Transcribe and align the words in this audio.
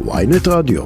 ויינט 0.00 0.48
רדיו. 0.48 0.82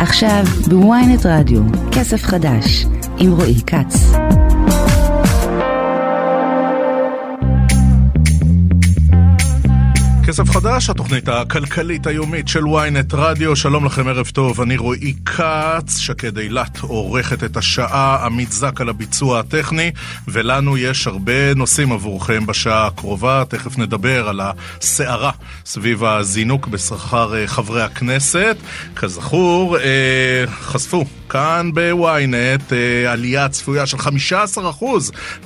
עכשיו 0.00 0.44
בוויינט 0.68 1.26
רדיו, 1.26 1.60
כסף 1.92 2.22
חדש, 2.22 2.86
עם 3.18 3.32
רועי 3.32 3.60
כץ. 3.66 4.12
כסף 10.26 10.50
חדש, 10.50 10.90
התוכנית 10.90 11.28
הכלכלית 11.28 12.06
היומית 12.06 12.48
של 12.48 12.64
ynet 12.64 13.16
רדיו, 13.16 13.56
שלום 13.56 13.84
לכם, 13.84 14.08
ערב 14.08 14.26
טוב, 14.26 14.60
אני 14.60 14.76
רועי 14.76 15.14
כץ, 15.24 15.98
שקד 15.98 16.38
אילת 16.38 16.78
עורכת 16.78 17.44
את 17.44 17.56
השעה, 17.56 18.26
עמית 18.26 18.52
זק 18.52 18.80
על 18.80 18.88
הביצוע 18.88 19.40
הטכני, 19.40 19.90
ולנו 20.28 20.78
יש 20.78 21.06
הרבה 21.06 21.54
נושאים 21.54 21.92
עבורכם 21.92 22.46
בשעה 22.46 22.86
הקרובה, 22.86 23.42
תכף 23.48 23.78
נדבר 23.78 24.28
על 24.28 24.40
הסערה 24.40 25.30
סביב 25.66 26.04
הזינוק 26.04 26.66
בשכר 26.66 27.36
אה, 27.36 27.46
חברי 27.46 27.82
הכנסת. 27.82 28.56
כזכור, 28.96 29.78
אה, 29.78 30.44
חשפו 30.60 31.04
כאן 31.28 31.70
בוויינט 31.74 32.72
אה, 32.72 33.12
עלייה 33.12 33.48
צפויה 33.48 33.86
של 33.86 33.96
15% 33.96 34.84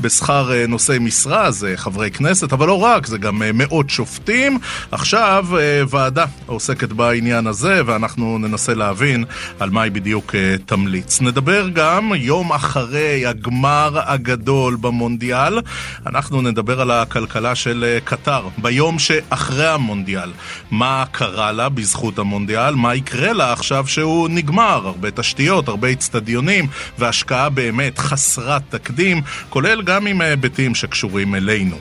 בשכר 0.00 0.50
נושאי 0.68 0.98
משרה, 0.98 1.50
זה 1.50 1.72
חברי 1.76 2.10
כנסת, 2.10 2.52
אבל 2.52 2.66
לא 2.66 2.82
רק, 2.82 3.06
זה 3.06 3.18
גם 3.18 3.42
מאות 3.54 3.90
שופטים. 3.90 4.58
עכשיו 4.90 5.46
ועדה 5.88 6.24
עוסקת 6.46 6.92
בעניין 6.92 7.46
הזה, 7.46 7.82
ואנחנו 7.86 8.38
ננסה 8.38 8.74
להבין 8.74 9.24
על 9.60 9.70
מה 9.70 9.82
היא 9.82 9.92
בדיוק 9.92 10.34
תמליץ. 10.66 11.20
נדבר 11.20 11.68
גם 11.68 12.12
יום 12.16 12.52
אחרי 12.52 13.26
הגמר 13.26 14.00
הגדול 14.06 14.76
במונדיאל, 14.80 15.58
אנחנו 16.06 16.42
נדבר 16.42 16.80
על 16.80 16.90
הכלכלה 16.90 17.54
של 17.54 17.98
קטר 18.04 18.48
ביום 18.58 18.98
שאחרי 18.98 19.68
המונדיאל. 19.68 20.30
מה 20.70 21.04
קרה 21.12 21.52
לה 21.52 21.68
בזכות 21.68 22.18
המונדיאל, 22.18 22.74
מה 22.74 22.94
יקרה 22.94 23.32
לה 23.32 23.52
עכשיו 23.52 23.86
שהוא 23.86 24.28
נגמר, 24.28 24.86
הרבה 24.86 25.10
תשתיות, 25.10 25.68
הרבה 25.68 25.92
אצטדיונים 25.92 26.66
והשקעה 26.98 27.48
באמת 27.48 27.98
חסרת 27.98 28.62
תקדים, 28.68 29.22
כולל 29.48 29.82
גם 29.82 30.06
עם 30.06 30.20
היבטים 30.20 30.74
שקשורים 30.74 31.34
אלינו. 31.34 31.76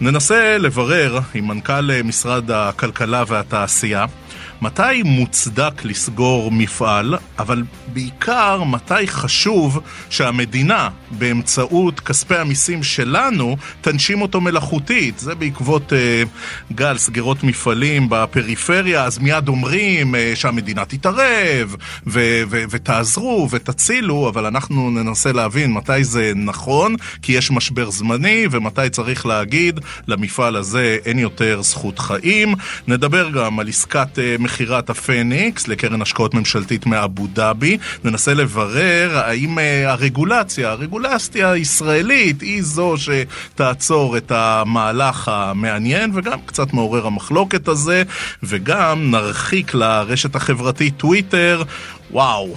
ננסה 0.00 0.58
לברר 0.58 1.18
עם 1.34 1.48
מנכ"ל 1.48 2.02
משרד 2.04 2.50
הכלכלה 2.50 3.24
והתעשייה 3.28 4.04
מתי 4.62 5.02
מוצדק 5.04 5.84
לסגור 5.84 6.50
מפעל, 6.50 7.14
אבל 7.38 7.62
בעיקר 7.92 8.64
מתי 8.64 9.06
חשוב 9.06 9.80
שהמדינה, 10.10 10.88
באמצעות 11.10 12.00
כספי 12.00 12.36
המיסים 12.36 12.82
שלנו, 12.82 13.56
תנשים 13.80 14.22
אותו 14.22 14.40
מלאכותית. 14.40 15.18
זה 15.18 15.34
בעקבות 15.34 15.92
אה, 15.92 16.22
גל 16.72 16.98
סגירות 16.98 17.44
מפעלים 17.44 18.06
בפריפריה, 18.10 19.04
אז 19.04 19.18
מיד 19.18 19.48
אומרים 19.48 20.14
אה, 20.14 20.32
שהמדינה 20.34 20.84
תתערב, 20.84 21.76
ו- 22.06 22.42
ו- 22.50 22.64
ותעזרו 22.70 23.48
ותצילו, 23.50 24.28
אבל 24.28 24.46
אנחנו 24.46 24.90
ננסה 24.90 25.32
להבין 25.32 25.72
מתי 25.72 26.04
זה 26.04 26.32
נכון, 26.36 26.94
כי 27.22 27.32
יש 27.32 27.50
משבר 27.50 27.90
זמני, 27.90 28.46
ומתי 28.50 28.90
צריך 28.90 29.26
להגיד 29.26 29.80
למפעל 30.08 30.56
הזה 30.56 30.98
אין 31.04 31.18
יותר 31.18 31.62
זכות 31.62 31.98
חיים. 31.98 32.54
נדבר 32.88 33.30
גם 33.30 33.60
על 33.60 33.68
עסקת 33.68 34.18
אה, 34.18 34.36
מכירת 34.48 34.90
הפניקס 34.90 35.68
לקרן 35.68 36.02
השקעות 36.02 36.34
ממשלתית 36.34 36.86
מאבו 36.86 37.26
דאבי. 37.26 37.78
ננסה 38.04 38.34
לברר 38.34 39.18
האם 39.18 39.58
uh, 39.58 39.60
הרגולציה, 39.86 40.70
הרגולציה 40.70 41.50
הישראלית, 41.50 42.40
היא 42.40 42.62
זו 42.62 42.94
שתעצור 42.96 44.16
את 44.16 44.32
המהלך 44.34 45.28
המעניין 45.28 46.10
וגם 46.14 46.38
קצת 46.46 46.72
מעורר 46.72 47.06
המחלוקת 47.06 47.68
הזה, 47.68 48.02
וגם 48.42 49.10
נרחיק 49.10 49.74
לרשת 49.74 50.36
החברתית 50.36 50.96
טוויטר. 50.96 51.62
וואו, 52.10 52.54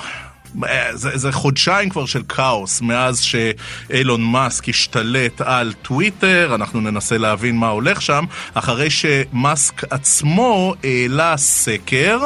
זה, 0.94 1.18
זה 1.18 1.32
חודשיים 1.32 1.90
כבר 1.90 2.06
של 2.06 2.22
כאוס 2.30 2.82
מאז 2.82 3.20
שאילון 3.20 4.24
מאסק 4.24 4.70
השתלט 4.70 5.42
על 5.42 5.74
טוויטר, 5.82 6.52
אנחנו 6.56 6.82
ננסה 6.82 7.18
להבין 7.18 7.58
מה 7.58 7.68
הולך 7.68 8.02
שם, 8.02 8.26
אחרי 8.54 8.90
שמאסק 8.90 9.84
עצמו 9.94 10.76
העלה 10.84 11.38
סקר 11.38 12.20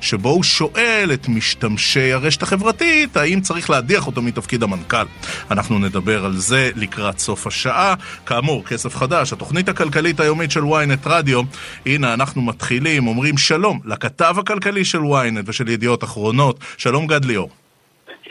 שבו 0.00 0.28
הוא 0.28 0.42
שואל 0.42 1.10
את 1.14 1.28
משתמשי 1.28 2.12
הרשת 2.12 2.42
החברתית 2.42 3.16
האם 3.16 3.40
צריך 3.40 3.70
להדיח 3.70 4.06
אותו 4.06 4.22
מתפקיד 4.22 4.62
המנכ"ל. 4.62 5.04
אנחנו 5.50 5.78
נדבר 5.78 6.24
על 6.24 6.36
זה 6.36 6.70
לקראת 6.76 7.18
סוף 7.18 7.46
השעה. 7.46 7.94
כאמור, 8.26 8.64
כסף 8.64 8.96
חדש, 8.96 9.32
התוכנית 9.32 9.68
הכלכלית 9.68 10.20
היומית 10.20 10.50
של 10.50 10.62
ynet 10.62 11.06
רדיו. 11.06 11.42
הנה, 11.86 12.14
אנחנו 12.14 12.42
מתחילים, 12.42 13.06
אומרים 13.06 13.38
שלום 13.38 13.80
לכתב 13.84 14.36
הכלכלי 14.38 14.84
של 14.84 14.98
ynet 14.98 15.42
ושל 15.46 15.68
ידיעות 15.68 16.04
אחרונות. 16.04 16.58
שלום 16.76 17.06
גד 17.06 17.24
ליאור. 17.24 17.50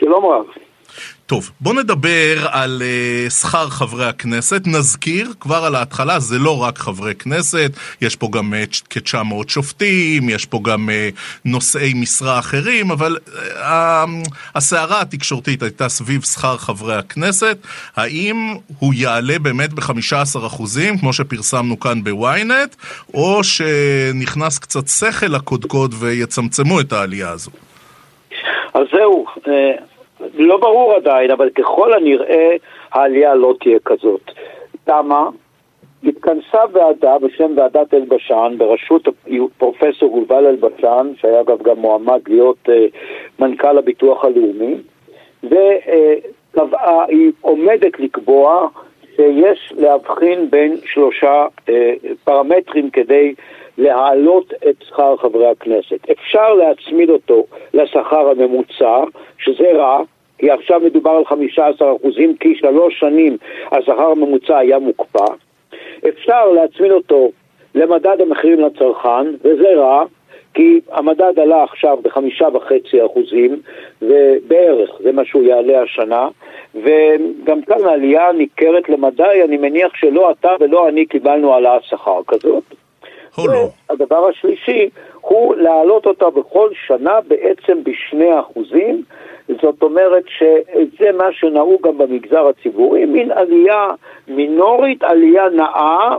שלום 0.00 0.24
רב. 0.24 0.44
טוב, 1.26 1.50
בוא 1.60 1.74
נדבר 1.74 2.46
על 2.50 2.82
uh, 2.82 3.30
שכר 3.30 3.68
חברי 3.68 4.06
הכנסת. 4.06 4.62
נזכיר 4.66 5.26
כבר 5.40 5.64
על 5.64 5.74
ההתחלה, 5.74 6.18
זה 6.18 6.38
לא 6.38 6.62
רק 6.62 6.78
חברי 6.78 7.14
כנסת, 7.14 7.70
יש 8.00 8.16
פה 8.16 8.28
גם 8.32 8.54
uh, 8.54 8.82
כ-900 8.90 9.48
שופטים, 9.48 10.28
יש 10.28 10.46
פה 10.46 10.60
גם 10.64 10.88
uh, 10.88 11.40
נושאי 11.44 11.92
משרה 11.94 12.38
אחרים, 12.38 12.90
אבל 12.90 13.16
uh, 13.26 13.30
הסערה 14.54 15.00
התקשורתית 15.00 15.62
הייתה 15.62 15.88
סביב 15.88 16.22
שכר 16.22 16.56
חברי 16.56 16.96
הכנסת. 16.96 17.58
האם 17.96 18.36
הוא 18.78 18.94
יעלה 18.94 19.38
באמת 19.38 19.72
ב-15%, 19.72 20.62
כמו 21.00 21.12
שפרסמנו 21.12 21.80
כאן 21.80 22.04
בוויינט, 22.04 22.76
או 23.14 23.44
שנכנס 23.44 24.58
קצת 24.58 24.88
שכל 24.88 25.26
לקודקוד 25.26 25.94
ויצמצמו 25.98 26.80
את 26.80 26.92
העלייה 26.92 27.30
הזו? 27.30 27.50
אז 28.74 28.82
זהו, 28.92 29.26
לא 30.34 30.56
ברור 30.56 30.94
עדיין, 30.94 31.30
אבל 31.30 31.50
ככל 31.50 31.92
הנראה 31.92 32.56
העלייה 32.92 33.34
לא 33.34 33.54
תהיה 33.60 33.78
כזאת. 33.84 34.30
למה? 34.88 35.28
התכנסה 36.04 36.58
ועדה 36.72 37.18
בשם 37.18 37.52
ועדת 37.56 37.94
אלבשן, 37.94 38.54
בראשות 38.58 39.08
פרופסור 39.58 40.18
יובל 40.18 40.46
אלבשן, 40.46 41.12
שהיה 41.20 41.40
אגב 41.40 41.62
גם 41.62 41.76
מועמד 41.78 42.20
להיות 42.28 42.68
uh, 42.68 42.72
מנכ"ל 43.38 43.78
הביטוח 43.78 44.24
הלאומי, 44.24 44.74
וקבעה, 45.44 47.04
היא 47.04 47.32
עומדת 47.40 48.00
לקבוע 48.00 48.68
שיש 49.16 49.72
להבחין 49.76 50.50
בין 50.50 50.76
שלושה 50.84 51.46
uh, 51.46 51.70
פרמטרים 52.24 52.90
כדי 52.90 53.34
להעלות 53.78 54.52
את 54.68 54.74
שכר 54.88 55.16
חברי 55.16 55.46
הכנסת. 55.46 56.10
אפשר 56.10 56.54
להצמיד 56.54 57.10
אותו 57.10 57.44
לשכר 57.74 58.30
הממוצע, 58.30 59.04
שזה 59.38 59.72
רע, 59.74 60.02
כי 60.40 60.50
עכשיו 60.50 60.80
מדובר 60.80 61.10
על 61.10 61.24
15 61.24 61.96
אחוזים, 61.96 62.36
כי 62.36 62.54
שלוש 62.54 63.00
שנים 63.00 63.36
השכר 63.72 64.10
הממוצע 64.10 64.58
היה 64.58 64.78
מוקפא. 64.78 65.24
אפשר 66.08 66.46
להצמיד 66.52 66.90
אותו 66.90 67.30
למדד 67.74 68.20
המחירים 68.20 68.60
לצרכן, 68.60 69.26
וזה 69.44 69.74
רע, 69.76 70.04
כי 70.54 70.80
המדד 70.92 71.38
עלה 71.38 71.62
עכשיו 71.62 71.98
בחמישה 72.02 72.48
וחצי 72.54 73.06
אחוזים, 73.06 73.60
ובערך 74.02 74.90
זה 75.02 75.12
מה 75.12 75.24
שהוא 75.24 75.42
יעלה 75.42 75.82
השנה, 75.82 76.28
וגם 76.74 77.62
כאן 77.62 77.84
העלייה 77.84 78.32
ניכרת 78.32 78.88
למדי, 78.88 79.42
אני 79.44 79.56
מניח 79.56 79.94
שלא 79.94 80.30
אתה 80.30 80.50
ולא 80.60 80.88
אני 80.88 81.06
קיבלנו 81.06 81.54
העלאת 81.54 81.82
שכר 81.84 82.20
כזאת. 82.28 82.64
והדבר 83.90 84.28
השלישי 84.28 84.88
הוא 85.30 85.54
להעלות 85.56 86.06
אותה 86.06 86.30
בכל 86.30 86.68
שנה 86.86 87.20
בעצם 87.28 87.84
בשני 87.84 88.40
אחוזים, 88.40 89.02
זאת 89.62 89.82
אומרת 89.82 90.24
שזה 90.28 91.12
מה 91.12 91.32
שנהוג 91.32 91.86
גם 91.86 91.98
במגזר 91.98 92.46
הציבורי, 92.46 93.04
מין 93.04 93.32
עלייה 93.32 93.88
מינורית, 94.28 95.02
עלייה 95.04 95.48
נאה 95.48 96.16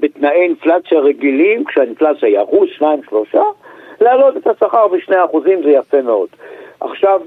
בתנאי 0.00 0.42
אינפלציה 0.42 1.00
רגילים, 1.00 1.64
כשהאינפלציה 1.64 2.28
היא 2.28 2.38
אחוז, 2.42 2.68
שניים, 2.76 3.00
שלושה, 3.08 3.42
להעלות 4.00 4.36
את 4.36 4.46
השכר 4.46 4.88
בשני 4.88 5.24
אחוזים 5.24 5.62
זה 5.62 5.70
יפה 5.70 6.02
מאוד. 6.02 6.28
עכשיו, 6.84 7.20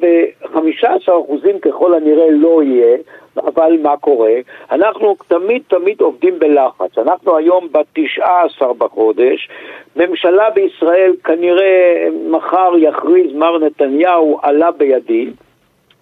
15 0.53 1.19
אחוזים 1.21 1.59
ככל 1.59 1.93
הנראה 1.93 2.31
לא 2.31 2.63
יהיה, 2.63 2.97
אבל 3.37 3.77
מה 3.81 3.97
קורה? 3.97 4.33
אנחנו 4.71 5.15
תמיד 5.27 5.61
תמיד 5.67 6.01
עובדים 6.01 6.39
בלחץ. 6.39 6.97
אנחנו 6.97 7.37
היום 7.37 7.67
ב-19 7.71 8.73
בחודש, 8.77 9.49
ממשלה 9.95 10.49
בישראל 10.49 11.13
כנראה 11.23 12.07
מחר 12.29 12.71
יכריז 12.77 13.33
מר 13.33 13.57
נתניהו 13.57 14.39
עלה 14.41 14.71
בידי, 14.71 15.29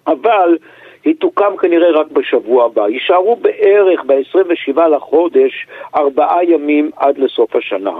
אבל 0.06 0.58
היא 1.06 1.14
תוקם 1.18 1.56
כנראה 1.56 1.90
רק 1.90 2.10
בשבוע 2.10 2.64
הבא. 2.64 2.88
יישארו 2.88 3.36
בערך 3.36 4.04
ב-27 4.06 4.80
לחודש 4.80 5.66
ארבעה 5.96 6.44
ימים 6.44 6.90
עד 6.96 7.18
לסוף 7.18 7.56
השנה. 7.56 7.98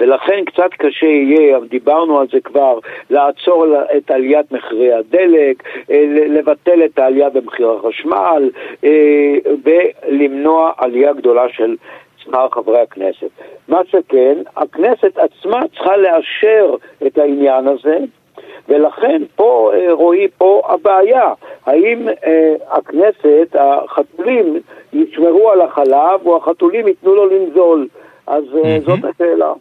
ולכן 0.00 0.44
קצת 0.44 0.70
קשה 0.78 1.06
יהיה, 1.06 1.58
דיברנו 1.68 2.20
על 2.20 2.26
זה 2.32 2.40
כבר, 2.40 2.78
לעצור 3.10 3.66
את 3.96 4.10
עליית 4.10 4.52
מחירי 4.52 4.92
הדלק, 4.92 5.62
אה, 5.90 6.04
לבטל 6.08 6.84
את 6.84 6.98
העלייה 6.98 7.30
במחיר 7.30 7.70
החשמל 7.70 8.50
אה, 8.84 9.34
ולמנוע 9.64 10.72
עלייה 10.78 11.12
גדולה 11.12 11.48
של 11.48 11.76
שכר 12.16 12.48
חברי 12.52 12.80
הכנסת. 12.80 13.30
מה 13.68 13.80
שכן, 13.90 14.38
הכנסת 14.56 15.18
עצמה 15.18 15.60
צריכה 15.74 15.96
לאשר 15.96 16.74
את 17.06 17.18
העניין 17.18 17.68
הזה, 17.68 17.98
ולכן 18.68 19.22
פה, 19.36 19.70
אה, 19.74 19.92
רועי, 19.92 20.28
פה 20.38 20.62
הבעיה. 20.68 21.32
האם 21.66 22.08
אה, 22.08 22.54
הכנסת, 22.70 23.56
החתולים, 23.58 24.60
ישמרו 24.92 25.50
על 25.50 25.60
החלב, 25.60 26.26
או 26.26 26.36
החתולים 26.36 26.88
ייתנו 26.88 27.14
לו 27.14 27.28
לנזול? 27.28 27.88
אז 28.26 28.44
mm-hmm. 28.44 28.86
זאת 28.86 28.98
השאלה. 29.04 29.52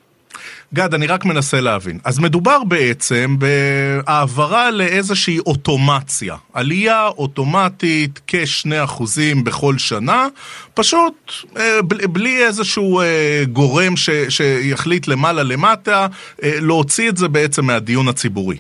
גד, 0.74 0.94
אני 0.94 1.08
רק 1.08 1.26
מנסה 1.26 1.62
להבין. 1.62 2.00
אז 2.06 2.20
מדובר 2.20 2.64
בעצם 2.64 3.36
בהעברה 3.40 4.72
לאיזושהי 4.72 5.40
אוטומציה. 5.40 6.36
עלייה 6.54 7.08
אוטומטית 7.08 8.22
כ-2% 8.28 9.04
בכל 9.44 9.78
שנה, 9.78 10.28
פשוט 10.74 11.32
אה, 11.58 11.82
בלי 12.10 12.46
איזשהו 12.46 13.02
אה, 13.02 13.44
גורם 13.52 13.98
ש, 13.98 14.10
שיחליט 14.30 15.08
למעלה 15.08 15.44
למטה, 15.44 16.08
אה, 16.44 16.58
להוציא 16.62 17.10
את 17.10 17.18
זה 17.18 17.28
בעצם 17.28 17.66
מהדיון 17.66 18.08
הציבורי. 18.08 18.58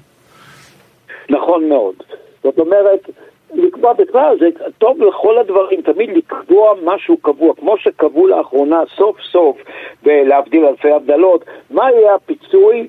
נכון 1.29 1.69
מאוד. 1.69 1.95
זאת 2.44 2.59
אומרת, 2.59 3.09
לקבוע 3.53 3.94
בכלל, 3.94 4.38
זה 4.39 4.50
טוב 4.77 5.03
לכל 5.03 5.38
הדברים, 5.38 5.81
תמיד 5.81 6.09
לקבוע 6.18 6.74
משהו 6.83 7.18
קבוע, 7.18 7.56
כמו 7.56 7.77
שקבעו 7.77 8.27
לאחרונה 8.27 8.83
סוף 8.97 9.21
סוף, 9.21 9.57
ולהבדיל 10.03 10.65
אלפי 10.65 10.91
הבדלות, 10.91 11.45
מה 11.69 11.91
יהיה 11.91 12.15
הפיצוי 12.15 12.88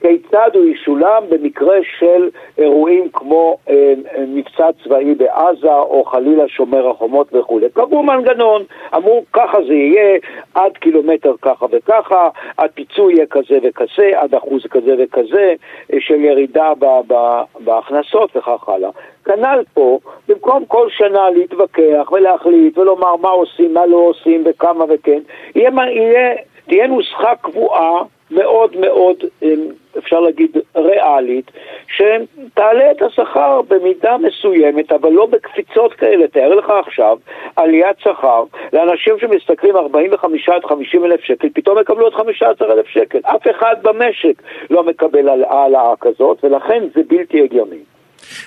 וכיצד 0.00 0.50
הוא 0.54 0.64
ישולם 0.64 1.22
במקרה 1.28 1.76
של 1.98 2.28
אירועים 2.58 3.08
כמו 3.12 3.56
אה, 3.70 3.94
אה, 4.16 4.24
מבצע 4.28 4.68
צבאי 4.84 5.14
בעזה 5.14 5.74
או 5.74 6.04
חלילה 6.04 6.48
שומר 6.48 6.88
החומות 6.88 7.34
וכולי. 7.34 7.66
קבעו 7.70 8.02
מנגנון, 8.02 8.62
אמרו 8.94 9.24
ככה 9.32 9.58
זה 9.66 9.74
יהיה, 9.74 10.18
עד 10.54 10.72
קילומטר 10.72 11.34
ככה 11.42 11.66
וככה, 11.70 12.28
הפיצוי 12.58 13.14
יהיה 13.14 13.26
כזה 13.26 13.58
וכזה, 13.62 14.10
עד 14.14 14.34
אחוז 14.34 14.62
כזה 14.70 14.94
וכזה 14.98 15.54
אה, 15.92 15.98
של 16.00 16.24
ירידה 16.24 16.72
ב, 16.78 16.86
ב, 17.06 17.14
בהכנסות 17.60 18.36
וכך 18.36 18.68
הלאה. 18.68 18.90
כנ"ל 19.24 19.62
פה, 19.74 19.98
במקום 20.28 20.64
כל 20.64 20.88
שנה 20.90 21.30
להתווכח 21.30 22.12
ולהחליט 22.12 22.78
ולומר 22.78 23.16
מה 23.16 23.28
עושים, 23.28 23.74
מה 23.74 23.86
לא 23.86 23.96
עושים 23.96 24.42
וכמה 24.46 24.84
וכן, 24.88 25.20
יהיה, 25.54 25.70
יהיה, 25.90 26.34
תהיה 26.68 26.86
נוסחה 26.86 27.36
קבועה 27.36 28.02
מאוד 28.30 28.76
מאוד, 28.76 29.16
אמ, 29.42 29.66
אפשר 29.98 30.20
להגיד, 30.20 30.56
ריאלית, 30.76 31.50
שתעלה 31.88 32.90
את 32.90 33.02
השכר 33.02 33.60
במידה 33.68 34.16
מסוימת, 34.16 34.92
אבל 34.92 35.12
לא 35.12 35.26
בקפיצות 35.26 35.92
כאלה. 35.92 36.28
תאר 36.28 36.54
לך 36.54 36.70
עכשיו 36.86 37.18
עליית 37.56 37.98
שכר 37.98 38.42
לאנשים 38.72 39.14
שמשתכרים 39.18 39.76
45 39.76 40.48
עד 40.48 40.64
50 40.64 41.04
אלף 41.04 41.20
שקל, 41.20 41.48
פתאום 41.54 41.78
יקבלו 41.78 42.08
את 42.08 42.14
15 42.14 42.72
אלף 42.72 42.86
שקל. 42.86 43.18
אף 43.22 43.50
אחד 43.50 43.76
במשק 43.82 44.42
לא 44.70 44.82
מקבל 44.82 45.28
העלאה 45.28 45.92
כזאת, 46.00 46.44
ולכן 46.44 46.84
זה 46.94 47.00
בלתי 47.08 47.42
הגיוני. 47.42 47.97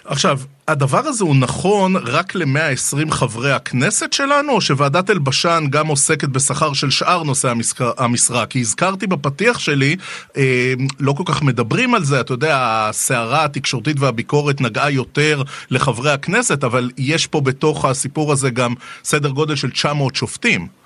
עכשיו, 0.06 0.39
הדבר 0.68 1.07
הזה 1.07 1.24
הוא 1.24 1.36
נכון 1.36 1.95
רק 1.95 2.36
ל-120 2.36 3.12
חברי 3.12 3.51
הכנסת 3.51 4.13
שלנו, 4.13 4.51
או 4.51 4.62
שוועדת 4.62 5.10
אלבשן 5.10 5.63
גם 5.69 5.88
עוסקת 5.88 6.30
בשכר 6.30 6.74
של 6.74 6.89
שאר 6.89 7.24
נושאי 7.24 7.51
המשרה? 7.98 8.45
כי 8.45 8.60
הזכרתי 8.60 9.07
בפתיח 9.07 9.60
שלי, 9.60 9.95
אה, 10.38 10.74
לא 11.00 11.13
כל 11.13 11.24
כך 11.25 11.42
מדברים 11.42 11.95
על 11.95 12.04
זה, 12.04 12.22
אתה 12.22 12.33
יודע, 12.33 12.57
הסערה 12.62 13.44
התקשורתית 13.45 14.00
והביקורת 14.00 14.62
נגעה 14.62 14.92
יותר 14.92 15.44
לחברי 15.69 16.12
הכנסת, 16.12 16.63
אבל 16.63 16.92
יש 16.98 17.27
פה 17.27 17.42
בתוך 17.42 17.86
הסיפור 17.86 18.31
הזה 18.31 18.50
גם 18.50 18.74
סדר 19.04 19.30
גודל 19.30 19.56
של 19.56 19.72
900 19.72 20.16
שופטים. 20.16 20.81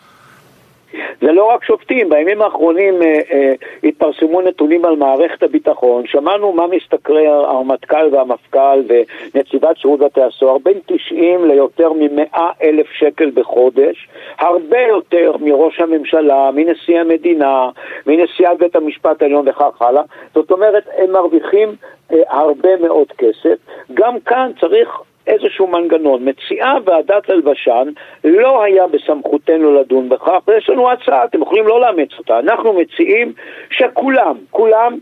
זה 1.22 1.32
לא 1.32 1.44
רק 1.44 1.64
שופטים, 1.64 2.10
בימים 2.10 2.42
האחרונים 2.42 3.02
אה, 3.02 3.20
אה, 3.32 3.54
התפרסמו 3.84 4.42
נתונים 4.42 4.86
על 4.86 4.96
מערכת 4.96 5.44
הביטחון, 5.44 6.08
שמענו 6.08 6.52
מה 6.52 6.68
משתכרי 6.68 7.28
הרמטכ"ל 7.28 8.10
והמפכ"ל 8.12 8.82
ונציבת 8.88 9.78
שירות 9.78 10.00
בתי 10.00 10.22
הסוהר, 10.22 10.58
בין 10.58 10.80
90 10.86 11.46
ליותר 11.46 11.94
מ-100 11.94 12.40
אלף 12.64 12.88
שקל 12.92 13.32
בחודש, 13.34 14.08
הרבה 14.40 14.80
יותר 14.80 15.36
מראש 15.40 15.80
הממשלה, 15.80 16.50
מנשיא 16.54 17.00
המדינה, 17.00 17.70
מנשיאת 18.08 18.58
בית 18.60 18.76
המשפט 18.76 19.22
העליון 19.22 19.48
וכך 19.50 19.82
הלאה, 19.82 20.04
זאת 20.34 20.52
אומרת, 20.52 20.84
הם 20.98 21.12
מרוויחים 21.12 21.76
אה, 22.12 22.18
הרבה 22.30 22.78
מאוד 22.78 23.08
כסף. 23.18 23.56
גם 23.94 24.20
כאן 24.20 24.52
צריך 24.60 24.90
איזשהו 25.28 25.68
מנגנון. 25.68 26.30
מציעה 26.30 26.78
ועדת 26.86 27.30
הלבשן, 27.30 27.88
לא 28.24 28.64
היה 28.64 28.88
בסמכותנו 28.88 29.74
לדון 29.74 30.10
בכך, 30.10 30.40
ויש 30.48 30.70
לנו 30.70 30.92
הצעה, 30.92 31.26
אתם 31.26 31.42
יכולים 31.42 31.68
לא 31.68 31.82
לאמץ 31.82 32.10
אותה. 32.18 32.40
אנחנו 32.40 32.74
מציעים 32.74 33.34
שכולם, 33.70 34.38
כולם 34.52 34.98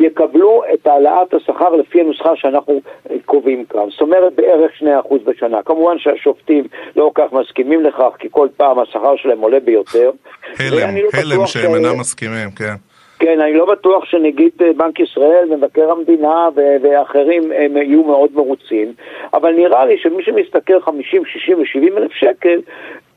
יקבלו 0.00 0.62
את 0.74 0.86
העלאת 0.86 1.34
השכר 1.34 1.68
לפי 1.68 2.00
הנוסחה 2.00 2.36
שאנחנו 2.36 2.80
קובעים 3.24 3.64
כאן. 3.64 3.90
זאת 3.90 4.00
אומרת 4.00 4.32
בערך 4.34 4.70
2% 4.82 4.84
בשנה. 5.24 5.62
כמובן 5.62 5.98
שהשופטים 5.98 6.64
לא 6.96 7.10
כל 7.14 7.22
כך 7.22 7.32
מסכימים 7.32 7.84
לכך, 7.84 8.10
כי 8.18 8.28
כל 8.30 8.48
פעם 8.56 8.78
השכר 8.78 9.16
שלהם 9.16 9.40
עולה 9.40 9.60
ביותר. 9.60 10.10
הלם, 10.58 10.96
לא 10.96 11.08
הלם 11.12 11.46
שהם 11.46 11.74
אינם 11.74 12.00
מסכימים, 12.00 12.50
כן. 12.50 12.74
כן, 13.18 13.40
אני 13.40 13.54
לא 13.54 13.66
בטוח 13.66 14.04
שנגיד 14.04 14.52
אה, 14.60 14.72
בנק 14.76 15.00
ישראל, 15.00 15.48
מבקר 15.50 15.90
המדינה 15.90 16.48
ואחרים 16.82 17.52
הם 17.52 17.76
יהיו 17.76 18.04
מאוד 18.04 18.30
מרוצים, 18.34 18.92
אבל 19.34 19.52
נראה 19.52 19.86
לי 19.86 19.98
שמי 19.98 20.22
שמשתכר 20.22 20.80
50, 20.80 21.24
60 21.24 21.58
ו-70 21.58 21.98
אלף 21.98 22.12
שקל, 22.12 22.60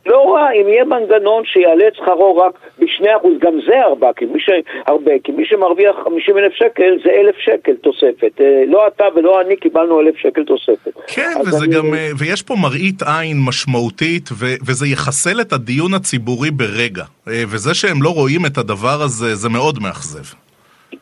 לא 0.06 0.34
רע 0.34 0.52
אם 0.52 0.68
יהיה 0.68 0.86
מנגנון 0.86 1.46
שיעלה 1.46 1.88
את 1.88 1.96
שכרו 1.96 2.38
רק 2.38 2.54
ב-2%, 2.80 3.28
גם 3.40 3.54
זה 3.68 3.82
הרבה, 3.82 4.08
כי 4.16 4.26
מי, 4.26 4.40
ש... 4.40 4.50
הרבה, 4.88 5.12
כי 5.24 5.32
מי 5.32 5.46
שמרוויח 5.46 5.96
50 6.04 6.38
אלף 6.38 6.54
שקל 6.54 6.98
זה 7.06 7.10
אלף 7.12 7.36
שקל 7.38 7.76
תוספת. 7.76 8.42
אה, 8.42 8.64
לא 8.68 8.88
אתה 8.88 9.06
ולא 9.16 9.42
אני 9.42 9.56
קיבלנו 9.56 10.00
אלף 10.00 10.18
שקל 10.18 10.44
תוספת. 10.44 10.92
כן, 11.08 11.34
וזה 11.48 11.66
אני... 11.66 11.76
גם, 11.76 11.94
אה, 11.94 12.10
ויש 12.20 12.42
פה 12.42 12.56
מראית 12.62 13.02
עין 13.02 13.38
משמעותית, 13.48 14.30
ו... 14.32 14.46
וזה 14.68 14.88
יחסל 14.88 15.42
את 15.42 15.54
הדיון 15.54 15.94
הציבורי 15.94 16.52
ברגע. 16.52 17.04
אה, 17.28 17.44
וזה 17.48 17.74
שהם 17.74 18.04
לא 18.04 18.10
רואים 18.10 18.46
את 18.46 18.58
הדבר 18.58 19.02
הזה, 19.02 19.36
זה 19.36 19.50
מאוד 19.50 19.80
מאכזב. 19.82 20.41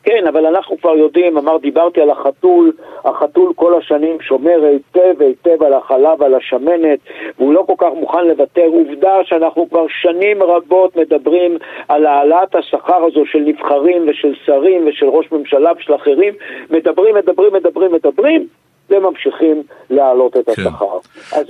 כן, 0.03 0.27
אבל 0.27 0.45
אנחנו 0.45 0.77
כבר 0.77 0.97
יודעים, 0.97 1.37
אמר, 1.37 1.57
דיברתי 1.57 2.01
על 2.01 2.09
החתול, 2.09 2.71
החתול 3.05 3.53
כל 3.55 3.77
השנים 3.77 4.21
שומר 4.21 4.63
היטב 4.63 5.21
היטב 5.21 5.63
על 5.63 5.73
החלב, 5.73 6.23
על 6.23 6.35
השמנת, 6.35 6.99
והוא 7.39 7.53
לא 7.53 7.63
כל 7.67 7.73
כך 7.77 7.89
מוכן 7.95 8.27
לוותר. 8.27 8.65
עובדה 8.65 9.13
שאנחנו 9.23 9.69
כבר 9.69 9.85
שנים 10.01 10.43
רבות 10.43 10.95
מדברים 10.95 11.57
על 11.87 12.05
העלאת 12.05 12.55
השכר 12.55 13.03
הזו 13.05 13.25
של 13.25 13.39
נבחרים 13.39 14.05
ושל 14.09 14.33
שרים 14.45 14.87
ושל 14.87 15.05
ראש 15.05 15.31
ממשלה 15.31 15.71
ושל 15.77 15.95
אחרים, 15.95 16.33
מדברים, 16.69 17.15
מדברים, 17.15 17.53
מדברים, 17.53 17.91
מדברים, 17.91 18.47
וממשיכים 18.89 19.63
להעלות 19.89 20.37
את 20.37 20.45
כן. 20.45 20.51
השכר. 20.51 20.97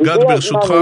גד, 0.03 0.24
ברשותך... 0.27 0.74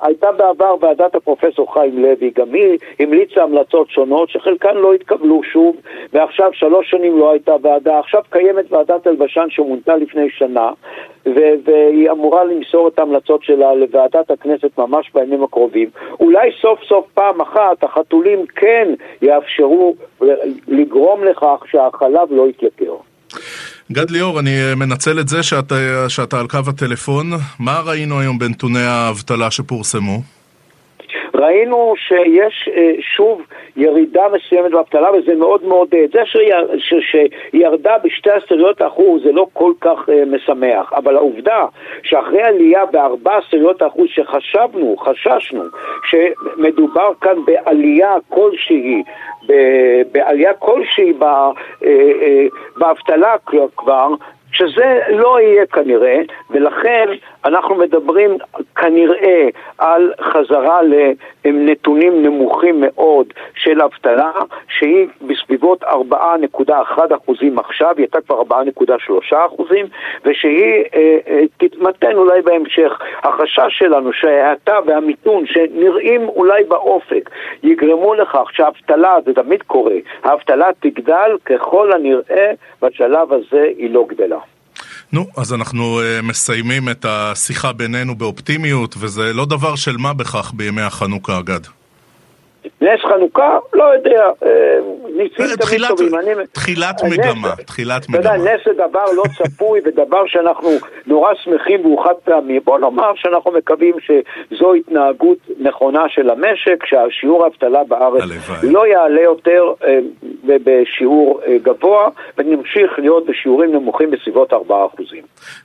הייתה 0.00 0.32
בעבר 0.32 0.74
ועדת 0.80 1.14
הפרופסור 1.14 1.74
חיים 1.74 2.02
לוי, 2.02 2.30
גם 2.36 2.54
היא 2.54 2.78
המליצה 2.98 3.42
המלצות 3.42 3.90
שונות 3.90 4.30
שחלקן 4.30 4.76
לא 4.76 4.94
התקבלו 4.94 5.40
שוב, 5.52 5.76
ועכשיו 6.16 6.50
שלוש 6.52 6.90
שנים 6.90 7.18
לא 7.18 7.32
הייתה 7.32 7.52
ועדה, 7.62 7.98
עכשיו 7.98 8.22
קיימת 8.30 8.72
ועדת 8.72 9.06
אלבשן 9.06 9.46
שמונתה 9.48 9.96
לפני 9.96 10.26
שנה, 10.38 10.70
והיא 11.26 12.10
אמורה 12.10 12.44
למסור 12.44 12.88
את 12.88 12.98
ההמלצות 12.98 13.42
שלה 13.42 13.74
לוועדת 13.74 14.30
הכנסת 14.30 14.78
ממש 14.78 15.10
בימים 15.14 15.44
הקרובים. 15.44 15.88
אולי 16.20 16.50
סוף 16.62 16.78
סוף 16.88 17.06
פעם 17.14 17.40
אחת 17.40 17.84
החתולים 17.84 18.46
כן 18.56 18.88
יאפשרו 19.22 19.94
לגרום 20.68 21.24
לכך 21.24 21.64
שהחלב 21.70 22.28
לא 22.30 22.48
יתייקר. 22.48 22.94
גד 23.92 24.10
ליאור, 24.10 24.40
אני 24.40 24.50
מנצל 24.76 25.20
את 25.20 25.28
זה 25.28 25.42
שאתה, 25.42 25.74
שאתה 26.08 26.40
על 26.40 26.46
קו 26.46 26.58
הטלפון. 26.68 27.26
מה 27.60 27.80
ראינו 27.86 28.20
היום 28.20 28.38
בנתוני 28.38 28.82
האבטלה 28.82 29.50
שפורסמו? 29.50 30.35
ראינו 31.36 31.94
שיש 31.96 32.68
אה, 32.76 32.92
שוב 33.00 33.42
ירידה 33.76 34.22
מסוימת 34.32 34.70
באבטלה 34.70 35.10
וזה 35.12 35.34
מאוד 35.34 35.64
מאוד, 35.64 35.88
אה, 35.94 36.04
זה 36.12 36.20
שירדה 37.00 37.98
בשתי 38.04 38.30
עשיריות 38.30 38.80
האחוז 38.80 39.22
זה 39.22 39.32
לא 39.32 39.46
כל 39.52 39.72
כך 39.80 40.08
uh, 40.08 40.12
משמח, 40.26 40.92
אבל 40.92 41.16
העובדה 41.16 41.66
שאחרי 42.02 42.42
עלייה 42.42 42.86
בארבע 42.86 43.36
עשיריות 43.36 43.82
האחוז 43.82 44.06
שחשבנו, 44.08 44.96
חששנו, 44.96 45.62
שמדובר 46.04 47.12
כאן 47.20 47.36
בעלייה 47.44 48.14
כלשהי, 48.28 49.02
בעלייה 50.12 50.54
כלשהי 50.54 51.12
באבטלה 52.76 53.34
כבר, 53.76 54.08
שזה 54.52 55.00
לא 55.08 55.40
יהיה 55.40 55.66
כנראה, 55.66 56.20
ולכן 56.50 57.08
אנחנו 57.46 57.74
מדברים 57.74 58.38
כנראה 58.76 59.48
על 59.78 60.12
חזרה 60.20 60.80
לנתונים 61.44 62.22
נמוכים 62.22 62.80
מאוד 62.80 63.26
של 63.54 63.82
אבטלה, 63.82 64.32
שהיא 64.68 65.06
בסביבות 65.26 65.84
4.1 65.84 66.66
אחוזים 67.16 67.58
עכשיו, 67.58 67.88
היא 67.96 68.02
הייתה 68.02 68.20
כבר 68.20 68.42
4.3 68.42 69.36
אחוזים, 69.46 69.86
ושהיא 70.24 70.84
אה, 70.94 71.18
אה, 71.28 71.42
תתמתן 71.56 72.12
אולי 72.16 72.42
בהמשך. 72.42 72.98
החשש 73.22 73.78
שלנו 73.78 74.12
שההאטה 74.12 74.78
והמיתון 74.86 75.46
שנראים 75.46 76.28
אולי 76.28 76.64
באופק 76.64 77.30
יגרמו 77.62 78.14
לכך 78.14 78.48
שהאבטלה, 78.52 79.16
זה 79.24 79.34
תמיד 79.34 79.62
קורה, 79.62 79.96
האבטלה 80.24 80.68
תגדל, 80.80 81.36
ככל 81.44 81.92
הנראה 81.92 82.52
בשלב 82.82 83.32
הזה 83.32 83.70
היא 83.78 83.90
לא 83.90 84.04
גדלה. 84.08 84.55
נו, 85.16 85.24
אז 85.36 85.54
אנחנו 85.54 85.82
uh, 86.00 86.22
מסיימים 86.22 86.88
את 86.88 87.04
השיחה 87.08 87.72
בינינו 87.72 88.14
באופטימיות, 88.14 88.94
וזה 89.00 89.22
לא 89.34 89.44
דבר 89.44 89.76
של 89.76 89.96
מה 89.98 90.12
בכך 90.14 90.52
בימי 90.56 90.82
החנוכה, 90.82 91.38
אגד. 91.38 91.60
נס 92.80 93.00
חנוכה? 93.08 93.58
לא 93.74 93.84
יודע, 93.84 94.24
אה, 94.46 94.78
ניסים 95.16 95.56
תמיד 95.56 95.88
טובים. 95.88 96.10
תחילת 96.52 97.02
מגמה, 97.04 97.54
תחילת 97.64 98.08
מגמה. 98.08 98.20
אתה 98.20 98.34
יודע, 98.34 98.50
נס 98.50 98.60
זה 98.66 98.72
דבר 98.72 99.04
לא 99.16 99.22
צפוי 99.38 99.80
ודבר 99.84 100.22
שאנחנו 100.26 100.68
נורא 101.06 101.32
שמחים 101.44 101.80
והוא 101.80 102.04
חד 102.04 102.14
פעמי. 102.24 102.60
בוא 102.60 102.78
נאמר 102.78 103.12
שאנחנו 103.14 103.52
מקווים 103.52 103.94
שזו 104.00 104.74
התנהגות 104.74 105.38
נכונה 105.60 106.04
של 106.08 106.30
המשק, 106.30 106.84
שהשיעור 106.86 107.44
האבטלה 107.44 107.84
בארץ 107.84 108.22
לא 108.62 108.86
יעלה 108.86 109.20
יותר 109.20 109.62
אה, 109.86 109.98
בשיעור 110.44 111.40
אה, 111.46 111.56
גבוה, 111.62 112.08
ונמשיך 112.38 112.90
להיות 112.98 113.26
בשיעורים 113.26 113.72
נמוכים 113.72 114.10
בסביבות 114.10 114.52
4%. 114.52 114.56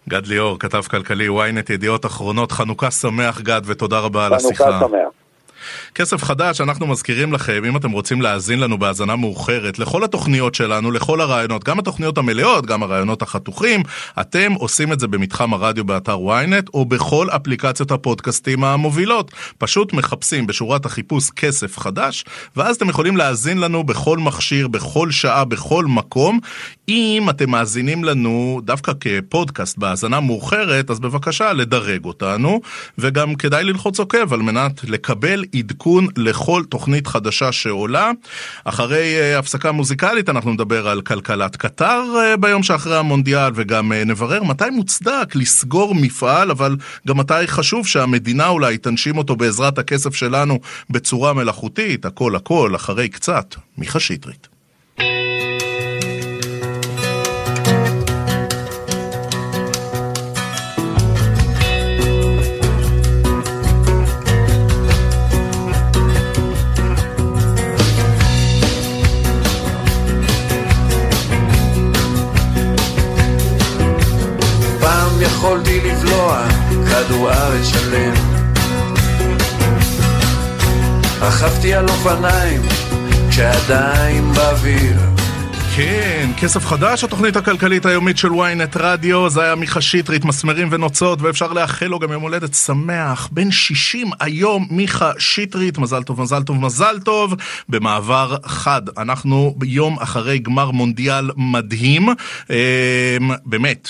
גד 0.10 0.28
ליאור, 0.28 0.60
כתב 0.60 0.82
כלכלי, 0.82 1.28
ynet 1.28 1.74
ידיעות 1.74 2.06
אחרונות, 2.06 2.52
חנוכה 2.52 2.92
שמח 2.92 3.42
גד 3.42 3.62
ותודה 3.68 4.00
רבה 4.00 4.26
על 4.26 4.34
השיחה. 4.34 4.64
חנוכה 4.64 4.88
שמח. 4.88 5.21
כסף 5.96 6.24
חדש, 6.24 6.62
אנחנו 6.62 6.88
מזכירים 6.88 7.34
לכם, 7.34 7.66
אם 7.66 7.78
אתם 7.78 7.92
רוצים 7.92 8.22
להאזין 8.22 8.60
לנו 8.60 8.78
בהאזנה 8.78 9.16
מאוחרת, 9.16 9.80
לכל 9.80 10.04
התוכניות 10.04 10.56
שלנו, 10.56 10.92
לכל 10.92 11.22
הרעיונות, 11.22 11.64
גם 11.64 11.80
התוכניות 11.80 12.18
המלאות, 12.18 12.66
גם 12.66 12.84
הרעיונות 12.84 13.22
החתוכים, 13.22 13.84
אתם 14.22 14.54
עושים 14.54 14.94
את 14.94 15.00
זה 15.00 15.08
במתחם 15.08 15.54
הרדיו 15.54 15.86
באתר 15.86 16.18
ynet, 16.18 16.70
או 16.74 16.86
בכל 16.86 17.28
אפליקציות 17.30 17.92
הפודקאסטים 17.92 18.64
המובילות. 18.64 19.32
פשוט 19.58 19.94
מחפשים 19.94 20.48
בשורת 20.48 20.86
החיפוש 20.86 21.30
כסף 21.30 21.80
חדש, 21.80 22.26
ואז 22.56 22.76
אתם 22.76 22.90
יכולים 22.90 23.18
להאזין 23.18 23.58
לנו 23.58 23.84
בכל 23.84 24.18
מכשיר, 24.18 24.68
בכל 24.68 25.12
שעה, 25.12 25.46
בכל 25.46 25.86
מקום. 25.86 26.40
אם 26.92 27.30
אתם 27.30 27.50
מאזינים 27.50 28.04
לנו 28.04 28.62
דווקא 28.64 28.92
כפודקאסט 29.00 29.78
בהאזנה 29.78 30.20
מאוחרת, 30.20 30.90
אז 30.90 31.00
בבקשה 31.00 31.54
לדרג 31.54 32.06
אותנו, 32.06 32.62
וגם 32.98 33.36
כדאי 33.36 33.64
ללחוץ 33.64 34.00
עוקב 34.00 34.34
על 34.34 34.40
מנת 34.40 34.84
לקבל 34.84 35.46
עדכון 35.56 36.08
לכל 36.18 36.64
תוכנית 36.70 37.08
חדשה 37.08 37.52
שעולה. 37.52 38.12
אחרי 38.64 39.16
uh, 39.36 39.40
הפסקה 39.40 39.72
מוזיקלית 39.72 40.30
אנחנו 40.30 40.54
נדבר 40.54 40.88
על 40.88 41.02
כלכלת 41.02 41.56
קטר 41.56 42.04
uh, 42.14 42.38
ביום 42.38 42.64
שאחרי 42.64 42.98
המונדיאל, 42.98 43.52
וגם 43.56 43.92
uh, 43.92 43.96
נברר 44.06 44.44
מתי 44.44 44.70
מוצדק 44.72 45.36
לסגור 45.36 45.96
מפעל, 45.96 46.52
אבל 46.52 46.76
גם 47.08 47.18
מתי 47.18 47.48
חשוב 47.48 47.88
שהמדינה 47.88 48.48
אולי 48.48 48.78
תנשים 48.78 49.18
אותו 49.18 49.36
בעזרת 49.36 49.78
הכסף 49.78 50.16
שלנו 50.16 50.60
בצורה 50.90 51.34
מלאכותית, 51.34 52.06
הכל 52.06 52.36
הכל, 52.36 52.76
אחרי 52.76 53.10
קצת, 53.10 53.56
מיכה 53.78 54.00
שטרית. 54.00 54.48
יכולתי 75.42 75.80
לבלוע 75.80 76.48
כדור 76.90 77.32
ארץ 77.32 77.66
שלם. 77.66 78.14
רכבתי 81.22 81.74
על 81.74 81.90
אופניים 81.90 82.62
כשעדיין 83.30 84.34
באוויר. 84.34 84.98
כן, 85.76 86.30
כסף 86.38 86.66
חדש, 86.66 87.04
התוכנית 87.04 87.36
הכלכלית 87.36 87.86
היומית 87.86 88.18
של 88.18 88.28
ynet 88.28 88.78
רדיו, 88.80 89.30
זה 89.30 89.44
היה 89.44 89.56
מיכה 89.56 89.82
שטרית, 89.82 90.26
מסמרים 90.26 90.68
ונוצות, 90.72 91.22
ואפשר 91.22 91.54
לאחל 91.54 91.86
לו 91.86 92.00
גם 92.00 92.12
יום 92.12 92.22
הולדת 92.22 92.54
שמח, 92.54 93.30
בן 93.32 93.52
60 93.52 94.10
היום, 94.20 94.68
מיכה 94.72 95.12
שטרית, 95.18 95.78
מזל 95.78 96.04
טוב, 96.04 96.22
מזל 96.22 96.44
טוב, 96.44 96.66
מזל 96.66 97.00
טוב, 97.00 97.36
במעבר 97.70 98.36
חד. 98.46 98.82
אנחנו 98.98 99.54
ביום 99.58 100.00
אחרי 100.00 100.40
גמר 100.40 100.72
מונדיאל 100.72 101.30
מדהים, 101.38 102.10
אה, 102.52 103.18
באמת. 103.46 103.90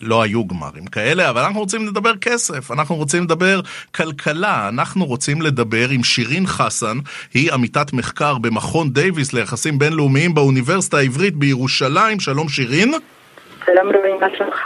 לא 0.00 0.22
היו 0.22 0.46
גמרים 0.46 0.86
כאלה, 0.86 1.30
אבל 1.30 1.40
אנחנו 1.40 1.60
רוצים 1.60 1.86
לדבר 1.86 2.16
כסף, 2.16 2.70
אנחנו 2.70 2.96
רוצים 2.96 3.24
לדבר 3.24 3.60
כלכלה, 3.94 4.68
אנחנו 4.68 5.06
רוצים 5.06 5.42
לדבר 5.42 5.88
עם 5.90 6.04
שירין 6.04 6.46
חסן, 6.46 6.98
היא 7.34 7.52
עמיתת 7.52 7.92
מחקר 7.92 8.38
במכון 8.38 8.90
דייוויס 8.90 9.32
ליחסים 9.32 9.78
בינלאומיים 9.78 10.34
באוניברסיטה 10.34 10.96
העברית 10.96 11.36
בירושלים. 11.36 12.20
שלום 12.20 12.48
שירין. 12.48 12.92
שלום 13.66 13.86
רועי, 13.94 14.12
מה 14.20 14.26
שלומך? 14.38 14.58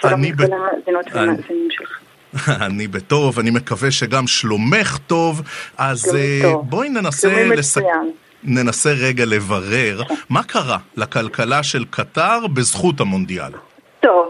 שלום 0.00 0.22
לכל 0.22 0.42
המאזינות 0.42 1.06
והמאזינים 1.12 1.68
שלך. 1.70 1.98
אני 2.66 2.88
בטוב, 2.88 3.38
אני 3.38 3.50
מקווה 3.50 3.90
שגם 3.90 4.26
שלומך 4.26 4.98
טוב, 5.06 5.42
אז 5.78 6.16
אה, 6.16 6.52
בואי 6.62 6.88
ננסה 6.88 7.44
לסכם. 7.44 7.82
ננסה 8.44 8.92
רגע 8.92 9.24
לברר 9.24 10.04
כן. 10.08 10.14
מה 10.28 10.42
קרה 10.42 10.78
לכלכלה 10.96 11.62
של 11.62 11.84
קטר 11.90 12.46
בזכות 12.46 13.00
המונדיאל. 13.00 13.52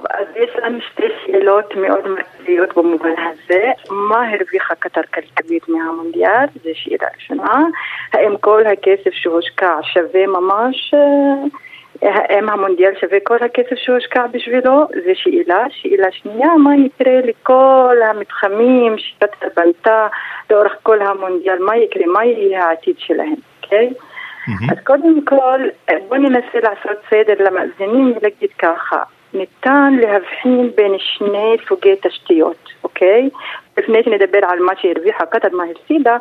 טוב, 0.02 0.11
אז 0.11 0.26
יש 0.37 0.50
לנו 0.62 0.78
שתי 0.80 1.02
שאלות 1.26 1.76
מאוד 1.76 2.09
מרכזיות 2.09 2.76
במובן 2.76 3.14
הזה. 3.18 3.73
מה 3.90 4.28
הרוויחה 4.30 4.75
קטר 4.75 5.00
כלכלית 5.14 5.68
מהמונדיאל? 5.68 6.47
זו 6.64 6.71
שאלה 6.75 7.09
ראשונה. 7.14 7.64
האם 8.12 8.37
כל 8.37 8.66
הכסף 8.66 9.11
שהושקע 9.12 9.78
שווה 9.82 10.26
ממש? 10.26 10.94
אה, 10.94 12.11
האם 12.14 12.49
המונדיאל 12.49 12.92
שווה 13.00 13.18
כל 13.25 13.37
הכסף 13.37 13.76
שהושקע 13.76 14.26
בשבילו? 14.26 14.87
זו 15.04 15.11
שאלה. 15.14 15.64
שאלה 15.71 16.12
שנייה, 16.12 16.56
מה 16.56 16.76
יקרה 16.76 17.21
לכל 17.25 17.97
המתחמים 18.11 18.99
שקטר 18.99 19.49
בנתה 19.56 20.06
לאורך 20.50 20.73
כל 20.82 21.02
המונדיאל? 21.02 21.59
מה 21.59 21.76
יקרה? 21.76 22.06
מה 22.06 22.25
יהיה 22.25 22.64
העתיד 22.64 22.97
שלהם? 22.99 23.35
אוקיי? 23.62 23.90
Okay? 23.90 24.02
Mm-hmm. 24.49 24.73
אז 24.73 24.85
קודם 24.85 25.25
כל, 25.25 25.61
בואו 26.09 26.21
ננסה 26.21 26.61
לעשות 26.62 26.99
סדר 27.11 27.44
למאזינים 27.44 28.14
ולהגיד 28.16 28.50
ככה. 28.59 29.02
ניתן 29.34 29.92
להבחין 30.00 30.70
בין 30.76 30.92
שני 30.98 31.56
סוגי 31.68 31.94
תשתיות, 32.02 32.68
אוקיי? 32.84 33.30
לפני 33.78 34.02
שנדבר 34.04 34.40
על 34.42 34.58
מה 34.58 34.72
שהרוויחה 34.76 35.26
קטר, 35.26 35.48
מה 35.52 35.64
הפסידה, 35.64 36.16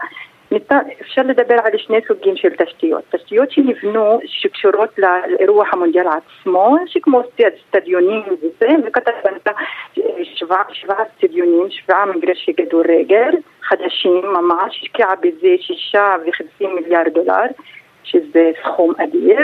ניתן, 0.52 0.80
אפשר 1.02 1.22
לדבר 1.22 1.56
על 1.64 1.72
שני 1.78 1.98
סוגים 2.08 2.36
של 2.36 2.50
תשתיות. 2.50 3.04
תשתיות 3.10 3.52
שנבנו, 3.52 4.20
שקשורות 4.26 4.90
לאירוע 4.98 5.66
המונדיאל 5.72 6.06
עצמו, 6.08 6.76
שכמו 6.86 7.22
סטדיונים 7.68 8.22
וזה, 8.42 8.68
וקטר 8.86 9.12
בנתה 9.24 9.52
שבעה 10.24 10.64
שבע 10.72 10.96
סטדיונים, 11.18 11.68
שבעה 11.70 12.06
מגרשי 12.06 12.54
כדורגל 12.54 13.32
חדשים 13.62 14.22
ממש, 14.34 14.82
השקיעה 14.84 15.16
בזה 15.16 15.56
שישה 15.60 16.16
וחצי 16.28 16.68
מיליארד 16.68 17.14
דולר, 17.14 17.46
שזה 18.04 18.52
סכום 18.64 18.94
אדיר. 18.98 19.38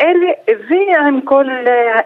ואלה, 0.00 0.30
ועם 0.68 1.20
כל 1.20 1.44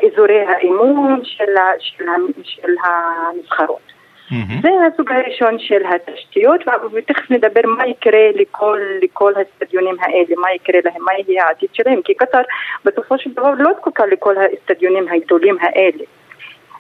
אזורי 0.07 0.41
האימון 0.41 1.21
של, 1.25 1.55
של, 1.79 2.05
של 2.43 2.75
הנבחרות. 2.85 3.93
Mm-hmm. 4.33 4.63
זה 4.63 4.69
הסוג 4.95 5.13
הראשון 5.13 5.59
של 5.59 5.83
התשתיות, 5.87 6.61
ותכף 6.93 7.31
נדבר 7.31 7.61
מה 7.79 7.87
יקרה 7.87 8.31
לכל, 8.35 8.81
לכל 9.03 9.33
האצטדיונים 9.37 9.97
האלה, 10.01 10.37
מה 10.37 10.53
יקרה 10.55 10.81
להם, 10.85 11.03
מה 11.05 11.13
יהיה 11.27 11.45
העתיד 11.47 11.69
שלהם, 11.73 12.03
כי 12.05 12.15
קטר 12.15 12.41
בסופו 12.85 13.19
של 13.19 13.31
דבר 13.31 13.51
לא 13.59 13.71
זקוקה 13.79 14.07
לכל 14.07 14.35
האצטדיונים 14.39 15.09
הגדולים 15.09 15.57
האלה. 15.61 16.05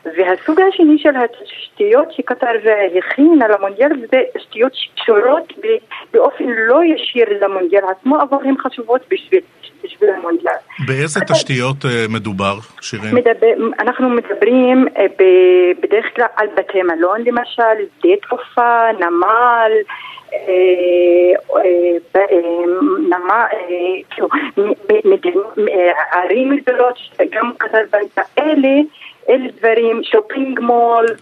והסוג 0.04 0.60
השני 0.60 0.98
של 0.98 1.10
התשתיות 1.16 2.12
שקטר 2.12 2.50
הכינה 2.98 3.48
למונדיאל 3.48 3.90
זה 4.10 4.20
תשתיות 4.36 4.72
שקשורות 4.74 5.52
באופן 6.12 6.44
לא 6.44 6.80
ישיר 6.84 7.24
למונדיאל 7.40 7.82
עצמו, 7.90 8.16
אבל 8.22 8.36
הן 8.44 8.54
חשובות 8.58 9.00
בשביל, 9.10 9.40
בשביל 9.84 10.10
המונדיאל. 10.10 10.54
באיזה 10.86 11.20
תשתיות 11.20 11.76
uh, 11.84 11.88
מדובר, 12.08 12.54
שירין? 12.80 13.14
מדבר, 13.14 13.52
אנחנו 13.78 14.08
מדברים 14.08 14.86
uh, 14.88 15.00
בדרך 15.82 16.06
כלל 16.16 16.26
על 16.36 16.46
בתי 16.56 16.82
מלון 16.82 17.20
למשל, 17.24 17.62
שדה 18.00 18.16
תעופה, 18.28 18.92
נמל, 19.00 19.72
ערים 26.12 26.56
גדולות, 26.56 26.98
גם 27.30 27.52
קטר 27.58 27.82
בנתה 27.92 28.22
אלה 28.38 28.80
אלה 29.28 29.48
דברים, 29.58 30.00
שופינג 30.04 30.60
מולס, 30.60 31.20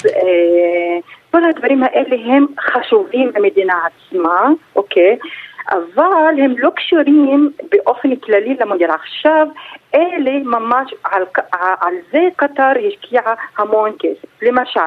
כל 1.30 1.44
הדברים 1.44 1.82
האלה 1.82 2.16
הם 2.24 2.46
חשובים 2.60 3.32
במדינה 3.32 3.74
עצמה, 3.86 4.48
אוקיי? 4.76 5.16
אבל 5.68 6.34
הם 6.38 6.54
לא 6.58 6.70
קשורים 6.76 7.50
באופן 7.70 8.16
כללי 8.16 8.56
למונדיאל. 8.60 8.90
עכשיו, 8.90 9.46
אלה 9.94 10.38
ממש, 10.44 10.94
על, 11.04 11.24
על 11.80 11.94
זה 12.12 12.28
קטר 12.36 12.72
השקיעה 12.88 13.34
המון 13.58 13.92
כסף. 13.98 14.42
למשל, 14.42 14.80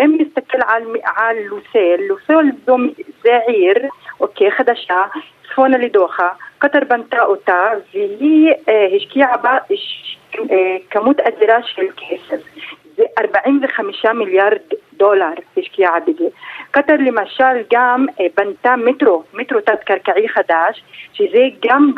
אם 0.00 0.18
נסתכל 0.20 0.58
על, 0.66 0.82
על 1.16 1.36
לוסל, 1.46 2.02
לוסל 2.08 2.46
זו, 2.66 2.76
זה 3.22 3.38
עיר, 3.46 3.74
אוקיי, 4.20 4.50
חדשה, 4.50 5.02
צפונה 5.48 5.78
לדוחה, 5.78 6.28
קטר 6.58 6.78
בנתה 6.88 7.22
אותה 7.22 7.70
והיא 7.94 8.52
אה, 8.68 8.86
השקיעה 8.96 9.36
בה 9.36 9.50
אה, 9.50 9.76
כמות 10.90 11.20
אדירה 11.20 11.62
של 11.62 11.86
כסף. 11.96 12.42
זה 12.96 13.02
45 13.18 14.04
מיליארד 14.14 14.58
דולר 14.92 15.32
השקיעה 15.56 16.00
בזה. 16.00 16.24
קטר 16.70 16.94
למשל 16.98 17.62
גם 17.72 18.06
אה, 18.20 18.26
בנתה 18.36 18.76
מטרו, 18.76 19.22
מטרו 19.34 19.60
תת-קרקעי 19.60 20.28
חדש, 20.28 20.82
שזה 21.12 21.42
גם 21.64 21.92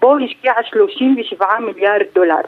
בו 0.00 0.16
השקיעה 0.24 0.62
37 0.64 1.58
מיליארד 1.58 2.06
דולר. 2.14 2.40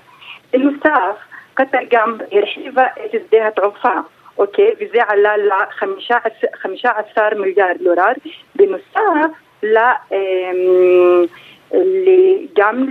בנוסף, 0.53 1.17
קטר 1.55 1.79
גם 1.91 2.17
הרחיבה 2.33 2.87
את 3.05 3.11
שדה 3.13 3.49
התעופה. 3.49 3.95
אוקיי? 4.39 4.71
וזה 4.81 4.99
עלה 5.09 5.37
ל-15 5.37 7.19
מיליארד 7.37 7.77
דולר. 7.85 8.13
בנוסף, 8.57 9.31
ל, 9.63 9.79
אמ, 10.13 11.25
גם 12.57 12.87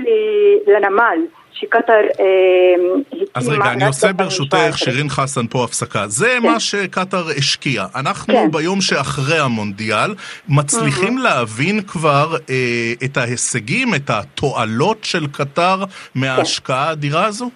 לנמל. 0.68 1.20
שקטר 1.54 2.02
הקימה... 2.12 3.30
אז 3.36 3.50
רגע, 3.50 3.72
אני 3.72 3.86
עושה 3.86 4.14
ברשותך, 4.14 4.78
שירין 4.78 5.10
חסן 5.10 5.48
פה 5.48 5.64
הפסקה. 5.64 6.08
זה 6.08 6.38
כן. 6.42 6.48
מה 6.48 6.60
שקטר 6.60 7.24
השקיע. 7.38 7.86
אנחנו 7.96 8.34
כן. 8.34 8.52
ביום 8.52 8.82
שאחרי 8.82 9.40
המונדיאל 9.40 10.16
מצליחים 10.50 11.18
להבין 11.18 11.82
כבר 11.82 12.36
אה, 12.50 13.06
את 13.06 13.18
ההישגים, 13.18 13.96
את 13.96 14.10
התועלות 14.10 15.04
של 15.04 15.28
קטר 15.32 15.76
מההשקעה 16.16 16.90
האדירה 16.90 17.26
הזו? 17.26 17.50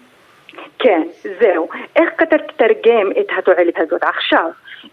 כן, 0.79 1.01
זהו. 1.39 1.69
איך 1.95 2.09
קטר 2.17 2.37
תתרגם 2.37 3.11
את 3.19 3.27
התועלת 3.39 3.73
הזאת 3.77 4.03
עכשיו? 4.03 4.49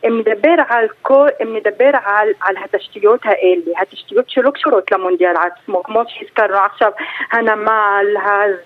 אם 0.07 0.19
נדבר 0.19 0.55
על 0.69 0.87
כל, 1.03 1.29
אם 1.43 1.57
נדבר 1.57 1.91
על, 2.05 2.29
על 2.41 2.55
התשתיות 2.65 3.21
האלה, 3.25 3.81
התשתיות 3.81 4.31
שלא 4.31 4.51
קשורות 4.51 4.93
למונדיאל 4.93 5.35
עצמו, 5.37 5.83
כמו 5.83 6.03
שהזכרנו 6.09 6.57
עכשיו, 6.57 6.93
הנמל, 7.33 8.07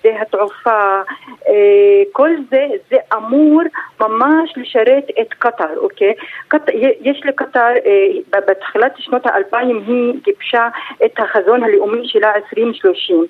שדה 0.01 0.23
התעופה, 0.23 1.01
אה, 1.49 2.03
כל 2.13 2.31
זה, 2.51 2.67
זה 2.91 2.97
אמור 3.17 3.63
ממש 4.01 4.53
לשרת 4.57 5.05
את 5.21 5.35
קטר, 5.39 5.77
אוקיי? 5.77 6.15
קטר, 6.49 6.73
יש 7.01 7.21
לקטר, 7.25 7.69
אה, 7.87 8.41
בתחילת 8.49 8.93
שנות 8.99 9.27
האלפיים 9.27 9.83
היא 9.87 10.15
גיבשה 10.25 10.69
את 11.05 11.19
החזון 11.19 11.65
הלאומי 11.65 12.09
שלה 12.09 12.35
2030. 12.35 13.27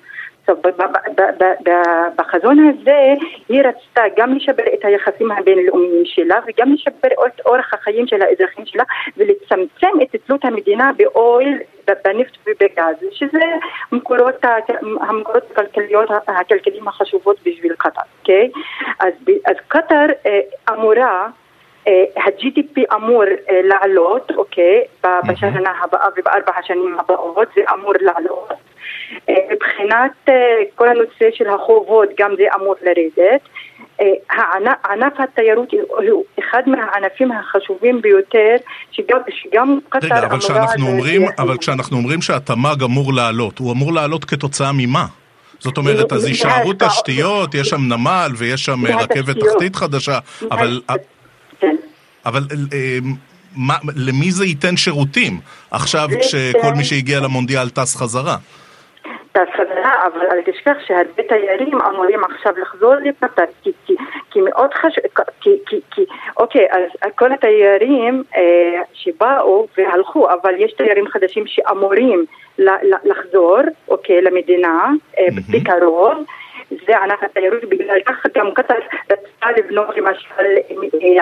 בחזון 2.17 2.57
הזה 2.59 3.13
היא 3.49 3.61
רצתה 3.61 4.01
גם 4.17 4.33
לשפר 4.33 4.63
את 4.73 4.85
היחסים 4.85 5.31
הבינלאומיים 5.31 6.05
שלה 6.05 6.39
וגם 6.47 6.73
לשפר 6.73 7.07
את 7.27 7.41
אורח 7.45 7.73
החיים 7.73 8.07
של 8.07 8.21
האזרחים 8.21 8.65
שלה 8.65 8.83
ולצמצם 9.17 10.01
את 10.03 10.15
תלות 10.25 10.45
המדינה 10.45 10.91
באויל, 10.97 11.57
בנפט 12.05 12.37
ובגז, 12.47 12.95
שזה 13.11 13.39
המקורות, 13.91 14.45
המקורות 15.01 15.51
הכלכליות, 15.51 16.09
הכלכליים 16.27 16.87
החשובות 16.87 17.37
בשביל 17.45 17.73
קטר, 17.77 18.01
אוקיי? 18.19 18.49
אז, 18.99 19.13
אז 19.45 19.55
קטר 19.67 20.05
אה, 20.25 20.39
אמורה 20.73 21.27
אה, 21.87 22.03
ה-GDP 22.17 22.95
אמור 22.95 23.23
אה, 23.23 23.61
לעלות, 23.63 24.31
אוקיי, 24.31 24.83
בשנה 25.03 25.71
הבאה 25.83 26.07
ובארבע 26.17 26.51
השנים 26.57 26.99
הבאות 26.99 27.47
זה 27.55 27.61
אמור 27.73 27.93
לעלות. 27.99 28.68
אה, 29.29 29.33
מבחינת 29.51 30.29
כל 30.75 30.89
הנושא 30.89 31.29
של 31.33 31.49
החובות 31.49 32.09
גם 32.19 32.31
זה 32.37 32.43
אמור 32.55 32.75
לרדת. 32.81 33.41
ענף 34.89 35.13
התיירות 35.19 35.69
הוא 36.09 36.23
אחד 36.39 36.63
מהענפים 36.67 37.31
החשובים 37.31 38.01
ביותר 38.01 38.55
שגם, 38.91 39.17
שגם 39.29 39.79
קטר 39.89 40.07
אמורה... 40.07 40.17
רגע, 40.17 40.27
אבל 40.27 40.39
כשאנחנו 40.39 40.87
אומרים, 40.87 41.21
אבל 41.37 41.57
כשאנחנו 41.57 41.97
אומרים 41.97 42.21
שהתמ"ג 42.21 42.83
אמור 42.83 43.13
לעלות, 43.13 43.59
הוא 43.59 43.71
אמור 43.71 43.93
לעלות 43.93 44.25
כתוצאה 44.25 44.71
ממה? 44.73 45.05
זאת 45.59 45.77
אומרת, 45.77 46.13
אז 46.13 46.27
יישארו 46.27 46.73
תשתיות, 46.79 47.55
יש 47.55 47.67
שם 47.67 47.81
נמל 47.81 48.31
ויש 48.37 48.65
שם 48.65 48.85
רכבת 48.85 49.35
תחתית 49.39 49.75
חדשה, 49.75 50.19
אבל... 50.51 50.81
כן. 51.59 51.75
אבל 52.25 52.47
אה, 52.73 52.97
מה, 53.55 53.77
למי 53.95 54.31
זה 54.31 54.45
ייתן 54.45 54.77
שירותים 54.77 55.39
עכשיו 55.71 56.09
כשכל 56.21 56.73
מי 56.77 56.83
שהגיע 56.83 57.19
למונדיאל 57.19 57.69
טס 57.69 57.95
חזרה? 57.95 58.37
חזרה, 59.37 60.07
אבל 60.07 60.25
אל 60.31 60.41
תשכח 60.41 60.77
שהרבה 60.87 61.23
תיירים 61.27 61.81
אמורים 61.81 62.23
עכשיו 62.23 62.53
לחזור 62.57 62.95
לקטר, 62.95 63.43
כי, 63.63 63.71
כי, 63.85 63.95
כי 64.31 64.39
מאוד 64.41 64.73
חשוב, 64.73 65.03
כי, 65.41 65.49
כי, 65.65 65.79
כי, 65.91 66.05
אוקיי, 66.37 66.67
אז 66.71 67.11
כל 67.15 67.31
התיירים 67.31 68.23
אה, 68.35 68.81
שבאו 68.93 69.67
והלכו, 69.77 70.27
אבל 70.33 70.53
יש 70.57 70.73
תיירים 70.73 71.07
חדשים 71.07 71.43
שאמורים 71.47 72.25
לחזור, 73.03 73.59
אוקיי, 73.87 74.21
למדינה 74.21 74.89
אה, 75.19 75.27
mm-hmm. 75.27 75.51
בקרוב. 75.51 76.13
זה 76.87 76.97
ענף 76.97 77.23
התיירות, 77.23 77.63
בגלל 77.69 77.99
כך 78.05 78.25
גם 78.35 78.51
קטר 78.53 78.73
רצתה 79.11 79.47
לבנות 79.57 79.97
למשל 79.97 80.43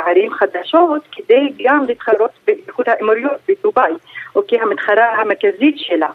ערים 0.06 0.34
חדשות 0.34 1.02
כדי 1.12 1.54
גם 1.64 1.86
להתחרות 1.88 2.32
באיחוד 2.48 2.86
האמירויות 2.90 3.38
בדובאי, 3.48 3.94
אוקיי, 4.36 4.60
המתחרה 4.60 5.06
המרכזית 5.06 5.76
שלה. 5.78 6.10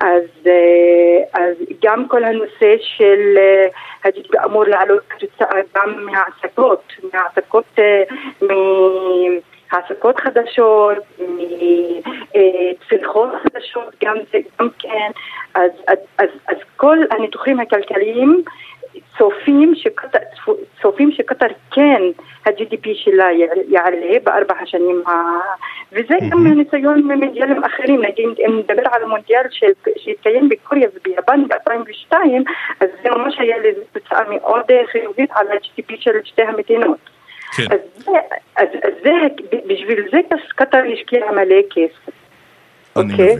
אז, 0.00 0.46
אה, 0.46 1.22
אז 1.32 1.56
גם 1.84 2.08
כל 2.08 2.24
הנושא 2.24 2.76
של 2.80 3.38
הג'יפ 4.04 4.34
אה, 4.34 4.44
אמור 4.44 4.64
לעלות 4.64 5.02
כתוצאה 5.08 5.60
גם 5.76 6.06
מהעסקות, 6.06 6.92
מהעסקות, 7.12 7.64
אה, 7.78 8.02
מהעסקות 9.72 10.20
חדשות, 10.20 10.98
מצריכות 12.38 13.30
חדשות, 13.42 13.94
גם 14.04 14.16
זה 14.32 14.38
גם 14.60 14.68
כן, 14.78 15.10
אז, 15.54 15.70
אז, 15.88 15.98
אז, 16.18 16.28
אז 16.48 16.56
כל 16.76 16.98
הניתוחים 17.10 17.60
הכלכליים 17.60 18.42
צופים 19.18 19.74
שקטר, 19.74 20.18
צופים 20.82 21.12
שקטר 21.12 21.46
כן 21.70 22.02
ה-GDP 22.48 22.88
שלה 22.94 23.26
יעלה 23.68 24.18
בארבע 24.24 24.54
השנים 24.60 25.02
ה... 25.06 25.10
וזה 25.92 26.14
גם 26.30 26.44
מהניסיון 26.44 27.02
ממונדיאלים 27.02 27.64
אחרים, 27.64 28.02
נגיד 28.02 28.26
אם 28.46 28.58
נדבר 28.58 28.88
על 28.92 29.02
המונדיאל 29.02 29.42
שהתקיים 29.96 30.48
בקוריאה 30.48 30.88
וביפן 30.94 31.44
ב-2002, 31.48 32.16
אז 32.80 32.88
זה 33.02 33.10
ממש 33.10 33.34
היה 33.38 33.58
לזה 33.58 33.80
תוצאה 33.92 34.20
מאוד 34.30 34.64
חיובית 34.92 35.30
על 35.32 35.46
ה-GDP 35.48 35.94
של 36.00 36.10
שתי 36.24 36.42
המדינות. 36.42 36.98
כן. 37.56 37.62
אז, 37.70 38.08
אז, 38.56 38.68
אז 38.82 38.92
זה, 39.02 39.10
בשביל 39.66 40.08
זה 40.12 40.18
קטר 40.56 40.82
השקיעה 40.92 41.32
מלא 41.32 41.56
כסף. 41.70 42.12
אני 42.96 43.12
אוקיי? 43.12 43.26
מבין. 43.26 43.38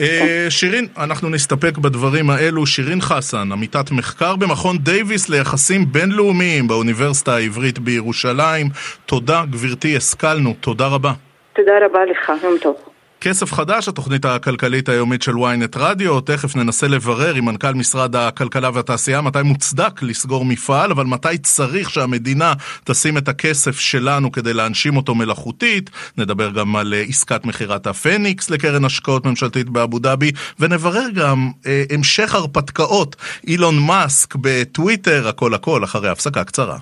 אה, 0.00 0.46
שירין, 0.48 0.86
אנחנו 0.98 1.28
נסתפק 1.28 1.78
בדברים 1.78 2.30
האלו. 2.30 2.66
שירין 2.66 3.00
חסן, 3.00 3.52
עמיתת 3.52 3.90
מחקר 3.90 4.36
במכון 4.36 4.78
דייוויס 4.78 5.28
ליחסים 5.28 5.92
בינלאומיים 5.92 6.68
באוניברסיטה 6.68 7.34
העברית 7.34 7.78
בירושלים. 7.78 8.66
תודה, 9.06 9.42
גברתי, 9.50 9.96
השכלנו. 9.96 10.54
תודה 10.60 10.86
רבה. 10.86 11.12
תודה 11.52 11.72
רבה 11.86 12.04
לך, 12.04 12.32
יום 12.42 12.56
טוב. 12.62 12.95
כסף 13.28 13.52
חדש, 13.52 13.88
התוכנית 13.88 14.24
הכלכלית 14.24 14.88
היומית 14.88 15.22
של 15.22 15.32
ynet 15.32 15.76
רדיו, 15.76 16.20
תכף 16.20 16.56
ננסה 16.56 16.88
לברר 16.88 17.34
עם 17.34 17.44
מנכ"ל 17.44 17.74
משרד 17.74 18.16
הכלכלה 18.16 18.70
והתעשייה 18.74 19.20
מתי 19.20 19.42
מוצדק 19.42 20.02
לסגור 20.02 20.44
מפעל, 20.44 20.90
אבל 20.90 21.06
מתי 21.06 21.38
צריך 21.38 21.90
שהמדינה 21.90 22.52
תשים 22.84 23.18
את 23.18 23.28
הכסף 23.28 23.78
שלנו 23.78 24.32
כדי 24.32 24.54
להנשים 24.54 24.96
אותו 24.96 25.14
מלאכותית. 25.14 25.90
נדבר 26.18 26.50
גם 26.50 26.76
על 26.76 26.94
אה, 26.94 27.02
עסקת 27.08 27.44
מכירת 27.44 27.86
הפניקס 27.86 28.50
לקרן 28.50 28.84
השקעות 28.84 29.26
ממשלתית 29.26 29.68
באבו 29.68 29.98
דאבי, 29.98 30.32
ונברר 30.60 31.10
גם 31.14 31.50
אה, 31.66 31.84
המשך 31.90 32.34
הרפתקאות 32.34 33.16
אילון 33.46 33.78
מאסק 33.78 34.34
בטוויטר, 34.40 35.28
הכל 35.28 35.54
הכל, 35.54 35.84
אחרי 35.84 36.08
הפסקה 36.08 36.44
קצרה. 36.44 36.78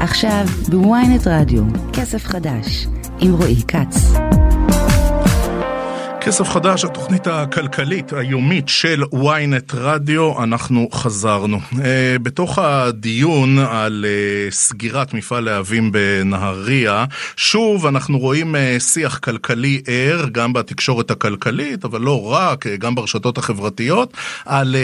עכשיו 0.00 0.44
בוויינט 0.68 1.26
רדיו, 1.26 1.62
כסף 1.92 2.24
חדש. 2.24 2.86
עם 3.22 3.34
רועי 3.34 3.62
כץ. 3.68 4.12
כסף 6.24 6.48
חדש, 6.48 6.84
התוכנית 6.84 7.26
הכלכלית 7.26 8.12
היומית 8.12 8.68
של 8.68 9.02
ynet 9.12 9.74
רדיו, 9.74 10.42
אנחנו 10.42 10.88
חזרנו. 10.92 11.60
אה, 11.84 12.16
בתוך 12.22 12.58
הדיון 12.58 13.58
על 13.58 14.04
אה, 14.08 14.50
סגירת 14.50 15.14
מפעל 15.14 15.44
להבים 15.44 15.92
בנהריה, 15.92 17.04
שוב 17.36 17.86
אנחנו 17.86 18.18
רואים 18.18 18.56
אה, 18.56 18.76
שיח 18.80 19.18
כלכלי 19.18 19.82
ער, 19.86 20.26
גם 20.32 20.52
בתקשורת 20.52 21.10
הכלכלית, 21.10 21.84
אבל 21.84 22.00
לא 22.00 22.32
רק, 22.32 22.66
גם 22.66 22.94
ברשתות 22.94 23.38
החברתיות, 23.38 24.12
על 24.44 24.76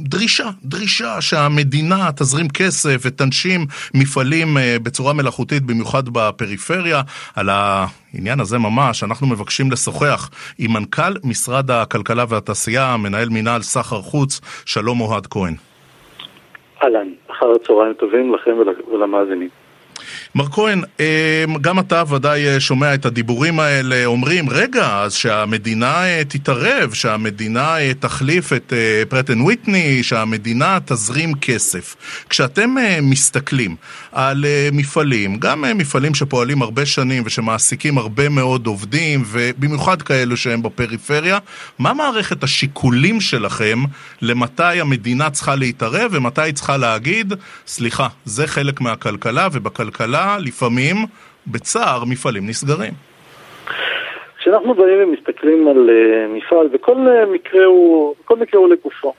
דרישה, 0.00 0.50
דרישה 0.64 1.20
שהמדינה 1.20 2.10
תזרים 2.16 2.48
כסף 2.48 3.00
ותנשים 3.04 3.66
מפעלים 3.94 4.56
בצורה 4.82 5.12
מלאכותית, 5.12 5.62
במיוחד 5.62 6.08
בפריפריה, 6.08 7.02
על 7.34 7.48
העניין 7.52 8.40
הזה 8.40 8.58
ממש, 8.58 9.04
אנחנו 9.04 9.26
מבקשים 9.26 9.70
לשוחח 9.70 10.30
עם 10.58 10.79
מנכ"ל 10.80 11.12
משרד 11.24 11.70
הכלכלה 11.70 12.24
והתעשייה, 12.28 12.96
מנהל 12.96 13.28
מינהל 13.28 13.62
סחר 13.62 14.00
חוץ, 14.02 14.40
שלום 14.66 15.00
אוהד 15.00 15.26
כהן. 15.26 15.54
אהלן, 16.82 17.08
אחר 17.30 17.46
הצהריים 17.62 17.94
טובים 17.94 18.34
לכם 18.34 18.50
ולמאזינים. 18.92 19.48
מר 20.34 20.50
כהן, 20.50 20.82
אמ, 21.00 21.56
גם 21.60 21.78
אתה 21.78 22.02
ודאי 22.08 22.48
אה, 22.48 22.60
שומע 22.60 22.94
את 22.94 23.06
הדיבורים 23.06 23.60
האלה, 23.60 24.04
אומרים, 24.04 24.50
רגע, 24.50 24.98
אז 24.98 25.12
שהמדינה 25.14 26.04
אה, 26.04 26.22
תתערב, 26.28 26.92
שהמדינה 26.92 27.78
אה, 27.78 27.92
תחליף 27.94 28.52
את 28.52 28.72
פרטן 29.08 29.40
ויטני, 29.40 30.02
שהמדינה 30.02 30.78
תזרים 30.84 31.34
כסף. 31.34 31.96
כשאתם 32.28 32.74
מסתכלים 33.02 33.76
על 34.12 34.44
מפעלים, 34.72 35.36
גם 35.38 35.64
מפעלים 35.74 36.14
שפועלים 36.14 36.62
הרבה 36.62 36.86
שנים 36.86 37.22
ושמעסיקים 37.26 37.98
הרבה 37.98 38.28
מאוד 38.28 38.66
עובדים, 38.66 39.24
ובמיוחד 39.26 40.02
כאלו 40.02 40.36
שהם 40.36 40.62
בפריפריה, 40.62 41.38
מה 41.78 41.94
מערכת 41.94 42.44
השיקולים 42.44 43.20
שלכם 43.20 43.82
למתי 44.22 44.80
המדינה 44.80 45.30
צריכה 45.30 45.54
להתערב 45.54 46.10
ומתי 46.14 46.42
היא 46.42 46.54
צריכה 46.54 46.76
להגיד, 46.76 47.34
סליחה, 47.66 48.08
זה 48.24 48.46
חלק 48.46 48.80
מהכלכלה, 48.80 49.48
ובכלכלה 49.52 50.19
לפעמים, 50.38 50.96
בצער, 51.46 52.04
מפעלים 52.04 52.46
נסגרים. 52.46 52.92
כשאנחנו 54.38 54.74
באים 54.74 54.98
ומסתכלים 55.02 55.68
על 55.68 55.90
uh, 55.90 56.36
מפעל, 56.36 56.68
וכל 56.72 56.92
uh, 56.92 57.26
מקרה 57.26 57.64
הוא, 57.64 58.14
כל 58.24 58.36
מקרה 58.36 58.60
הוא 58.60 58.68
לגופו, 58.68 59.12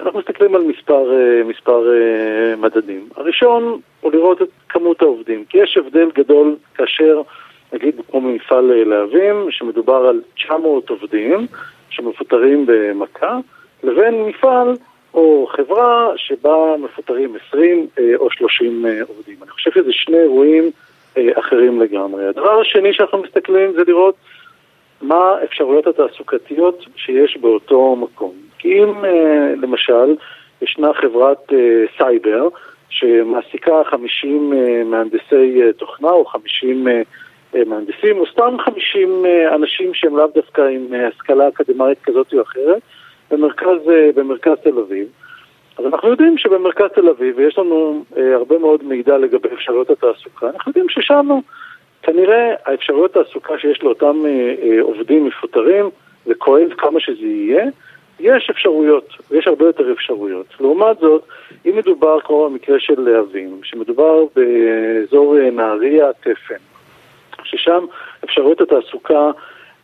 אנחנו 0.00 0.18
מסתכלים 0.18 0.54
על 0.54 0.62
מספר, 0.62 1.04
uh, 1.10 1.48
מספר 1.48 1.82
uh, 1.82 2.60
מדדים. 2.60 3.08
הראשון 3.16 3.80
הוא 4.00 4.12
לראות 4.12 4.42
את 4.42 4.48
כמות 4.68 5.02
העובדים, 5.02 5.44
כי 5.48 5.58
יש 5.58 5.76
הבדל 5.76 6.10
גדול 6.14 6.56
כאשר, 6.74 7.22
נגיד 7.72 7.94
כמו 8.10 8.20
במפעל 8.20 8.70
uh, 8.70 8.88
להבים, 8.88 9.46
שמדובר 9.50 10.06
על 10.08 10.20
900 10.36 10.90
עובדים 10.90 11.46
שמפוטרים 11.90 12.66
במכה, 12.66 13.38
לבין 13.82 14.24
מפעל 14.24 14.74
או 15.14 15.46
חברה 15.56 16.12
שבה 16.16 16.76
מפוטרים 16.78 17.36
20 17.48 17.86
אה, 17.98 18.16
או 18.16 18.30
30 18.30 18.86
אה, 18.86 19.00
עובדים. 19.08 19.36
אני 19.42 19.50
חושב 19.50 19.70
שזה 19.74 19.92
שני 19.92 20.18
אירועים 20.18 20.70
אה, 21.16 21.28
אחרים 21.38 21.80
לגמרי. 21.82 22.26
הדבר 22.26 22.60
השני 22.60 22.92
שאנחנו 22.92 23.22
מסתכלים 23.22 23.72
זה 23.72 23.82
לראות 23.86 24.14
מה 25.02 25.36
האפשרויות 25.40 25.86
התעסוקתיות 25.86 26.84
שיש 26.96 27.36
באותו 27.36 27.96
מקום. 27.96 28.32
כי 28.58 28.82
אם 28.82 29.04
למשל 29.62 30.16
ישנה 30.62 30.94
חברת 30.94 31.52
סייבר 31.98 32.48
שמעסיקה 32.88 33.72
50 33.84 34.52
מהנדסי 34.84 35.72
תוכנה 35.76 36.10
או 36.10 36.24
50 36.24 36.88
מהנדסים, 37.66 38.18
או 38.18 38.26
סתם 38.32 38.56
50 38.64 39.24
אנשים 39.54 39.94
שהם 39.94 40.16
לאו 40.16 40.26
דווקא 40.34 40.60
עם 40.60 40.86
השכלה 41.08 41.48
אקדמית 41.48 41.98
כזאת 42.02 42.34
או 42.34 42.42
אחרת, 42.42 42.82
במרכז, 43.30 43.88
אה, 43.90 44.10
במרכז 44.14 44.56
תל 44.62 44.78
אביב. 44.78 45.08
אז 45.78 45.86
אנחנו 45.86 46.08
יודעים 46.08 46.38
שבמרכז 46.38 46.88
תל 46.94 47.08
אביב, 47.08 47.34
ויש 47.38 47.58
לנו 47.58 48.04
אה, 48.16 48.34
הרבה 48.34 48.58
מאוד 48.58 48.84
מידע 48.84 49.18
לגבי 49.18 49.48
אפשרויות 49.54 49.90
התעסוקה, 49.90 50.46
אנחנו 50.46 50.70
יודעים 50.70 50.88
ששם 50.88 51.28
כנראה 52.02 52.54
האפשרויות 52.66 53.16
התעסוקה 53.16 53.58
שיש 53.58 53.82
לאותם 53.82 54.16
אה, 54.24 54.54
אה, 54.62 54.82
עובדים 54.82 55.26
מפוטרים, 55.26 55.90
וכואב 56.26 56.68
כמה 56.78 57.00
שזה 57.00 57.26
יהיה, 57.26 57.64
יש 58.20 58.50
אפשרויות, 58.50 59.08
יש 59.30 59.46
הרבה 59.46 59.66
יותר 59.66 59.92
אפשרויות. 59.92 60.46
לעומת 60.60 60.98
זאת, 60.98 61.22
אם 61.66 61.76
מדובר 61.76 62.20
כמו 62.20 62.48
במקרה 62.50 62.80
של 62.80 63.00
להבים, 63.00 63.60
שמדובר 63.62 64.24
באזור 64.36 65.38
אה, 65.38 65.50
נהריה, 65.50 66.12
תפן, 66.20 66.54
ששם 67.44 67.84
אפשרויות 68.24 68.60
התעסוקה 68.60 69.30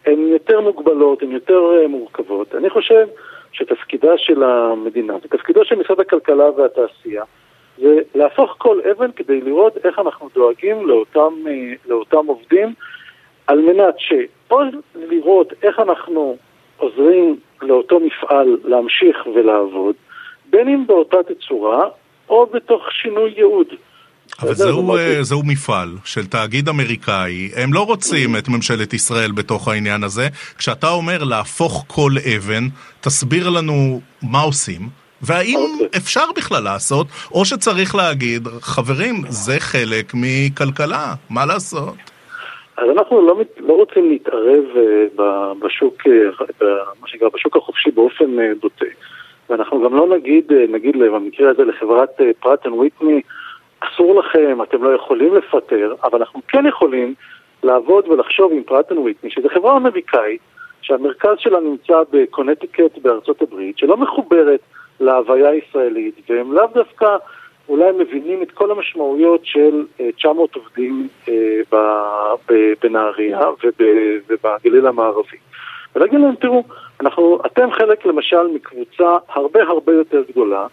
הן 0.06 0.28
יותר 0.28 0.60
מוגבלות, 0.60 1.22
הן 1.22 1.32
יותר 1.32 1.60
אה, 1.76 1.88
מורכבות. 1.88 2.54
אני 2.54 2.70
חושב 2.70 3.06
שתפקידה 3.52 4.18
של 4.18 4.42
המדינה, 4.42 5.16
ותפקידו 5.16 5.64
של 5.64 5.74
משרד 5.74 6.00
הכלכלה 6.00 6.50
והתעשייה, 6.50 7.24
זה 7.78 8.00
להפוך 8.14 8.54
כל 8.58 8.80
אבן 8.90 9.12
כדי 9.12 9.40
לראות 9.40 9.76
איך 9.84 9.98
אנחנו 9.98 10.28
דואגים 10.34 10.88
לאותם, 10.88 11.32
אה, 11.46 11.72
לאותם 11.86 12.26
עובדים, 12.26 12.74
על 13.46 13.60
מנת 13.60 13.94
שאו 13.98 14.60
לראות 14.94 15.52
איך 15.62 15.78
אנחנו 15.80 16.36
עוזרים 16.76 17.36
לאותו 17.62 18.00
מפעל 18.00 18.58
להמשיך 18.64 19.26
ולעבוד, 19.34 19.94
בין 20.50 20.68
אם 20.68 20.86
באותה 20.86 21.22
תצורה 21.22 21.88
או 22.28 22.46
בתוך 22.46 22.92
שינוי 22.92 23.34
ייעוד. 23.36 23.66
אבל 24.42 24.54
זהו, 24.54 24.96
אה, 24.96 25.22
זהו 25.22 25.42
מפעל 25.44 25.88
של 26.04 26.26
תאגיד 26.26 26.68
אמריקאי, 26.68 27.50
הם 27.56 27.72
לא 27.72 27.80
רוצים 27.80 28.36
את 28.36 28.48
ממשלת 28.48 28.94
ישראל 28.94 29.32
בתוך 29.32 29.68
העניין 29.68 30.04
הזה. 30.04 30.28
כשאתה 30.58 30.90
אומר 30.90 31.24
להפוך 31.24 31.84
כל 31.88 32.10
אבן, 32.36 32.64
תסביר 33.00 33.50
לנו 33.50 34.00
מה 34.22 34.40
עושים, 34.40 34.80
והאם 35.22 35.58
אוקיי. 35.58 35.84
אוקיי. 35.84 36.00
אפשר 36.00 36.24
בכלל 36.36 36.62
לעשות, 36.62 37.06
או 37.32 37.44
שצריך 37.44 37.94
להגיד, 37.94 38.48
חברים, 38.60 39.14
זה 39.28 39.56
חלק 39.58 40.12
מכלכלה, 40.14 41.14
מה 41.30 41.46
לעשות? 41.46 41.94
אז 42.76 42.90
אנחנו 42.90 43.26
לא, 43.26 43.40
לא 43.58 43.72
רוצים 43.72 44.10
להתערב 44.10 44.64
אה, 44.74 45.20
בשוק, 45.58 46.02
אה, 46.02 46.64
מה 47.00 47.08
שנקרא, 47.08 47.28
בשוק 47.34 47.56
החופשי 47.56 47.90
באופן 47.90 48.24
אה, 48.24 48.60
בוטה. 48.60 48.84
ואנחנו 49.50 49.84
גם 49.84 49.96
לא 49.96 50.16
נגיד, 50.16 50.50
אה, 50.50 50.72
נגיד 50.72 50.98
במקרה 50.98 51.50
הזה 51.50 51.64
לחברת 51.64 52.10
Pratt 52.40 52.66
and 52.66 52.74
Whitney, 52.74 53.20
אסור 53.88 54.20
לכם, 54.20 54.62
אתם 54.62 54.84
לא 54.84 54.94
יכולים 54.94 55.34
לפטר, 55.34 55.94
אבל 56.04 56.18
אנחנו 56.18 56.40
כן 56.48 56.66
יכולים 56.66 57.14
לעבוד 57.62 58.08
ולחשוב 58.08 58.52
עם 58.52 58.62
Pratt 58.62 58.98
and 58.98 59.07
Whitney, 59.07 59.30
שזו 59.30 59.48
חברה 59.48 59.76
אמריקאית, 59.76 60.40
שהמרכז 60.82 61.36
שלה 61.38 61.60
נמצא 61.60 62.02
בקונטיקט 62.12 62.98
בארצות 63.02 63.42
הברית, 63.42 63.78
שלא 63.78 63.96
מחוברת 63.96 64.60
להוויה 65.00 65.48
הישראלית, 65.48 66.14
והם 66.28 66.52
לאו 66.52 66.66
דווקא 66.74 67.16
אולי 67.68 67.92
מבינים 67.92 68.42
את 68.42 68.50
כל 68.50 68.70
המשמעויות 68.70 69.40
של 69.44 69.84
900 70.16 70.50
אה, 70.56 70.62
עובדים 70.62 71.08
אה, 71.28 71.34
בנהריה 72.82 73.40
ובגליל 74.28 74.86
המערבי. 74.86 75.36
ולהגיד 75.96 76.20
להם, 76.20 76.34
תראו, 76.34 76.64
אנחנו, 77.00 77.38
אתם 77.46 77.72
חלק 77.72 78.06
למשל 78.06 78.46
מקבוצה 78.54 79.16
הרבה 79.28 79.62
הרבה 79.62 79.92
יותר 79.92 80.22
גדולה, 80.30 80.66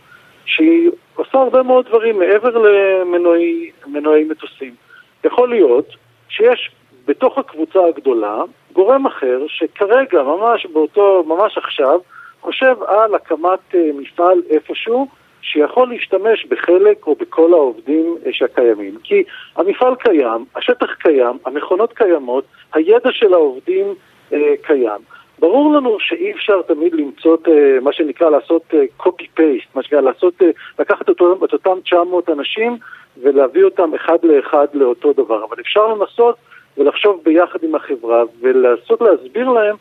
שהיא 0.45 0.89
עושה 1.15 1.37
הרבה 1.37 1.63
מאוד 1.63 1.85
דברים 1.85 2.19
מעבר 2.19 2.57
למנועי 2.57 4.23
מטוסים. 4.23 4.75
יכול 5.23 5.49
להיות 5.49 5.87
שיש 6.29 6.71
בתוך 7.05 7.37
הקבוצה 7.37 7.79
הגדולה 7.85 8.41
גורם 8.73 9.05
אחר 9.05 9.39
שכרגע, 9.47 10.23
ממש 10.23 10.65
באותו, 10.65 11.23
ממש 11.27 11.57
עכשיו, 11.57 11.99
חושב 12.41 12.75
על 12.87 13.15
הקמת 13.15 13.75
אה, 13.75 13.89
מפעל 13.93 14.41
איפשהו 14.49 15.07
שיכול 15.41 15.89
להשתמש 15.89 16.45
בחלק 16.45 17.07
או 17.07 17.15
בכל 17.15 17.53
העובדים 17.53 18.17
אה, 18.25 18.33
שקיימים. 18.33 18.97
כי 19.03 19.23
המפעל 19.55 19.95
קיים, 19.95 20.45
השטח 20.55 20.93
קיים, 20.93 21.37
המכונות 21.45 21.93
קיימות, 21.93 22.45
הידע 22.73 23.11
של 23.11 23.33
העובדים 23.33 23.85
אה, 24.33 24.53
קיים. 24.61 25.01
ברור 25.43 25.73
לנו 25.73 25.97
שאי 25.99 26.31
אפשר 26.31 26.61
תמיד 26.61 26.93
למצוא, 26.93 27.37
אה, 27.47 27.79
מה 27.81 27.93
שנקרא, 27.93 28.29
לעשות 28.29 28.63
אה, 28.73 28.83
copy-paste, 28.99 29.67
מה 29.75 29.83
שנקרא, 29.83 30.01
לעשות, 30.01 30.41
אה, 30.41 30.49
לקחת 30.79 31.09
את 31.09 31.21
אותם 31.53 31.79
900 31.83 32.29
אנשים 32.29 32.77
ולהביא 33.21 33.63
אותם 33.63 33.93
אחד 33.93 34.17
לאחד 34.23 34.67
לאותו 34.73 35.13
דבר. 35.13 35.45
אבל 35.45 35.61
אפשר 35.61 35.87
לנסות 35.87 36.35
ולחשוב 36.77 37.21
ביחד 37.23 37.59
עם 37.63 37.75
החברה 37.75 38.23
ולנסות 38.41 39.01
להסביר 39.01 39.49
להם 39.49 39.75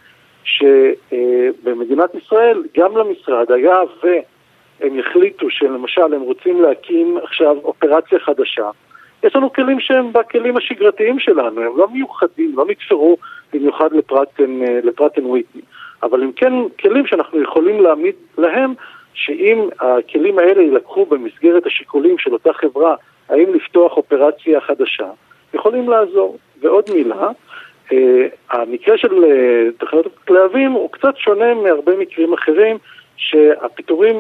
שבמדינת 0.45 2.15
ישראל, 2.15 2.63
גם 2.79 2.97
למשרד, 2.97 3.53
היה 3.53 3.81
והם 4.03 4.99
יחליטו 4.99 5.51
שלמשל 5.51 6.15
הם 6.15 6.21
רוצים 6.21 6.63
להקים 6.63 7.19
עכשיו 7.23 7.57
אופרציה 7.65 8.19
חדשה, 8.19 8.71
יש 9.25 9.37
לנו 9.37 9.53
כלים 9.53 9.81
שהם 9.81 10.13
בכלים 10.13 10.57
השגרתיים 10.57 11.19
שלנו, 11.19 11.61
הם 11.61 11.77
לא 11.77 11.89
מיוחדים, 11.89 12.53
לא 12.57 12.65
נתפרו 12.69 13.17
במיוחד 13.53 13.93
לפרטן, 13.93 14.63
אה, 14.63 14.81
לפרטן 14.83 15.27
וויטני. 15.27 15.63
אבל 16.03 16.23
הם 16.23 16.33
כן 16.33 16.53
כלים 16.81 17.07
שאנחנו 17.07 17.43
יכולים 17.43 17.81
להעמיד 17.81 18.15
להם, 18.39 18.75
שאם 19.15 19.69
הכלים 19.81 20.39
האלה 20.39 20.63
יילקחו 20.63 21.07
במסגרת 21.07 21.67
השיקולים 21.67 22.19
של 22.19 22.33
אותה 22.33 22.53
חברה, 22.53 22.95
האם 23.29 23.55
לפתוח 23.55 23.97
אופרציה 23.97 24.61
חדשה, 24.61 25.09
יכולים 25.55 25.89
לעזור. 25.89 26.39
ועוד 26.61 26.85
מילה, 26.95 27.29
המקרה 28.51 28.99
של 28.99 29.25
תחנות 29.79 30.07
להבים 30.31 30.73
הוא 30.73 30.91
קצת 30.93 31.17
שונה 31.17 31.55
מהרבה 31.55 31.97
מקרים 31.97 32.33
אחרים 32.33 32.79
שהפיטורים 33.17 34.17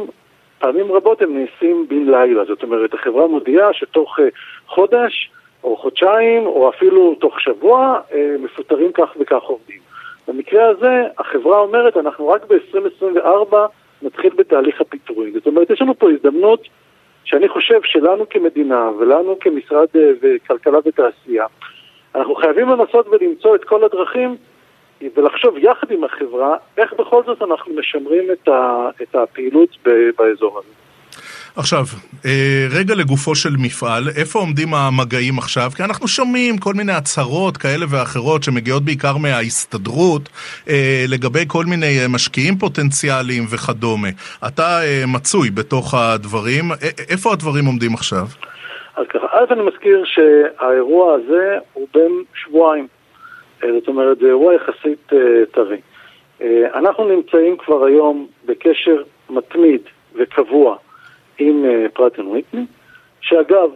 פעמים 0.62 0.92
רבות 0.92 1.22
הם 1.22 1.38
נעשים 1.38 1.86
בן 1.88 2.10
לילה, 2.10 2.44
זאת 2.44 2.62
אומרת 2.62 2.94
החברה 2.94 3.26
מודיעה 3.26 3.72
שתוך 3.72 4.18
חודש 4.66 5.30
או 5.64 5.76
חודשיים 5.76 6.46
או 6.46 6.68
אפילו 6.68 7.14
תוך 7.14 7.40
שבוע 7.40 8.00
מפוטרים 8.38 8.92
כך 8.92 9.16
וכך 9.20 9.42
עובדים. 9.42 9.78
במקרה 10.28 10.68
הזה 10.68 11.04
החברה 11.18 11.58
אומרת 11.58 11.96
אנחנו 11.96 12.28
רק 12.28 12.46
ב-2024 12.46 13.56
נתחיל 14.02 14.32
בתהליך 14.36 14.80
הפיטורים. 14.80 15.32
זאת 15.32 15.46
אומרת 15.46 15.70
יש 15.70 15.82
לנו 15.82 15.98
פה 15.98 16.10
הזדמנות 16.10 16.68
שאני 17.24 17.48
חושב 17.48 17.80
שלנו 17.84 18.28
כמדינה 18.30 18.90
ולנו 18.98 19.36
כמשרד 19.40 19.88
כלכלה 20.46 20.78
ותעשייה 20.84 21.46
אנחנו 22.14 22.34
חייבים 22.34 22.68
לנסות 22.68 23.06
ולמצוא 23.08 23.54
את 23.54 23.64
כל 23.64 23.84
הדרכים 23.84 24.36
ולחשוב 25.16 25.58
יחד 25.58 25.90
עם 25.90 26.04
החברה 26.04 26.56
איך 26.78 26.92
בכל 26.92 27.22
זאת 27.26 27.42
אנחנו 27.42 27.74
משמרים 27.74 28.24
את, 28.32 28.48
ה, 28.48 28.88
את 29.02 29.14
הפעילות 29.14 29.68
ב, 29.86 29.90
באזור 30.18 30.58
הזה. 30.58 30.82
עכשיו, 31.56 31.84
אה, 32.24 32.66
רגע 32.78 32.94
לגופו 32.94 33.34
של 33.34 33.56
מפעל, 33.58 34.02
איפה 34.20 34.38
עומדים 34.38 34.74
המגעים 34.74 35.38
עכשיו? 35.38 35.70
כי 35.76 35.82
אנחנו 35.82 36.08
שומעים 36.08 36.58
כל 36.58 36.74
מיני 36.74 36.92
הצהרות 36.92 37.56
כאלה 37.56 37.86
ואחרות 37.90 38.42
שמגיעות 38.42 38.82
בעיקר 38.82 39.16
מההסתדרות 39.16 40.28
אה, 40.68 41.04
לגבי 41.08 41.44
כל 41.48 41.64
מיני 41.64 41.98
משקיעים 42.08 42.54
פוטנציאליים 42.58 43.42
וכדומה. 43.50 44.08
אתה 44.46 44.82
אה, 44.82 45.04
מצוי 45.14 45.50
בתוך 45.50 45.94
הדברים, 45.94 46.64
איפה 47.10 47.32
הדברים 47.32 47.64
עומדים 47.64 47.94
עכשיו? 47.94 48.26
אז 48.96 49.06
ככה, 49.08 49.26
אז 49.32 49.48
אני 49.50 49.62
מזכיר 49.62 50.04
שהאירוע 50.04 51.14
הזה 51.14 51.58
הוא 51.72 51.88
בן 51.94 52.12
שבועיים. 52.34 52.86
זאת 53.62 53.88
אומרת, 53.88 54.18
זה 54.18 54.26
אירוע 54.26 54.54
יחסית 54.54 55.12
טרי. 55.50 55.80
אנחנו 56.74 57.08
נמצאים 57.08 57.56
כבר 57.56 57.84
היום 57.84 58.26
בקשר 58.46 59.02
מתמיד 59.30 59.80
וקבוע 60.14 60.76
עם 61.38 61.64
פרט 61.92 62.18
וויטני, 62.18 62.64
שאגב, 63.20 63.70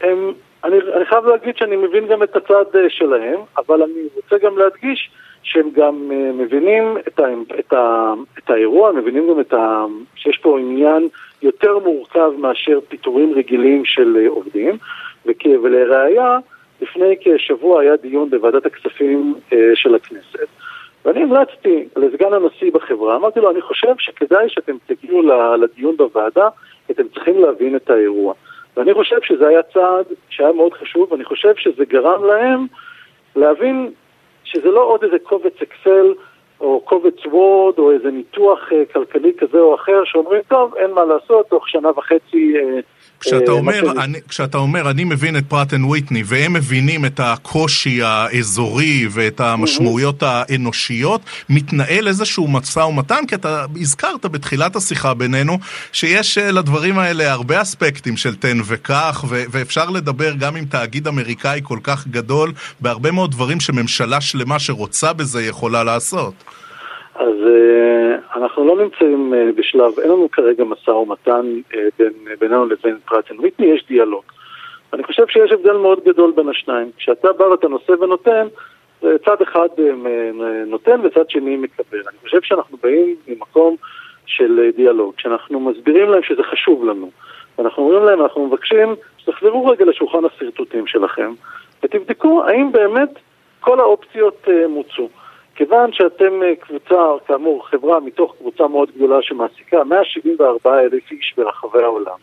הם, 0.00 0.32
אני, 0.64 0.76
אני 0.94 1.04
חייב 1.04 1.26
להגיד 1.26 1.56
שאני 1.56 1.76
מבין 1.76 2.06
גם 2.06 2.22
את 2.22 2.36
הצד 2.36 2.64
שלהם, 2.88 3.40
אבל 3.58 3.82
אני 3.82 4.02
רוצה 4.16 4.46
גם 4.46 4.58
להדגיש 4.58 5.10
שהם 5.42 5.70
גם 5.70 6.10
מבינים 6.34 6.96
את, 7.08 7.20
ה, 7.20 7.24
את, 7.58 7.72
ה, 7.72 8.12
את 8.38 8.50
האירוע, 8.50 8.92
מבינים 8.92 9.28
גם 9.30 9.40
את 9.40 9.52
ה, 9.52 9.84
שיש 10.16 10.38
פה 10.38 10.58
עניין 10.58 11.08
יותר 11.42 11.78
מורכב 11.78 12.32
מאשר 12.38 12.78
פיטורים 12.88 13.32
רגילים 13.34 13.84
של 13.84 14.26
עובדים, 14.28 14.78
ולראיה, 15.62 16.38
לפני 16.80 17.16
כשבוע 17.20 17.80
היה 17.82 17.96
דיון 17.96 18.30
בוועדת 18.30 18.66
הכספים 18.66 19.34
של 19.74 19.94
הכנסת, 19.94 20.46
ואני 21.04 21.22
המלצתי 21.22 21.88
לסגן 21.96 22.32
הנשיא 22.32 22.70
בחברה, 22.72 23.16
אמרתי 23.16 23.40
לו, 23.40 23.50
אני 23.50 23.60
חושב 23.60 23.94
שכדאי 23.98 24.48
שאתם 24.48 24.76
תגיעו 24.86 25.22
לדיון 25.56 25.96
בוועדה, 25.96 26.48
כי 26.86 26.92
אתם 26.92 27.08
צריכים 27.08 27.42
להבין 27.42 27.76
את 27.76 27.90
האירוע. 27.90 28.34
ואני 28.76 28.94
חושב 28.94 29.16
שזה 29.22 29.48
היה 29.48 29.62
צעד 29.62 30.04
שהיה 30.28 30.52
מאוד 30.52 30.72
חשוב, 30.72 31.12
ואני 31.12 31.24
חושב 31.24 31.54
שזה 31.56 31.84
גרם 31.84 32.24
להם 32.24 32.66
להבין 33.36 33.92
שזה 34.44 34.68
לא 34.68 34.80
עוד 34.80 35.04
איזה 35.04 35.18
קובץ 35.18 35.62
אקסל 35.62 36.14
או 36.60 36.80
קובץ 36.84 37.26
וורד 37.26 37.78
או 37.78 37.90
איזה 37.92 38.10
ניתוח 38.10 38.68
אה, 38.68 38.92
כלכלי 38.92 39.32
כזה 39.38 39.58
או 39.58 39.74
אחר 39.74 40.04
שאומרים, 40.04 40.42
טוב, 40.48 40.74
אין 40.74 40.90
מה 40.90 41.04
לעשות, 41.04 41.46
תוך 41.48 41.68
שנה 41.68 41.90
וחצי... 41.90 42.54
כשאתה, 43.20 43.50
אומר, 43.50 44.02
אני, 44.02 44.18
כשאתה 44.28 44.58
אומר, 44.58 44.90
אני 44.90 45.04
מבין 45.04 45.36
את 45.36 45.44
Pratt 45.48 45.74
and 45.74 45.84
Whitney, 45.84 46.22
והם 46.26 46.52
מבינים 46.52 47.04
את 47.04 47.20
הקושי 47.20 48.02
האזורי 48.02 49.06
ואת 49.10 49.40
המשמעויות 49.40 50.22
האנושיות, 50.22 51.20
מתנהל 51.48 52.08
איזשהו 52.08 52.48
משא 52.48 52.78
ומתן, 52.78 53.26
כי 53.28 53.34
אתה 53.34 53.64
הזכרת 53.80 54.26
בתחילת 54.26 54.76
השיחה 54.76 55.14
בינינו, 55.14 55.58
שיש 55.92 56.38
לדברים 56.38 56.98
האלה 56.98 57.32
הרבה 57.32 57.62
אספקטים 57.62 58.16
של 58.16 58.36
תן 58.36 58.58
וקח, 58.66 59.24
ו- 59.28 59.44
ואפשר 59.50 59.90
לדבר 59.90 60.32
גם 60.38 60.56
עם 60.56 60.64
תאגיד 60.64 61.08
אמריקאי 61.08 61.60
כל 61.62 61.78
כך 61.82 62.06
גדול, 62.06 62.52
בהרבה 62.80 63.10
מאוד 63.10 63.30
דברים 63.30 63.60
שממשלה 63.60 64.20
שלמה 64.20 64.58
שרוצה 64.58 65.12
בזה 65.12 65.42
יכולה 65.42 65.84
לעשות. 65.84 66.34
אז 67.14 67.26
uh, 67.26 67.99
אנחנו 68.40 68.64
לא 68.64 68.82
נמצאים 68.82 69.32
uh, 69.32 69.58
בשלב, 69.58 69.98
אין 69.98 70.10
לנו 70.10 70.28
כרגע 70.32 70.64
משא 70.64 70.90
ומתן 70.90 71.60
uh, 71.72 71.76
בין, 71.98 72.12
בינינו 72.38 72.66
לבין 72.66 72.98
פרט 73.04 73.30
אנד 73.30 73.40
ויטני, 73.40 73.66
יש 73.66 73.84
דיאלוג. 73.88 74.22
אני 74.92 75.02
חושב 75.04 75.26
שיש 75.28 75.52
הבדל 75.52 75.76
מאוד 75.76 76.04
גדול 76.04 76.32
בין 76.36 76.48
השניים. 76.48 76.90
כשאתה 76.96 77.32
בא 77.32 77.44
ואתה 77.44 77.68
נושא 77.68 77.92
ונותן, 77.92 78.48
צד 79.00 79.42
אחד 79.42 79.68
נותן 80.66 81.00
וצד 81.04 81.30
שני 81.30 81.56
מקבל. 81.56 81.98
אני 81.98 82.18
חושב 82.22 82.42
שאנחנו 82.42 82.78
באים 82.82 83.16
ממקום 83.28 83.76
של 84.26 84.70
דיאלוג, 84.76 85.14
כשאנחנו 85.16 85.60
מסבירים 85.60 86.10
להם 86.10 86.22
שזה 86.22 86.42
חשוב 86.42 86.84
לנו, 86.84 87.10
ואנחנו 87.58 87.82
אומרים 87.82 88.04
להם, 88.04 88.22
אנחנו 88.22 88.46
מבקשים 88.46 88.94
שתחזרו 89.18 89.66
רגע 89.66 89.84
לשולחן 89.84 90.18
השרטוטים 90.24 90.86
שלכם, 90.86 91.32
ותבדקו 91.82 92.44
האם 92.44 92.72
באמת 92.72 93.10
כל 93.60 93.80
האופציות 93.80 94.48
מוצו. 94.68 95.08
כיוון 95.60 95.92
שאתם 95.92 96.40
קבוצה, 96.60 96.96
כאמור, 97.26 97.66
חברה 97.66 98.00
מתוך 98.00 98.34
קבוצה 98.38 98.68
מאוד 98.68 98.90
גדולה 98.96 99.22
שמעסיקה 99.22 99.84
174 99.84 100.80
אלף 100.80 101.10
איש 101.10 101.34
ברחבי 101.36 101.82
העולם, 101.82 102.16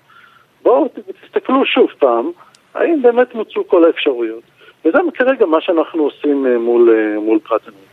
בואו 0.64 0.90
תסתכלו 1.24 1.66
שוב 1.66 1.88
פעם, 2.00 2.32
האם 2.74 3.02
באמת 3.02 3.36
מוצאו 3.36 3.68
כל 3.68 3.86
האפשרויות. 3.86 4.44
וזה 4.86 4.98
כרגע 5.14 5.46
מה 5.46 5.62
שאנחנו 5.62 6.04
עושים 6.04 6.48
מול, 6.48 6.90
מול 7.18 7.40
פרט 7.40 7.62
הנוי. 7.68 7.87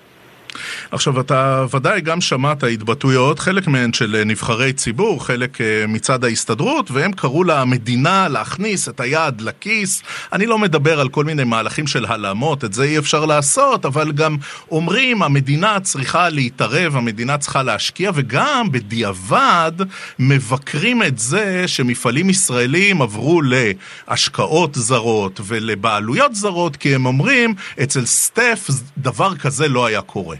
עכשיו, 0.90 1.20
אתה 1.20 1.64
ודאי 1.74 2.00
גם 2.00 2.20
שמעת 2.20 2.62
התבטאויות, 2.62 3.38
חלק 3.38 3.66
מהן 3.66 3.92
של 3.92 4.22
נבחרי 4.26 4.72
ציבור, 4.72 5.24
חלק 5.26 5.58
מצד 5.88 6.24
ההסתדרות, 6.24 6.90
והם 6.90 7.12
קראו 7.12 7.44
למדינה 7.44 8.28
להכניס 8.28 8.88
את 8.88 9.00
היד 9.00 9.40
לכיס. 9.40 10.02
אני 10.32 10.46
לא 10.46 10.58
מדבר 10.58 11.00
על 11.00 11.08
כל 11.08 11.24
מיני 11.24 11.44
מהלכים 11.44 11.86
של 11.86 12.04
הלאמות, 12.04 12.64
את 12.64 12.72
זה 12.72 12.82
אי 12.82 12.98
אפשר 12.98 13.24
לעשות, 13.24 13.86
אבל 13.86 14.12
גם 14.12 14.36
אומרים, 14.70 15.22
המדינה 15.22 15.80
צריכה 15.80 16.28
להתערב, 16.28 16.96
המדינה 16.96 17.38
צריכה 17.38 17.62
להשקיע, 17.62 18.10
וגם 18.14 18.72
בדיעבד 18.72 19.72
מבקרים 20.18 21.02
את 21.02 21.18
זה 21.18 21.68
שמפעלים 21.68 22.30
ישראלים 22.30 23.02
עברו 23.02 23.42
להשקעות 23.42 24.74
זרות 24.74 25.40
ולבעלויות 25.44 26.34
זרות, 26.34 26.76
כי 26.76 26.94
הם 26.94 27.06
אומרים, 27.06 27.54
אצל 27.82 28.06
סטף 28.06 28.68
דבר 28.98 29.36
כזה 29.36 29.68
לא 29.68 29.86
היה 29.86 30.00
קורה. 30.00 30.36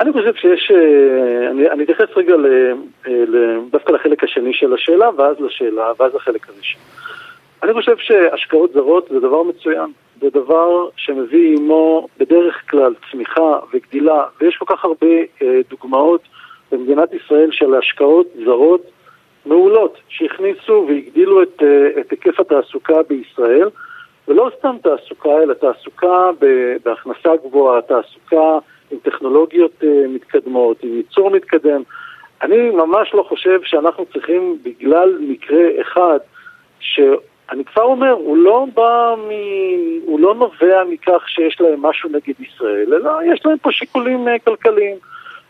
אני 0.00 0.12
חושב 0.12 0.34
שיש, 0.34 0.70
אני, 1.50 1.70
אני 1.70 1.84
אתייחס 1.84 2.16
רגע 2.16 2.36
ל, 2.36 2.46
ל, 3.06 3.58
דווקא 3.70 3.92
לחלק 3.92 4.24
השני 4.24 4.54
של 4.54 4.74
השאלה 4.74 5.10
ואז 5.16 5.40
לשאלה, 5.40 5.92
ואז 5.98 6.14
לחלק 6.14 6.48
הראשון. 6.48 6.80
אני 7.62 7.72
חושב 7.72 7.96
שהשקעות 7.96 8.72
זרות 8.72 9.08
זה 9.10 9.20
דבר 9.20 9.42
מצוין, 9.42 9.92
זה 10.20 10.30
דבר 10.30 10.88
שמביא 10.96 11.56
עמו 11.56 12.08
בדרך 12.18 12.70
כלל 12.70 12.94
צמיחה 13.10 13.58
וגדילה, 13.72 14.24
ויש 14.40 14.56
כל 14.56 14.64
כך 14.68 14.84
הרבה 14.84 15.16
אה, 15.42 15.60
דוגמאות 15.70 16.20
במדינת 16.72 17.08
ישראל 17.12 17.48
של 17.52 17.74
השקעות 17.74 18.26
זרות 18.44 18.82
מעולות, 19.46 19.98
שהכניסו 20.08 20.86
והגדילו 20.88 21.42
את, 21.42 21.62
אה, 21.62 22.00
את 22.00 22.10
היקף 22.10 22.40
התעסוקה 22.40 23.02
בישראל, 23.08 23.68
ולא 24.28 24.50
סתם 24.58 24.76
תעסוקה, 24.82 25.42
אלא 25.42 25.54
תעסוקה 25.54 26.30
בהכנסה 26.84 27.30
גבוהה, 27.44 27.82
תעסוקה 27.82 28.58
עם 28.90 28.98
טכנולוגיות 29.02 29.70
uh, 29.80 29.86
מתקדמות, 30.08 30.82
עם 30.82 30.96
ייצור 30.96 31.30
מתקדם. 31.30 31.82
אני 32.42 32.70
ממש 32.70 33.14
לא 33.14 33.22
חושב 33.22 33.60
שאנחנו 33.64 34.04
צריכים, 34.12 34.58
בגלל 34.62 35.18
מקרה 35.20 35.64
אחד, 35.80 36.18
שאני 36.80 37.64
כבר 37.66 37.82
אומר, 37.82 38.10
הוא 38.10 38.36
לא 38.36 38.66
בא 38.74 39.14
מ... 39.18 39.30
הוא 40.04 40.20
לא 40.20 40.34
נובע 40.34 40.84
מכך 40.90 41.24
שיש 41.28 41.60
להם 41.60 41.82
משהו 41.82 42.08
נגד 42.08 42.40
ישראל, 42.40 42.94
אלא 42.94 43.10
יש 43.32 43.46
להם 43.46 43.58
פה 43.58 43.72
שיקולים 43.72 44.28
uh, 44.28 44.30
כלכליים. 44.44 44.96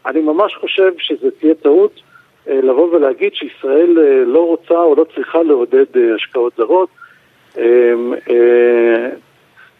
אני 0.07 0.21
ממש 0.21 0.55
חושב 0.55 0.93
שזה 0.99 1.31
תהיה 1.31 1.55
טעות 1.55 1.93
uh, 1.95 2.51
לבוא 2.51 2.95
ולהגיד 2.95 3.35
שישראל 3.35 3.91
לא 4.27 4.47
רוצה 4.47 4.79
או 4.79 4.95
לא 4.95 5.07
צריכה 5.15 5.43
לעודד 5.43 5.87
השקעות 6.15 6.53
זרות. 6.57 6.89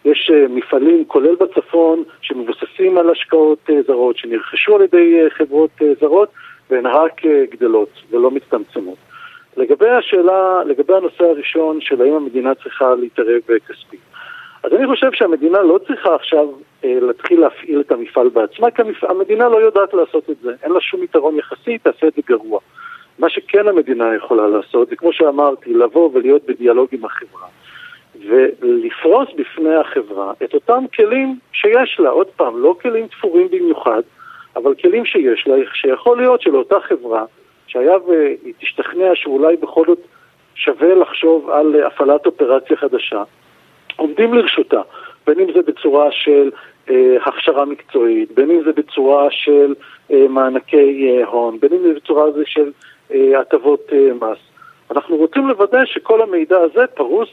יש 0.07 0.31
מפעלים, 0.49 1.05
כולל 1.05 1.35
בצפון, 1.35 2.03
שמבוססים 2.21 2.97
על 2.97 3.09
השקעות 3.09 3.69
זרות, 3.87 4.17
שנרכשו 4.17 4.75
על 4.75 4.81
ידי 4.81 5.17
חברות 5.29 5.69
זרות, 5.99 6.29
והן 6.69 6.85
רק 6.85 7.21
גדלות 7.51 7.89
ולא 8.11 8.31
מצטמצמות. 8.31 8.97
לגבי 9.57 9.89
השאלה, 9.89 10.63
לגבי 10.65 10.93
הנושא 10.93 11.23
הראשון 11.23 11.81
של 11.81 12.01
האם 12.01 12.13
המדינה 12.13 12.55
צריכה 12.55 12.95
להתערב 12.95 13.41
כספית. 13.67 13.99
אז 14.63 14.73
אני 14.73 14.87
חושב 14.87 15.11
שהמדינה 15.13 15.61
לא 15.61 15.79
צריכה 15.87 16.15
עכשיו 16.15 16.47
אה, 16.83 16.97
להתחיל 17.01 17.39
להפעיל 17.39 17.81
את 17.81 17.91
המפעל 17.91 18.29
בעצמה, 18.29 18.71
כי 18.71 18.81
המדינה 19.01 19.49
לא 19.49 19.57
יודעת 19.57 19.93
לעשות 19.93 20.29
את 20.29 20.37
זה. 20.41 20.51
אין 20.63 20.71
לה 20.71 20.81
שום 20.81 21.03
יתרון 21.03 21.37
יחסי, 21.37 21.77
תעשה 21.77 22.07
את 22.07 22.13
זה 22.13 22.21
גרוע. 22.27 22.59
מה 23.19 23.29
שכן 23.29 23.67
המדינה 23.67 24.15
יכולה 24.15 24.47
לעשות, 24.47 24.89
זה 24.89 24.95
כמו 24.95 25.13
שאמרתי, 25.13 25.73
לבוא 25.73 26.09
ולהיות 26.13 26.45
בדיאלוג 26.45 26.87
עם 26.91 27.05
החברה. 27.05 27.47
ולפרוס 28.27 29.29
בפני 29.35 29.75
החברה 29.75 30.33
את 30.43 30.53
אותם 30.53 30.85
כלים 30.95 31.39
שיש 31.51 31.99
לה, 31.99 32.09
עוד 32.09 32.27
פעם, 32.27 32.61
לא 32.61 32.75
כלים 32.81 33.07
תפורים 33.07 33.47
במיוחד, 33.51 34.01
אבל 34.55 34.75
כלים 34.75 35.05
שיש 35.05 35.47
לה, 35.47 35.55
שיכול 35.73 36.17
להיות 36.17 36.41
שלאותה 36.41 36.79
חברה, 36.79 37.25
שהיה 37.67 37.97
והיא 38.07 38.53
תשתכנע 38.59 39.15
שאולי 39.15 39.55
בכל 39.55 39.85
זאת 39.87 39.99
שווה 40.55 40.95
לחשוב 40.95 41.49
על 41.49 41.83
הפעלת 41.83 42.25
אופרציה 42.25 42.77
חדשה, 42.77 43.23
עומדים 43.95 44.33
לרשותה, 44.33 44.81
בין 45.27 45.39
אם 45.39 45.53
זה 45.53 45.61
בצורה 45.61 46.11
של 46.11 46.51
אה, 46.89 47.17
הכשרה 47.25 47.65
מקצועית, 47.65 48.31
בין 48.31 48.51
אם 48.51 48.61
זה 48.65 48.71
בצורה 48.71 49.27
של 49.31 49.73
אה, 50.11 50.27
מענקי 50.29 51.09
אה, 51.09 51.25
הון, 51.25 51.59
בין 51.59 51.73
אם 51.73 51.81
זה 51.81 51.93
בצורה 51.93 52.25
של 52.45 52.71
אה, 53.13 53.39
הטבות 53.39 53.89
אה, 53.93 54.13
מס. 54.13 54.37
אנחנו 54.91 55.15
רוצים 55.15 55.47
לוודא 55.47 55.85
שכל 55.85 56.21
המידע 56.21 56.57
הזה 56.57 56.87
פרוס 56.87 57.29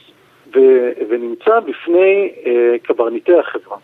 ו- 0.55 0.91
ונמצא 1.11 1.61
בפני 1.61 2.33
אה, 2.47 2.79
קברניטי 2.83 3.33
החברה. 3.39 3.77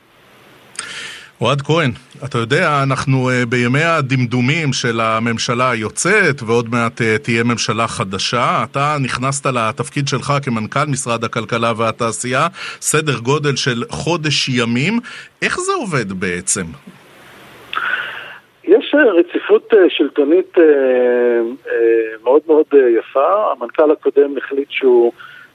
אוהד 1.40 1.62
כהן, 1.62 1.90
אתה 2.24 2.38
יודע, 2.38 2.83
אנחנו 2.83 3.16
uh, 3.30 3.46
בימי 3.48 3.83
הדמדומים 3.83 4.72
של 4.72 5.00
הממשלה 5.00 5.70
היוצאת, 5.70 6.42
ועוד 6.46 6.66
מעט 6.70 7.00
uh, 7.00 7.22
תהיה 7.22 7.44
ממשלה 7.44 7.87
חדשה. 7.87 8.64
אתה 8.70 8.96
נכנסת 9.04 9.46
לתפקיד 9.46 10.09
שלך 10.09 10.33
כמנכ"ל 10.44 10.87
משרד 10.88 11.24
הכלכלה 11.24 11.72
והתעשייה, 11.76 12.46
סדר 12.80 13.18
גודל 13.18 13.56
של 13.56 13.83
חודש 13.90 14.48
ימים. 14.48 15.00
איך 15.42 15.61
זה 15.61 15.72
עובד 15.72 16.12
בעצם? 16.12 16.64
יש 18.64 18.94
אה, 18.94 19.12
רציפות 19.12 19.72
שלטונית 19.88 20.54
מאוד 22.24 22.40
מאוד 22.46 22.66
יפה. 22.98 23.52
המנכ"ל 23.52 23.90
הקודם 23.90 24.37
החליט 24.37 24.68
שהוא 24.70 25.12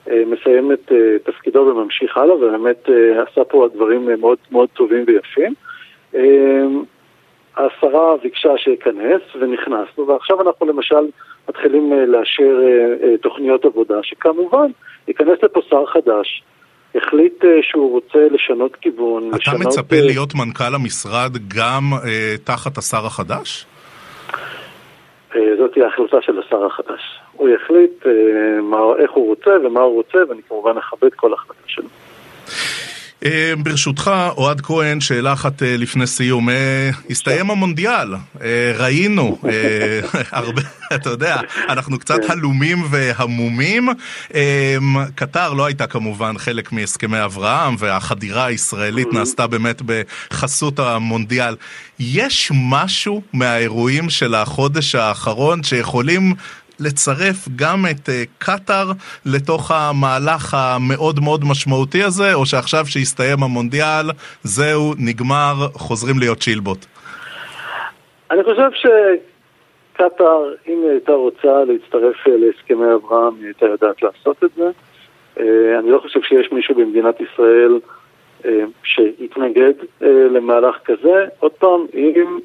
מסיים 0.08 0.72
את 0.72 0.92
תפקידו 1.24 1.60
וממשיך 1.60 2.18
הלאה, 2.18 2.36
ובאמת 2.36 2.90
עשה 3.18 3.44
פה 3.44 3.68
דברים 3.74 4.10
מאוד 4.20 4.38
מאוד 4.52 4.70
טובים 4.74 5.04
ויפים. 5.08 5.54
השרה 7.58 8.18
ביקשה 8.24 8.50
שיכנס 8.58 9.22
ונכנסנו, 9.40 10.08
ועכשיו 10.08 10.42
אנחנו 10.42 10.66
למשל 10.66 11.06
מתחילים 11.50 11.94
אה, 11.94 12.06
לאשר 12.06 12.58
אה, 12.64 13.08
אה, 13.08 13.18
תוכניות 13.18 13.66
עבודה, 13.66 13.96
שכמובן 14.04 14.68
ייכנס 15.08 15.44
לפה 15.44 15.60
שר 15.70 15.86
חדש, 15.86 16.44
החליט 16.96 17.44
שהוא 17.62 17.92
רוצה 17.92 18.28
לשנות 18.32 18.76
כיוון. 18.76 19.30
אתה 19.30 19.38
לשנות... 19.38 19.62
מצפה 19.62 19.96
להיות 19.96 20.36
מנכ"ל 20.36 20.76
המשרד 20.76 21.32
גם 21.58 21.84
אה, 21.94 22.36
תחת 22.44 22.78
השר 22.78 23.06
החדש? 23.06 23.66
זאת 25.58 25.72
תהיה 25.74 25.88
החלטה 25.88 26.18
של 26.22 26.40
השר 26.40 26.66
החדש. 26.66 27.20
הוא 27.38 27.50
יחליט 27.50 28.06
אה, 28.06 28.62
מה, 28.62 28.78
איך 29.00 29.12
הוא 29.12 29.28
רוצה 29.28 29.52
ומה 29.66 29.80
הוא 29.80 29.96
רוצה, 29.96 30.18
ואני 30.30 30.42
כמובן 30.48 30.78
אכבד 30.78 31.14
כל 31.16 31.34
החלטה 31.34 31.64
שלו. 31.68 31.88
אה, 33.26 33.54
ברשותך, 33.64 34.12
אוהד 34.38 34.62
כהן, 34.62 35.02
שאלה 35.02 35.34
אחת 35.34 35.64
אה, 35.64 35.78
לפני 35.78 36.08
סיום. 36.08 36.50
אה, 36.50 36.90
הסתיים 37.10 37.52
המונדיאל, 37.52 38.14
ראינו 38.78 39.38
הרבה, 40.32 40.62
אתה 40.96 41.10
יודע, 41.10 41.38
אנחנו 41.70 42.00
קצת 42.00 42.26
כן. 42.26 42.32
הלומים 42.32 42.78
והמומים. 42.90 43.90
קטר 45.16 45.54
לא 45.54 45.66
הייתה 45.66 45.88
כמובן 45.88 46.38
חלק 46.38 46.72
מהסכמי 46.72 47.24
אברהם, 47.24 47.76
והחדירה 47.80 48.46
הישראלית 48.46 49.08
mm-hmm. 49.08 49.18
נעשתה 49.18 49.48
באמת 49.48 49.82
בחסות 49.86 50.80
המונדיאל. 50.80 51.56
יש 52.00 52.52
משהו 52.72 53.22
מהאירועים 53.34 54.10
של 54.10 54.36
החודש 54.36 54.96
האחרון 54.96 55.64
שיכולים 55.64 56.34
לצרף 56.80 57.48
גם 57.56 57.86
את 57.92 58.10
אה, 58.10 58.24
קטאר 58.38 58.88
לתוך 59.26 59.72
המהלך 59.72 60.54
המאוד 60.54 61.20
מאוד 61.24 61.42
משמעותי 61.52 62.04
הזה, 62.04 62.34
או 62.34 62.46
שעכשיו 62.46 62.86
שהסתיים 62.86 63.44
המונדיאל, 63.44 64.06
זהו, 64.44 64.94
נגמר, 65.00 65.54
חוזרים 65.74 66.20
להיות 66.20 66.38
צ'ילבוט? 66.38 66.86
אני 68.32 68.44
חושב 68.44 68.70
שקטאר, 68.82 70.54
אם 70.68 70.80
היא 70.84 70.90
הייתה 70.90 71.12
רוצה 71.12 71.64
להצטרף 71.68 72.28
אה, 72.28 72.38
להסכמי 72.38 72.94
אברהם, 72.94 73.36
היא 73.36 73.46
הייתה 73.46 73.66
יודעת 73.66 74.04
לעשות 74.04 74.44
את 74.44 74.50
זה. 74.56 74.70
אה, 75.40 75.80
אני 75.80 75.92
לא 75.92 76.00
חושב 76.00 76.22
שיש 76.22 76.52
מישהו 76.52 76.76
במדינת 76.76 77.16
ישראל 77.22 77.80
שיתנגד 78.84 79.74
למהלך 80.02 80.76
כזה. 80.86 81.26
עוד 81.40 81.52
פעם, 81.52 81.86
אם 81.94 82.40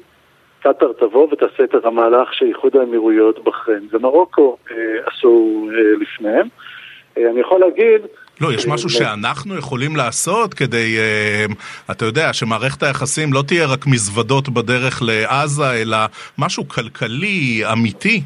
קטאר 0.61 0.91
תבוא 0.99 1.27
ותעשה 1.31 1.63
את 1.63 1.85
המהלך 1.85 2.33
שאיחוד 2.33 2.75
האמירויות 2.75 3.43
בחריין 3.43 3.87
ומרוקו 3.91 4.57
אה, 4.71 4.75
עשו 5.05 5.67
אה, 5.69 5.77
לפניהם. 6.01 6.47
אה, 7.17 7.29
אני 7.31 7.39
יכול 7.39 7.59
להגיד... 7.59 8.01
לא, 8.41 8.53
יש 8.53 8.67
משהו 8.67 8.89
שאנחנו 8.89 9.57
יכולים 9.57 9.95
לעשות 9.95 10.53
כדי, 10.53 10.97
אתה 11.91 12.05
יודע, 12.05 12.33
שמערכת 12.33 12.83
היחסים 12.83 13.33
לא 13.33 13.43
תהיה 13.47 13.65
רק 13.65 13.87
מזוודות 13.87 14.49
בדרך 14.49 15.01
לעזה, 15.01 15.73
אלא 15.81 15.97
משהו 16.37 16.67
כלכלי, 16.67 17.61
אמיתי. 17.73 18.21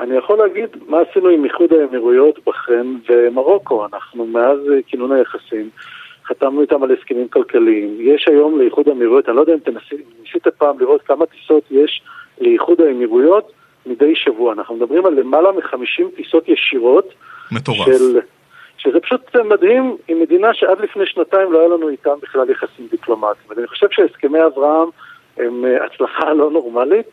אני 0.00 0.16
יכול 0.16 0.38
להגיד 0.38 0.68
מה 0.88 0.98
עשינו 1.10 1.28
עם 1.28 1.44
איחוד 1.44 1.72
האמירויות, 1.72 2.38
בחריין 2.46 3.00
ומרוקו. 3.08 3.86
אנחנו 3.86 4.26
מאז 4.26 4.58
כינון 4.86 5.12
היחסים 5.12 5.70
חתמנו 6.26 6.60
איתם 6.60 6.82
על 6.82 6.90
הסכמים 6.92 7.28
כלכליים. 7.28 7.96
יש 8.00 8.28
היום 8.28 8.58
לאיחוד 8.58 8.88
האמירויות, 8.88 9.28
אני 9.28 9.36
לא 9.36 9.40
יודע 9.40 9.52
אם 9.52 9.58
אתם 9.58 9.72
ניסית 10.22 10.46
פעם 10.58 10.80
לראות 10.80 11.02
כמה 11.02 11.26
טיסות 11.26 11.64
יש 11.70 12.02
לאיחוד 12.40 12.80
האמירויות 12.80 13.52
מדי 13.86 14.16
שבוע. 14.16 14.52
אנחנו 14.52 14.76
מדברים 14.76 15.06
על 15.06 15.14
למעלה 15.14 15.52
מ-50 15.52 16.16
טיסות 16.16 16.48
ישירות. 16.48 17.14
מטורף. 17.52 17.84
של, 17.84 18.20
שזה 18.76 19.00
פשוט 19.00 19.36
מדהים 19.36 19.96
עם 20.08 20.20
מדינה 20.20 20.54
שעד 20.54 20.80
לפני 20.80 21.06
שנתיים 21.06 21.52
לא 21.52 21.58
היה 21.58 21.68
לנו 21.68 21.88
איתם 21.88 22.14
בכלל 22.22 22.50
יחסים 22.50 22.86
דיפלומטיים. 22.90 23.46
ואני 23.48 23.66
חושב 23.66 23.86
שהסכמי 23.90 24.38
אברהם 24.46 24.88
הם 25.36 25.64
אה, 25.64 25.84
הצלחה 25.84 26.32
לא 26.32 26.50
נורמלית, 26.50 27.06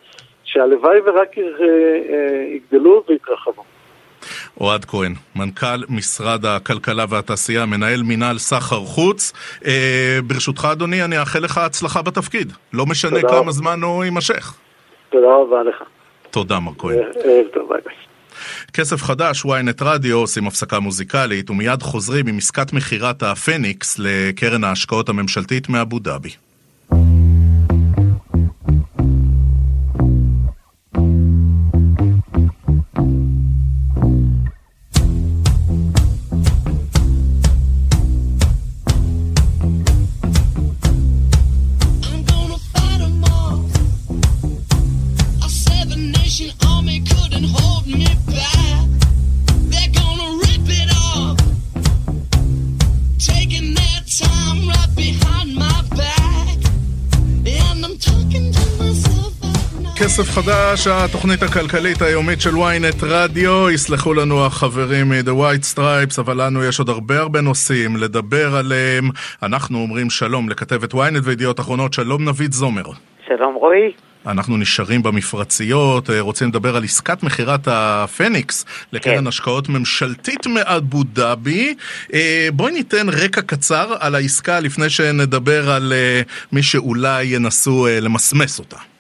שהלוואי 0.44 1.00
ורק 1.06 1.38
אה, 1.38 1.44
אה, 1.44 2.46
יגדלו 2.48 3.04
ויתרחבו. 3.08 3.64
אוהד 4.60 4.86
כהן, 4.86 5.14
מנכ"ל 5.36 5.84
משרד 5.90 6.46
הכלכלה 6.46 7.06
והתעשייה, 7.10 7.66
מנהל 7.66 8.04
מינהל 8.04 8.38
סחר 8.38 8.80
חוץ. 8.80 9.34
אה, 9.66 10.20
ברשותך, 10.28 10.68
אדוני, 10.72 11.04
אני 11.04 11.20
אאחל 11.20 11.40
לך 11.40 11.58
הצלחה 11.58 12.02
בתפקיד. 12.02 12.54
לא 12.74 12.86
משנה 12.86 13.22
כמה 13.22 13.38
רבה. 13.38 13.52
זמן 13.52 13.82
הוא 13.82 14.04
יימשך. 14.04 14.54
תודה 15.10 15.28
רבה 15.28 15.64
לך. 15.64 15.84
תודה, 16.32 16.60
מר 16.60 16.72
כהן. 16.78 16.98
ערב 16.98 17.06
אה, 17.26 17.42
טוב, 17.54 17.70
ביי 17.70 17.82
ביי. 17.86 17.96
כסף 18.74 19.04
חדש, 19.04 19.46
ynet 19.46 19.84
רדיו, 19.84 20.18
עושים 20.18 20.48
הפסקה 20.48 20.80
מוזיקלית, 20.80 21.50
ומיד 21.50 21.84
חוזרים 21.84 22.28
עם 22.28 22.38
עסקת 22.38 22.74
מכירת 22.74 23.24
הפניקס 23.24 24.00
לקרן 24.00 24.64
ההשקעות 24.64 25.10
הממשלתית 25.10 25.70
מאבו 25.70 26.00
דאבי. 26.00 26.30
כסף 60.22 60.32
חדש, 60.32 60.88
התוכנית 60.88 61.44
הכלכלית 61.44 62.02
היומית 62.02 62.42
של 62.42 62.50
ynet 62.50 63.06
רדיו, 63.06 63.70
יסלחו 63.70 64.14
לנו 64.14 64.46
החברים 64.46 65.10
מ-The 65.10 65.30
White 65.30 65.78
Stripes, 65.78 66.22
אבל 66.22 66.46
לנו 66.46 66.64
יש 66.64 66.80
עוד 66.80 66.90
הרבה 66.90 67.20
הרבה 67.20 67.42
נושאים 67.42 67.98
לדבר 67.98 68.56
עליהם. 68.56 69.10
אנחנו 69.44 69.78
אומרים 69.78 70.10
שלום 70.10 70.50
לכתבת 70.50 70.94
ynet 70.94 71.20
וידיעות 71.24 71.60
אחרונות, 71.60 71.94
שלום 71.94 72.30
נביד 72.30 72.52
זומר. 72.52 72.84
שלום 73.28 73.56
רועי. 73.56 73.92
אנחנו 74.26 74.58
נשארים 74.58 75.04
במפרציות, 75.04 76.10
אה, 76.10 76.22
רוצים 76.22 76.48
לדבר 76.48 76.76
על 76.76 76.84
עסקת 76.84 77.24
מכירת 77.24 77.68
הפניקס 77.68 78.66
לקרן 78.94 79.18
כן. 79.18 79.28
השקעות 79.28 79.70
ממשלתית 79.70 80.48
מאבו 80.48 81.04
דאבי. 81.04 81.76
אה, 82.14 82.48
בואי 82.54 82.74
ניתן 82.74 83.10
רקע 83.10 83.42
קצר 83.42 83.96
על 84.00 84.16
העסקה 84.16 84.60
לפני 84.60 84.90
שנדבר 84.90 85.72
על 85.72 85.94
אה, 85.96 86.22
מי 86.52 86.64
שאולי 86.64 87.24
ינסו 87.24 87.88
למסמס 88.02 88.60
אותה. 88.60 88.91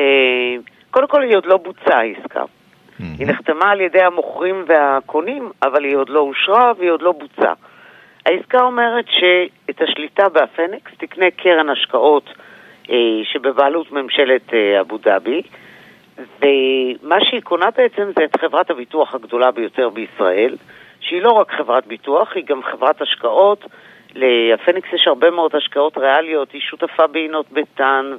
אה, 0.00 0.56
קודם 0.90 1.08
כל 1.08 1.22
היא 1.22 1.36
עוד 1.36 1.46
לא 1.46 1.56
בוצעה 1.56 1.98
העסקה. 1.98 2.44
היא 3.18 3.26
נחתמה 3.26 3.70
על 3.70 3.80
ידי 3.80 4.02
המוכרים 4.02 4.64
והקונים, 4.66 5.50
אבל 5.62 5.84
היא 5.84 5.96
עוד 5.96 6.08
לא 6.08 6.20
אושרה 6.20 6.72
והיא 6.78 6.90
עוד 6.90 7.02
לא 7.02 7.12
בוצעה. 7.12 7.54
העסקה 8.26 8.62
אומרת 8.62 9.04
שאת 9.08 9.82
השליטה 9.82 10.28
באפניקס 10.28 10.92
תקנה 10.98 11.30
קרן 11.30 11.68
השקעות 11.68 12.24
אה, 12.90 12.96
שבבעלות 13.24 13.92
ממשלת 13.92 14.54
אה, 14.54 14.80
אבו 14.80 14.98
דאבי, 14.98 15.42
ומה 16.18 17.16
שהיא 17.30 17.40
קונה 17.40 17.70
בעצם 17.76 18.10
זה 18.18 18.24
את 18.24 18.40
חברת 18.40 18.70
הביטוח 18.70 19.14
הגדולה 19.14 19.50
ביותר 19.50 19.88
בישראל, 19.88 20.56
שהיא 21.00 21.22
לא 21.22 21.30
רק 21.30 21.52
חברת 21.52 21.86
ביטוח, 21.86 22.32
היא 22.34 22.44
גם 22.46 22.62
חברת 22.62 23.02
השקעות. 23.02 23.64
לפניקס 24.14 24.88
יש 24.92 25.06
הרבה 25.06 25.30
מאוד 25.30 25.56
השקעות 25.56 25.98
ריאליות, 25.98 26.52
היא 26.52 26.60
שותפה 26.60 27.06
בעינות 27.06 27.46
ביתן 27.52 28.12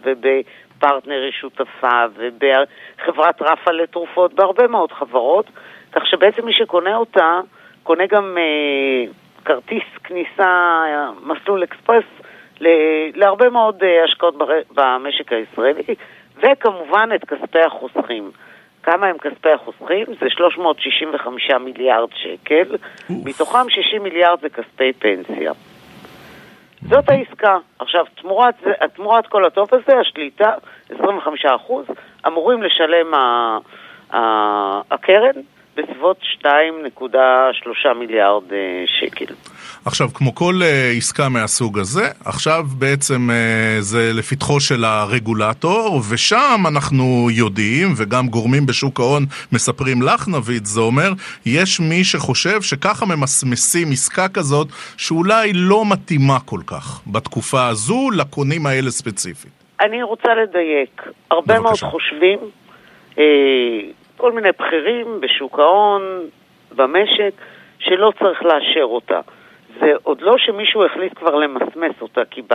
ובפרטנר 0.82 1.22
היא 1.24 1.32
שותפה 1.32 2.04
ובחברת 2.16 3.42
רפה 3.42 3.72
לתרופות, 3.72 4.34
בהרבה 4.34 4.68
מאוד 4.68 4.92
חברות, 4.92 5.46
כך 5.92 6.06
שבעצם 6.06 6.46
מי 6.46 6.54
שקונה 6.54 6.96
אותה, 6.96 7.40
קונה 7.84 8.04
גם 8.06 8.38
אה, 8.38 9.12
כרטיס 9.46 9.84
כניסה, 10.04 10.84
מסלול 11.24 11.64
אקספרס, 11.64 12.04
להרבה 13.16 13.50
מאוד 13.50 13.84
אה, 13.84 14.04
השקעות 14.04 14.36
במשק 14.74 15.34
הישראלי, 15.34 15.96
וכמובן 16.38 17.10
את 17.16 17.26
כספי 17.26 17.60
החוסכים. 17.60 18.32
כמה 18.84 19.08
הם 19.08 19.18
כספי 19.18 19.50
החוסכים? 19.50 20.06
זה 20.20 20.30
365 20.30 21.52
מיליארד 21.52 22.10
שקל. 22.14 22.76
מתוכם 23.10 23.70
60 23.70 24.04
מיליארד 24.04 24.40
זה 24.42 24.50
כספי 24.50 24.94
פנסיה. 24.94 25.52
זאת 26.90 27.10
העסקה. 27.10 27.58
עכשיו, 27.80 28.06
תמורת, 28.16 28.56
תמורת 28.96 29.28
כל 29.28 29.46
הטוב 29.46 29.68
הזה, 29.72 30.00
השליטה, 30.00 30.54
25%, 30.92 30.96
אמורים 32.28 32.64
לשלם 32.64 33.14
ה, 33.14 33.58
ה, 34.14 34.20
הקרן 34.92 35.42
בסביבות 35.82 36.18
2.3 36.42 37.94
מיליארד 37.94 38.54
אה, 38.54 38.84
שקל. 38.88 39.34
עכשיו, 39.86 40.08
כמו 40.14 40.36
כל 40.36 40.54
uh, 40.60 40.98
עסקה 40.98 41.30
מהסוג 41.30 41.80
הזה, 41.80 42.02
עכשיו 42.26 42.64
בעצם 42.80 43.30
uh, 43.30 43.82
זה 43.82 44.12
לפתחו 44.14 44.60
של 44.60 44.84
הרגולטור, 44.84 46.02
ושם 46.12 46.64
אנחנו 46.68 47.28
יודעים, 47.32 47.88
וגם 47.98 48.28
גורמים 48.28 48.66
בשוק 48.66 49.00
ההון 49.00 49.24
מספרים 49.52 50.02
לך, 50.02 50.28
נביד, 50.28 50.66
זה 50.66 50.82
אומר, 50.82 51.12
יש 51.46 51.80
מי 51.80 52.04
שחושב 52.04 52.62
שככה 52.62 53.06
ממסמסים 53.06 53.88
עסקה 53.92 54.28
כזאת, 54.28 54.68
שאולי 54.98 55.52
לא 55.54 55.84
מתאימה 55.92 56.40
כל 56.46 56.62
כך 56.68 57.02
בתקופה 57.08 57.68
הזו 57.68 58.10
לקונים 58.18 58.66
האלה 58.66 58.92
ספציפית. 58.92 59.52
אני 59.82 60.04
רוצה 60.04 60.30
לדייק. 60.36 61.02
הרבה 61.32 61.60
בבקשה. 61.60 61.86
מאוד 61.86 61.92
חושבים, 61.92 62.40
אה, 63.18 63.24
כל 64.22 64.32
מיני 64.32 64.50
בכירים 64.60 65.22
בשוק 65.22 65.60
ההון, 65.60 66.02
במשק, 66.76 67.34
שלא 67.80 68.12
צריך 68.20 68.44
לאשר 68.44 68.84
אותה. 68.84 69.20
זה 69.80 69.92
עוד 70.04 70.22
לא 70.22 70.38
שמישהו 70.38 70.86
החליט 70.86 71.14
כבר 71.18 71.36
למסמס 71.36 72.02
אותה, 72.02 72.22
כי 72.32 72.42
ב, 72.42 72.54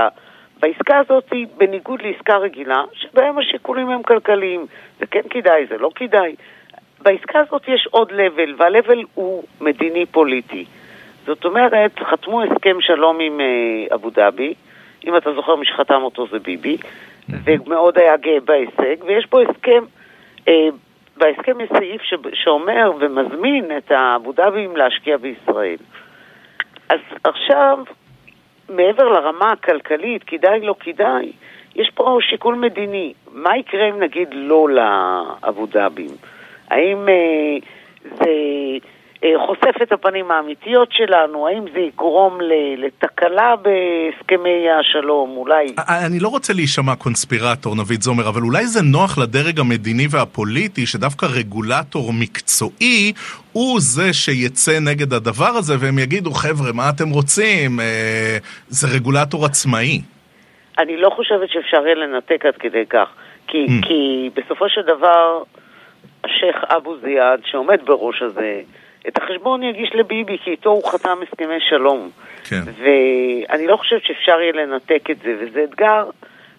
בעסקה 0.61 0.99
הזאת, 0.99 1.33
בניגוד 1.57 2.03
לעסקה 2.03 2.37
רגילה, 2.37 2.85
שבהם 2.93 3.39
השיקולים 3.39 3.91
הם 3.91 4.03
כלכליים, 4.03 4.67
זה 5.01 5.07
כן 5.07 5.21
כדאי, 5.31 5.67
זה 5.67 5.79
לא 5.79 5.91
כדאי. 5.95 6.35
בעסקה 7.03 7.41
הזאת 7.41 7.62
יש 7.69 7.89
עוד 7.91 8.12
לבל, 8.12 8.55
והלבל 8.59 9.03
הוא 9.14 9.45
מדיני-פוליטי. 9.61 10.64
זאת 11.27 11.45
אומרת, 11.45 11.99
חתמו 12.11 12.43
הסכם 12.43 12.77
שלום 12.81 13.21
עם 13.21 13.41
uh, 13.41 13.95
אבו 13.95 14.11
דאבי, 14.11 14.55
אם 15.07 15.17
אתה 15.17 15.33
זוכר, 15.35 15.57
מי 15.57 15.67
שחתם 15.67 16.03
אותו 16.03 16.27
זה 16.27 16.39
ביבי, 16.39 16.77
ומאוד 17.29 17.99
היה 17.99 18.17
גאה 18.17 18.41
בהישג, 18.45 19.05
ויש 19.07 19.27
פה 19.27 19.43
הסכם, 19.43 19.85
uh, 20.41 20.51
בהסכם 21.17 21.61
יש 21.61 21.69
סעיף 21.69 22.03
ש, 22.03 22.14
שאומר 22.35 22.91
ומזמין 23.01 23.77
את 23.77 23.91
האבו 23.91 24.33
דאבים 24.33 24.77
להשקיע 24.77 25.17
בישראל. 25.17 25.77
אז 26.89 27.01
עכשיו, 27.25 27.79
מעבר 28.69 29.09
לרמה 29.09 29.53
הכלכלית, 29.53 30.25
כדאי, 30.25 30.61
לא 30.61 30.75
כדאי, 30.81 31.33
יש 31.75 31.91
פה 31.95 32.19
שיקול 32.21 32.55
מדיני. 32.55 33.12
מה 33.33 33.57
יקרה 33.57 33.89
אם 33.89 34.01
נגיד 34.01 34.29
לא 34.33 34.69
לאבו 34.69 35.67
דאבים? 35.67 36.11
האם 36.71 37.09
אה, 37.09 37.57
זה 38.05 38.31
חושף 39.47 39.83
את 39.83 39.93
הפנים 39.93 40.31
האמיתיות 40.31 40.89
שלנו? 40.93 41.47
האם 41.47 41.64
זה 41.72 41.79
יגרום 41.79 42.39
לתקלה 42.77 43.55
בהסכמי 43.57 44.70
השלום? 44.81 45.37
אולי... 45.37 45.66
אני 46.07 46.18
לא 46.20 46.29
רוצה 46.29 46.53
להישמע 46.53 46.97
קונספירטור, 46.97 47.74
נביד 47.77 48.03
זומר, 48.03 48.29
אבל 48.29 48.43
אולי 48.43 48.66
זה 48.66 48.81
נוח 48.83 49.18
לדרג 49.18 49.61
המדיני 49.61 50.07
והפוליטי 50.11 50.87
שדווקא 50.87 51.27
רגולטור 51.27 52.12
מקצועי 52.12 53.12
הוא 53.53 53.81
זה 53.81 54.12
שיצא 54.12 54.79
נגד 54.81 55.12
הדבר 55.12 55.53
הזה, 55.59 55.74
והם 55.81 55.99
יגידו, 55.99 56.31
חבר'ה, 56.31 56.72
מה 56.72 56.91
אתם 56.95 57.11
רוצים? 57.11 57.81
אה, 57.81 58.37
זה 58.68 58.87
רגולטור 58.97 59.45
עצמאי. 59.45 60.01
אני 60.79 60.97
לא 60.97 61.11
חושבת 61.11 61.49
שאפשר 61.51 61.87
יהיה 61.87 61.95
לנתק 61.95 62.47
עד 62.47 62.57
כדי 62.57 62.87
כך. 62.91 63.09
כי, 63.47 63.66
mm. 63.66 63.87
כי 63.87 64.31
בסופו 64.35 64.68
של 64.68 64.83
דבר, 64.83 65.43
השייח' 66.24 66.64
אבו 66.64 66.97
זיאד, 66.99 67.41
שעומד 67.45 67.79
בראש 67.85 68.22
הזה, 68.22 68.61
את 69.09 69.19
החשבון 69.19 69.63
יגיש 69.63 69.91
לביבי, 69.95 70.39
כי 70.45 70.51
איתו 70.51 70.71
הוא 70.71 70.91
חתם 70.91 71.19
הסכמי 71.23 71.61
שלום. 71.69 72.11
כן. 72.45 72.61
ואני 72.67 73.67
לא 73.67 73.77
חושבת 73.77 74.03
שאפשר 74.05 74.41
יהיה 74.41 74.53
לנתק 74.53 75.11
את 75.11 75.19
זה, 75.19 75.35
וזה 75.41 75.65
אתגר 75.65 76.05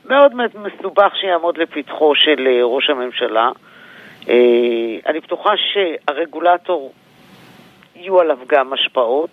מאוד 0.06 0.32
מסובך 0.36 1.14
שיעמוד 1.22 1.58
לפתחו 1.58 2.16
של 2.16 2.48
אה, 2.48 2.64
ראש 2.64 2.89
הממשלה. 2.89 3.50
אה, 4.30 4.36
אני 5.06 5.20
בטוחה 5.20 5.50
שהרגולטור, 5.58 6.93
יהיו 7.95 8.20
עליו 8.20 8.38
גם 8.48 8.74
השפעות. 8.74 9.30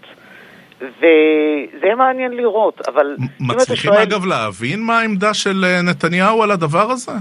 וזה 0.80 1.86
יהיה 1.86 1.94
מעניין 1.94 2.32
לראות, 2.32 2.88
אבל... 2.88 3.16
מצליחים 3.40 3.92
שואל... 3.92 4.02
אגב 4.02 4.26
להבין 4.26 4.80
מה 4.80 5.00
העמדה 5.00 5.34
של 5.34 5.64
אה, 5.64 5.82
נתניהו 5.82 6.42
על 6.42 6.50
הדבר 6.50 6.90
הזה? 6.90 7.12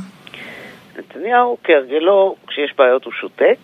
נתניהו, 0.98 1.58
כהרגלו, 1.64 2.36
כשיש 2.48 2.74
בעיות 2.78 3.06
הוא 3.06 3.14
שותק. 3.14 3.58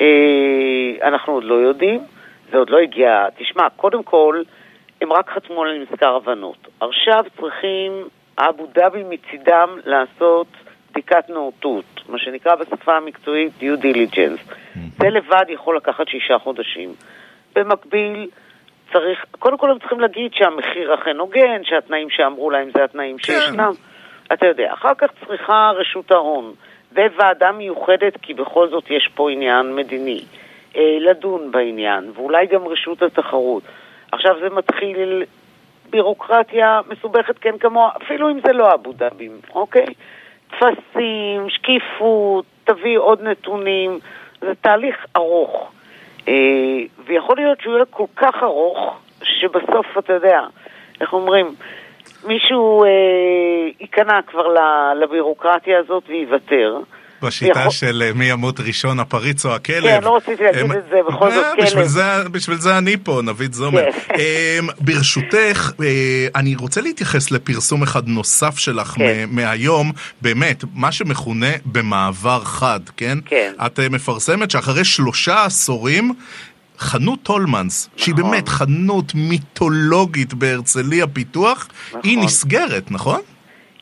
אה, 0.00 1.08
אנחנו 1.08 1.32
עוד 1.32 1.44
לא 1.44 1.54
יודעים, 1.54 2.00
זה 2.50 2.58
עוד 2.58 2.70
לא 2.70 2.78
הגיע. 2.78 3.26
תשמע, 3.38 3.68
קודם 3.76 4.02
כל, 4.02 4.42
הם 5.00 5.12
רק 5.12 5.30
חתמו 5.30 5.62
על 5.62 5.78
מזכר 5.78 6.16
הבנות. 6.16 6.68
עכשיו 6.80 7.24
צריכים 7.40 7.92
אבו 8.38 8.66
דאבי 8.74 9.04
מצידם 9.08 9.68
לעשות 9.84 10.46
בדיקת 10.90 11.30
נאותות, 11.30 11.84
מה 12.08 12.18
שנקרא 12.18 12.54
בשפה 12.54 12.96
המקצועית 12.96 13.52
due 13.60 13.82
diligence. 13.82 14.54
זה 14.98 15.10
לבד 15.10 15.44
יכול 15.48 15.76
לקחת 15.76 16.08
שישה 16.08 16.38
חודשים. 16.38 16.94
במקביל, 17.54 18.28
צריך, 18.92 19.24
קודם 19.38 19.58
כל 19.58 19.70
הם 19.70 19.78
צריכים 19.78 20.00
להגיד 20.00 20.34
שהמחיר 20.34 20.94
אכן 20.94 21.16
הוגן, 21.16 21.64
שהתנאים 21.64 22.10
שאמרו 22.10 22.50
להם 22.50 22.70
זה 22.74 22.84
התנאים 22.84 23.16
כן. 23.16 23.22
שישנם. 23.22 23.72
אתה 24.32 24.46
יודע, 24.46 24.72
אחר 24.72 24.94
כך 24.98 25.08
צריכה 25.26 25.70
רשות 25.76 26.10
ההון 26.10 26.54
וועדה 27.16 27.52
מיוחדת, 27.52 28.16
כי 28.22 28.34
בכל 28.34 28.68
זאת 28.68 28.90
יש 28.90 29.10
פה 29.14 29.30
עניין 29.30 29.74
מדיני, 29.74 30.24
אה, 30.76 30.96
לדון 31.00 31.50
בעניין, 31.50 32.10
ואולי 32.14 32.46
גם 32.46 32.68
רשות 32.68 33.02
התחרות. 33.02 33.62
עכשיו 34.12 34.34
זה 34.40 34.50
מתחיל 34.50 35.22
בירוקרטיה 35.90 36.80
מסובכת 36.88 37.38
כן 37.38 37.58
כמוה, 37.58 37.90
אפילו 38.02 38.30
אם 38.30 38.38
זה 38.46 38.52
לא 38.52 38.74
אבו 38.74 38.92
דאבים, 38.92 39.40
אוקיי? 39.54 39.86
טפסים, 40.50 41.46
שקיפות, 41.48 42.44
תביא 42.64 42.98
עוד 42.98 43.22
נתונים, 43.22 43.98
זה 44.40 44.52
תהליך 44.60 45.06
ארוך. 45.16 45.72
אה, 46.28 46.34
ויכול 47.06 47.36
להיות 47.36 47.60
שהוא 47.60 47.74
יהיה 47.74 47.84
כל 47.84 48.06
כך 48.16 48.34
ארוך, 48.42 48.98
שבסוף, 49.22 49.98
אתה 49.98 50.12
יודע, 50.12 50.40
איך 51.00 51.12
אומרים, 51.12 51.54
מישהו 52.28 52.84
אה, 52.84 52.88
ייכנע 53.80 54.20
כבר 54.26 54.46
לבירוקרטיה 55.00 55.78
הזאת 55.78 56.02
ויוותר. 56.08 56.78
בשיטה 57.22 57.60
יכול... 57.60 57.70
של 57.70 58.02
אה, 58.06 58.12
מי 58.14 58.24
ימות 58.24 58.60
ראשון, 58.60 59.00
הפריץ 59.00 59.46
או 59.46 59.54
הכלב. 59.54 59.82
כן, 59.82 60.00
לא 60.02 60.16
רציתי 60.16 60.44
להגיד 60.44 60.60
הם... 60.60 60.72
את 60.72 60.84
זה, 60.90 60.96
בכל 61.08 61.30
זאת 61.30 61.44
כלב. 61.56 61.64
בשביל 61.66 61.84
זה, 61.84 62.02
בשביל 62.32 62.56
זה 62.56 62.78
אני 62.78 62.96
פה, 62.96 63.20
נבית 63.24 63.54
זומר. 63.54 63.92
כן. 63.92 64.14
אמ, 64.14 64.68
ברשותך, 64.80 65.72
אה, 65.82 66.26
אני 66.34 66.54
רוצה 66.54 66.80
להתייחס 66.80 67.30
לפרסום 67.30 67.82
אחד 67.82 68.08
נוסף 68.08 68.58
שלך 68.58 68.88
כן. 68.88 69.28
מהיום, 69.30 69.92
באמת, 70.22 70.64
מה 70.74 70.92
שמכונה 70.92 71.50
במעבר 71.64 72.40
חד, 72.44 72.80
כן? 72.96 73.18
כן. 73.24 73.52
את 73.66 73.80
אה, 73.80 73.88
מפרסמת 73.88 74.50
שאחרי 74.50 74.84
שלושה 74.84 75.44
עשורים, 75.44 76.12
חנות 76.78 77.18
טולמנס, 77.22 77.86
נכון. 77.86 77.98
שהיא 77.98 78.14
באמת 78.14 78.48
חנות 78.48 79.12
מיתולוגית 79.14 80.34
בהרצליה 80.34 81.06
פיתוח, 81.06 81.68
נכון. 81.88 82.00
היא 82.04 82.18
נסגרת, 82.18 82.90
נכון? 82.90 83.20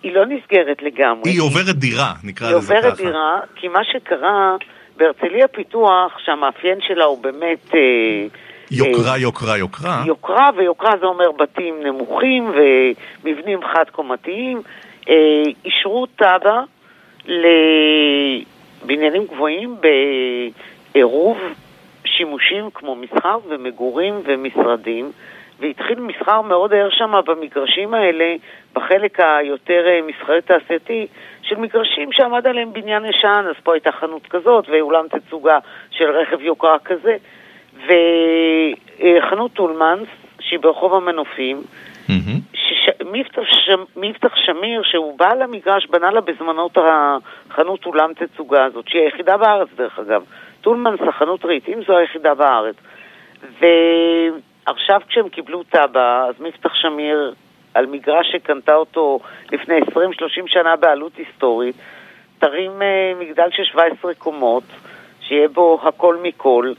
היא 0.02 0.12
לא 0.12 0.26
נסגרת 0.26 0.82
לגמרי. 0.82 1.30
היא 1.30 1.40
עוברת 1.40 1.76
דירה, 1.76 2.12
נקרא 2.24 2.50
לזה 2.50 2.74
ככה. 2.74 2.74
היא 2.74 2.78
עוברת 2.78 2.96
דירה, 2.96 3.40
כי 3.56 3.68
מה 3.68 3.80
שקרה 3.92 4.56
בהרצליה 4.96 5.48
פיתוח, 5.48 6.18
שהמאפיין 6.24 6.78
שלה 6.80 7.04
הוא 7.04 7.22
באמת... 7.22 7.74
אה, 7.74 8.26
יוקרה, 8.70 9.12
אה, 9.12 9.18
יוקרה, 9.18 9.58
יוקרה. 9.58 10.02
יוקרה, 10.06 10.50
ויוקרה 10.56 10.90
זה 11.00 11.06
אומר 11.06 11.32
בתים 11.32 11.74
נמוכים 11.84 12.52
ומבנים 13.24 13.60
חד-קומתיים. 13.72 14.62
אה, 15.08 15.42
אישרו 15.64 16.06
תב"ע 16.06 16.62
לבניינים 18.84 19.26
גבוהים 19.26 19.76
בעירוב 20.94 21.38
שימושים 22.16 22.70
כמו 22.74 22.96
מסחר 22.96 23.38
ומגורים 23.48 24.14
ומשרדים. 24.24 25.12
והתחיל 25.60 26.00
מסחר 26.00 26.40
מאוד 26.40 26.72
ער 26.74 26.88
שם 26.90 27.12
במגרשים 27.26 27.94
האלה, 27.94 28.34
בחלק 28.74 29.20
היותר 29.20 29.86
אה, 29.86 30.00
מסחרי 30.06 30.42
תעשייתי, 30.42 31.06
של 31.42 31.56
מגרשים 31.56 32.12
שעמד 32.12 32.46
עליהם 32.46 32.72
בניין 32.72 33.04
ישן, 33.04 33.44
אז 33.48 33.54
פה 33.62 33.74
הייתה 33.74 33.92
חנות 33.92 34.26
כזאת, 34.26 34.68
ואולם 34.68 35.04
תצוגה 35.08 35.58
של 35.90 36.10
רכב 36.10 36.40
יוקרה 36.40 36.78
כזה. 36.78 37.16
אה, 37.90 39.30
חנות 39.30 39.52
טולמנס, 39.52 40.08
שהיא 40.40 40.58
ברחוב 40.58 40.94
המנופים, 40.94 41.62
מהמם. 42.08 42.40
שמבטח 42.52 44.34
ש- 44.34 44.46
שמיר, 44.46 44.82
שהוא 44.82 45.18
בעל 45.18 45.42
המגרש, 45.42 45.86
בנה 45.86 46.10
לה 46.10 46.20
בזמנו 46.20 46.66
את 46.66 46.78
החנות 46.78 47.86
אולם 47.86 48.10
תצוגה 48.14 48.64
הזאת, 48.64 48.88
שהיא 48.88 49.02
היחידה 49.02 49.36
בארץ 49.36 49.68
דרך 49.76 49.98
אגב. 49.98 50.22
טולמנס, 50.64 51.00
החנות 51.08 51.44
רהיטים, 51.44 51.78
זו 51.86 51.96
היחידה 51.96 52.34
בארץ. 52.34 52.76
ועכשיו 53.60 55.00
כשהם 55.08 55.28
קיבלו 55.28 55.62
תב"ע, 55.62 56.26
אז 56.28 56.34
מבטח 56.40 56.74
שמיר, 56.74 57.34
על 57.74 57.86
מגרש 57.86 58.32
שקנתה 58.32 58.74
אותו 58.74 59.20
לפני 59.52 59.80
20-30 59.80 59.84
שנה 60.46 60.76
בעלות 60.76 61.16
היסטורית, 61.16 61.76
תרים 62.38 62.82
אה, 62.82 63.12
מגדל 63.20 63.48
של 63.50 63.64
17 63.64 64.14
קומות, 64.14 64.64
שיהיה 65.20 65.48
בו 65.48 65.80
הכל 65.82 66.16
מכל. 66.22 66.72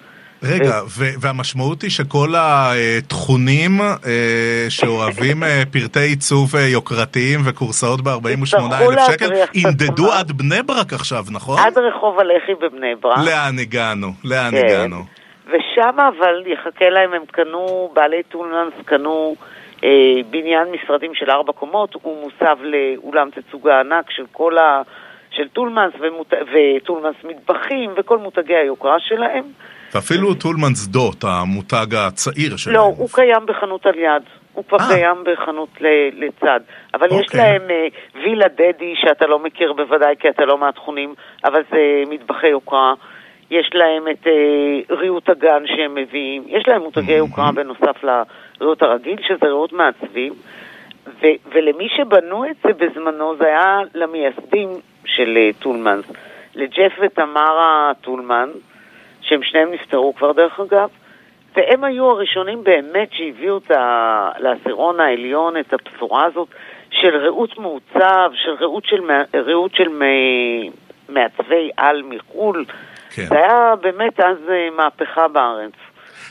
רגע, 0.44 0.82
ו- 0.88 1.22
והמשמעות 1.22 1.82
היא 1.82 1.92
שכל 1.92 2.30
התכונים 2.38 3.82
אה, 3.82 4.66
שאוהבים 4.70 5.44
אה, 5.44 5.64
פרטי 5.72 6.00
עיצוב 6.00 6.56
אה, 6.56 6.62
יוקרתיים 6.62 7.40
וכורסאות 7.46 8.02
ב-48 8.02 8.44
יצטרכו 8.44 8.92
אלף 8.92 9.02
שקל, 9.12 9.26
להטריח 9.26 9.50
את 9.50 9.56
ינדדו. 9.56 10.12
עד 10.12 10.32
בני 10.32 10.64
ברק 10.66 10.94
עכשיו, 10.94 11.24
נכון? 11.32 11.60
עד 11.60 11.78
רחוב 11.78 12.20
הלח"י 12.20 12.54
בבני 12.62 12.96
ברק. 12.96 13.18
לאן 13.18 13.60
הגענו? 13.62 14.08
לאן 14.24 14.52
כן. 14.52 14.66
הגענו? 14.66 14.98
ושם 15.48 16.00
אבל 16.00 16.44
יחכה 16.46 16.90
להם, 16.90 17.14
הם 17.14 17.22
קנו, 17.32 17.92
בעלי 17.94 18.24
טולנס 18.24 18.74
קנו 18.86 19.36
אה, 19.84 19.90
בניין 20.30 20.68
משרדים 20.72 21.16
של 21.16 21.30
ארבע 21.32 21.54
קומות, 21.54 21.94
הוא 22.02 22.24
מוסב 22.24 22.58
לאולם 22.62 23.30
תצוגה 23.30 23.80
ענק 23.80 24.12
של 24.12 24.26
כל 24.32 24.58
ה... 24.58 24.82
של 25.32 25.48
טולמנס 25.48 25.94
ומות... 26.00 26.34
וטולמנס 26.54 27.16
מטבחים 27.24 27.92
וכל 27.98 28.18
מותגי 28.18 28.56
היוקרה 28.56 29.00
שלהם. 29.00 29.44
ואפילו 29.96 30.34
טולמן 30.34 30.76
שדות, 30.76 31.24
המותג 31.24 31.96
הצעיר 31.96 32.58
שלהם. 32.58 32.76
לא, 32.76 32.82
הוא 32.98 33.10
קיים 33.12 33.46
בחנות 33.46 33.86
על 33.86 34.00
יד. 34.00 34.24
הוא 34.54 34.64
כבר 34.68 34.78
אה. 34.80 34.88
קיים 34.88 35.24
בחנות 35.24 35.70
לצד. 36.14 36.60
אבל 36.94 37.08
יש 37.08 37.26
אוקיי. 37.26 37.40
להם 37.40 37.62
אה, 37.70 37.88
וילה 38.24 38.48
דדי, 38.48 38.94
שאתה 38.96 39.28
לא 39.28 39.40
מכיר 39.40 39.74
בוודאי 39.74 40.16
כי 40.20 40.30
אתה 40.30 40.46
לא 40.46 40.58
מהתכונים, 40.58 41.14
אבל 41.44 41.62
זה 41.72 42.04
מטבחי 42.10 42.48
יוקרה. 42.48 42.94
יש 43.52 43.70
להם 43.74 44.04
את 44.12 44.28
אה, 44.28 44.96
ריהוט 44.96 45.30
הגן 45.30 45.64
שהם 45.66 45.96
מביאים. 45.96 46.44
יש 46.48 46.64
להם 46.68 46.82
מותגי 46.82 47.14
יוקרה 47.14 47.52
בנוסף 47.52 48.04
לריהוט 48.04 48.82
הרגיל, 48.82 49.18
שזה 49.28 49.46
ריהוט 49.46 49.74
מעצבים. 49.74 50.34
ו- 51.22 51.38
ולמי 51.54 51.88
שבנו 51.98 52.46
את 52.46 52.56
זה 52.64 52.70
בזמנו, 52.74 53.36
זה 53.38 53.46
היה 53.46 53.80
למייסדים 53.94 54.70
של 55.06 55.38
טולמנס. 55.60 56.06
לג'ף 56.56 56.92
ותמרה 57.02 57.92
טולמן, 58.02 58.50
שהם 59.26 59.44
שניהם 59.44 59.72
נפטרו 59.72 60.16
כבר 60.16 60.32
דרך 60.32 60.60
אגב, 60.60 60.90
והם 61.56 61.84
היו 61.84 62.06
הראשונים 62.12 62.64
באמת 62.64 63.10
שהביאו 63.12 63.58
את 63.58 63.72
ה- 63.72 64.30
לעשירון 64.40 65.00
העליון 65.00 65.58
את 65.58 65.74
הבשורה 65.74 66.26
הזאת 66.26 66.48
של 66.92 67.18
רהוט 67.18 67.58
מעוצב, 67.58 68.32
של 68.34 68.52
רהוט 68.62 68.86
של, 68.86 69.02
רהוט 69.48 69.76
של 69.76 69.90
מ- 69.90 70.70
מעצבי 71.10 71.70
על 71.78 72.02
מחו"ל. 72.10 72.66
כן. 73.16 73.22
זה 73.26 73.36
היה 73.36 73.74
באמת 73.82 74.20
אז 74.20 74.38
אה, 74.50 74.68
מהפכה 74.78 75.28
בארץ. 75.28 75.72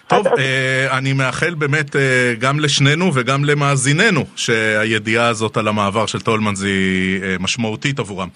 טוב, 0.07 0.27
אה, 0.27 0.99
אני 0.99 1.13
מאחל 1.13 1.55
באמת 1.55 1.97
אה, 1.97 2.01
גם 2.39 2.61
לשנינו 2.61 3.11
וגם 3.15 3.45
למאזיננו 3.45 4.25
שהידיעה 4.37 5.29
הזאת 5.29 5.57
על 5.57 5.69
המעבר 5.69 6.07
של 6.07 6.21
טולמנס 6.21 6.63
היא 6.63 7.23
אה, 7.23 7.37
משמעותית 7.41 7.99
עבורם. 7.99 8.29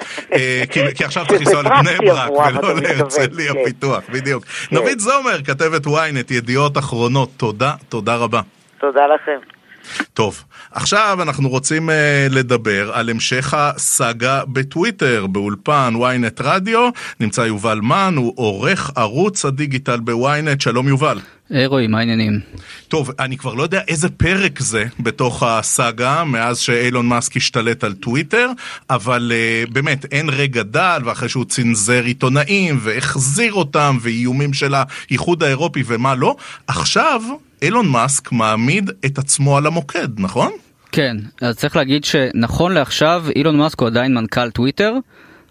כי, 0.70 1.04
עכשיו 1.04 1.26
צריך 1.28 1.40
לנסוע 1.40 1.62
לבני 1.68 2.08
ברק 2.08 2.30
ולא 2.30 2.80
להרצליה 2.80 3.52
כן. 3.52 3.64
פיתוח, 3.64 4.02
בדיוק. 4.12 4.44
נבית 4.72 5.00
זומר, 5.00 5.42
כתבת 5.44 5.86
ynet, 5.86 6.34
ידיעות 6.34 6.78
אחרונות, 6.78 7.30
תודה, 7.36 7.74
תודה 7.88 8.16
רבה. 8.16 8.40
תודה 8.80 9.06
לכם. 9.06 9.57
טוב, 10.14 10.44
עכשיו 10.72 11.18
אנחנו 11.22 11.48
רוצים 11.48 11.88
uh, 11.88 11.92
לדבר 12.30 12.92
על 12.92 13.10
המשך 13.10 13.54
הסאגה 13.54 14.42
בטוויטר, 14.48 15.26
באולפן 15.26 15.94
ynet 15.96 16.42
רדיו. 16.42 16.88
נמצא 17.20 17.40
יובל 17.40 17.80
מן, 17.80 18.14
הוא 18.16 18.32
עורך 18.36 18.90
ערוץ 18.96 19.44
הדיגיטל 19.44 20.00
בוויינט. 20.00 20.60
שלום 20.60 20.88
יובל. 20.88 21.20
היי 21.50 21.66
רועי, 21.66 21.86
מה 21.86 21.98
העניינים? 21.98 22.40
טוב, 22.88 23.10
אני 23.18 23.36
כבר 23.36 23.54
לא 23.54 23.62
יודע 23.62 23.80
איזה 23.88 24.08
פרק 24.08 24.60
זה 24.60 24.84
בתוך 25.00 25.42
הסאגה 25.42 26.24
מאז 26.24 26.58
שאילון 26.58 27.06
מאסק 27.06 27.36
השתלט 27.36 27.84
על 27.84 27.94
טוויטר, 27.94 28.50
אבל 28.90 29.32
uh, 29.34 29.72
באמת 29.72 30.06
אין 30.12 30.28
רגע 30.28 30.62
דל, 30.62 31.02
ואחרי 31.04 31.28
שהוא 31.28 31.44
צנזר 31.44 32.02
עיתונאים 32.04 32.78
והחזיר 32.80 33.52
אותם, 33.52 33.98
ואיומים 34.00 34.52
של 34.52 34.74
האיחוד 34.74 35.42
האירופי 35.42 35.82
ומה 35.86 36.14
לא, 36.14 36.36
עכשיו 36.66 37.22
אילון 37.62 37.88
מאסק 37.88 38.32
מעמיד 38.32 38.90
את 39.06 39.18
עצמו 39.18 39.56
על 39.56 39.66
המוקד, 39.66 40.08
נכון? 40.20 40.52
כן, 40.92 41.16
אז 41.40 41.56
צריך 41.56 41.76
להגיד 41.76 42.04
שנכון 42.04 42.72
לעכשיו 42.72 43.24
אילון 43.36 43.56
מאסק 43.56 43.80
הוא 43.80 43.86
עדיין 43.86 44.14
מנכ"ל 44.14 44.50
טוויטר, 44.50 44.94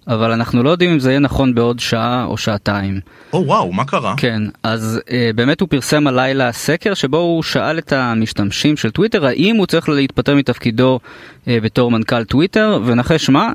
אבל 0.07 0.31
אנחנו 0.31 0.63
לא 0.63 0.69
יודעים 0.69 0.91
אם 0.91 0.99
זה 0.99 1.09
יהיה 1.09 1.19
נכון 1.19 1.55
בעוד 1.55 1.79
שעה 1.79 2.25
או 2.25 2.37
שעתיים. 2.37 2.99
או 3.33 3.43
וואו, 3.45 3.73
מה 3.73 3.85
קרה? 3.85 4.13
כן, 4.17 4.41
אז 4.63 4.99
אה, 5.11 5.29
באמת 5.35 5.61
הוא 5.61 5.69
פרסם 5.69 6.07
הלילה 6.07 6.51
סקר 6.51 6.93
שבו 6.93 7.17
הוא 7.17 7.43
שאל 7.43 7.77
את 7.77 7.93
המשתמשים 7.93 8.77
של 8.77 8.91
טוויטר 8.91 9.25
האם 9.25 9.55
הוא 9.55 9.65
צריך 9.65 9.89
להתפטר 9.89 10.35
מתפקידו 10.35 10.99
אה, 11.47 11.57
בתור 11.61 11.91
מנכ"ל 11.91 12.23
טוויטר, 12.23 12.79
ונחש 12.85 13.29
מה? 13.29 13.51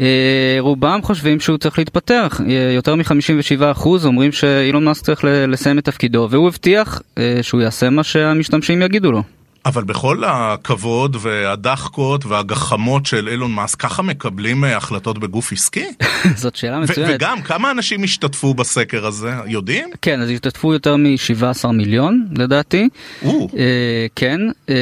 אה, 0.00 0.56
רובם 0.60 1.00
חושבים 1.02 1.40
שהוא 1.40 1.58
צריך 1.58 1.78
להתפטר, 1.78 2.26
אה, 2.48 2.72
יותר 2.74 2.94
מ-57% 2.94 3.86
אומרים 4.04 4.32
שאילון 4.32 4.84
מאסק 4.84 5.04
צריך 5.04 5.24
לסיים 5.24 5.78
את 5.78 5.84
תפקידו, 5.84 6.28
והוא 6.30 6.48
הבטיח 6.48 7.02
אה, 7.18 7.38
שהוא 7.42 7.60
יעשה 7.60 7.90
מה 7.90 8.04
שהמשתמשים 8.04 8.82
יגידו 8.82 9.12
לו. 9.12 9.22
אבל 9.66 9.84
בכל 9.84 10.22
הכבוד 10.26 11.16
והדחקות 11.20 12.26
והגחמות 12.26 13.06
של 13.06 13.28
אילון 13.28 13.52
מאסק, 13.52 13.80
ככה 13.80 14.02
מקבלים 14.02 14.64
אה, 14.64 14.76
החלטות 14.76 15.18
בגוף 15.18 15.52
עסקי? 15.52 15.86
זאת 16.36 16.56
שאלה 16.56 16.78
מצוינת. 16.80 17.10
וגם, 17.14 17.42
כמה 17.42 17.70
אנשים 17.70 18.04
השתתפו 18.04 18.54
בסקר 18.54 19.06
הזה? 19.06 19.32
יודעים? 19.46 19.88
כן, 20.02 20.20
אז 20.20 20.30
השתתפו 20.30 20.72
יותר 20.72 20.96
מ-17 20.96 21.68
מיליון 21.68 22.26
לדעתי. 22.38 22.88
או, 23.24 23.48
אה, 23.56 24.06
כן. 24.16 24.40
אה, 24.68 24.74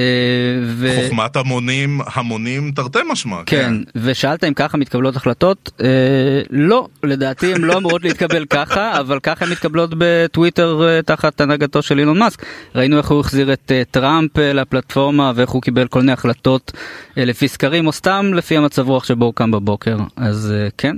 ו... 0.66 1.02
חוכמת 1.02 1.36
המונים, 1.36 2.00
המונים 2.14 2.72
תרתי 2.72 2.98
משמע. 3.10 3.36
כן, 3.46 3.74
ושאלת 3.94 4.44
אם 4.44 4.54
ככה 4.54 4.76
מתקבלות 4.76 5.16
החלטות? 5.16 5.70
אה, 5.80 5.88
לא, 6.50 6.88
לדעתי 7.02 7.54
הן 7.54 7.62
לא 7.62 7.78
אמורות 7.78 8.02
להתקבל 8.04 8.44
ככה, 8.56 9.00
אבל 9.00 9.20
ככה 9.20 9.44
הן 9.44 9.50
מתקבלות 9.50 9.90
בטוויטר 9.98 10.88
אה, 10.88 11.02
תחת 11.02 11.40
הנהגתו 11.40 11.82
של 11.82 11.98
אילון 11.98 12.18
מאסק. 12.18 12.44
ראינו 12.74 12.98
איך 12.98 13.10
הוא 13.10 13.20
החזיר 13.20 13.52
את 13.52 13.72
אה, 13.74 13.82
טראמפ 13.90 14.38
לפלטפורמה 14.72 15.32
ואיך 15.34 15.50
הוא 15.50 15.62
קיבל 15.62 15.86
כל 15.88 16.00
מיני 16.00 16.12
החלטות 16.12 16.72
אה, 17.18 17.24
לפי 17.24 17.48
סקרים 17.48 17.86
או 17.86 17.92
סתם 17.92 18.30
לפי 18.34 18.56
המצב 18.56 18.88
רוח 18.88 19.04
שבו 19.04 19.24
הוא 19.24 19.34
קם 19.34 19.50
בבוקר. 19.50 19.96
אז 20.16 20.52
אה, 20.54 20.68
כן, 20.78 20.96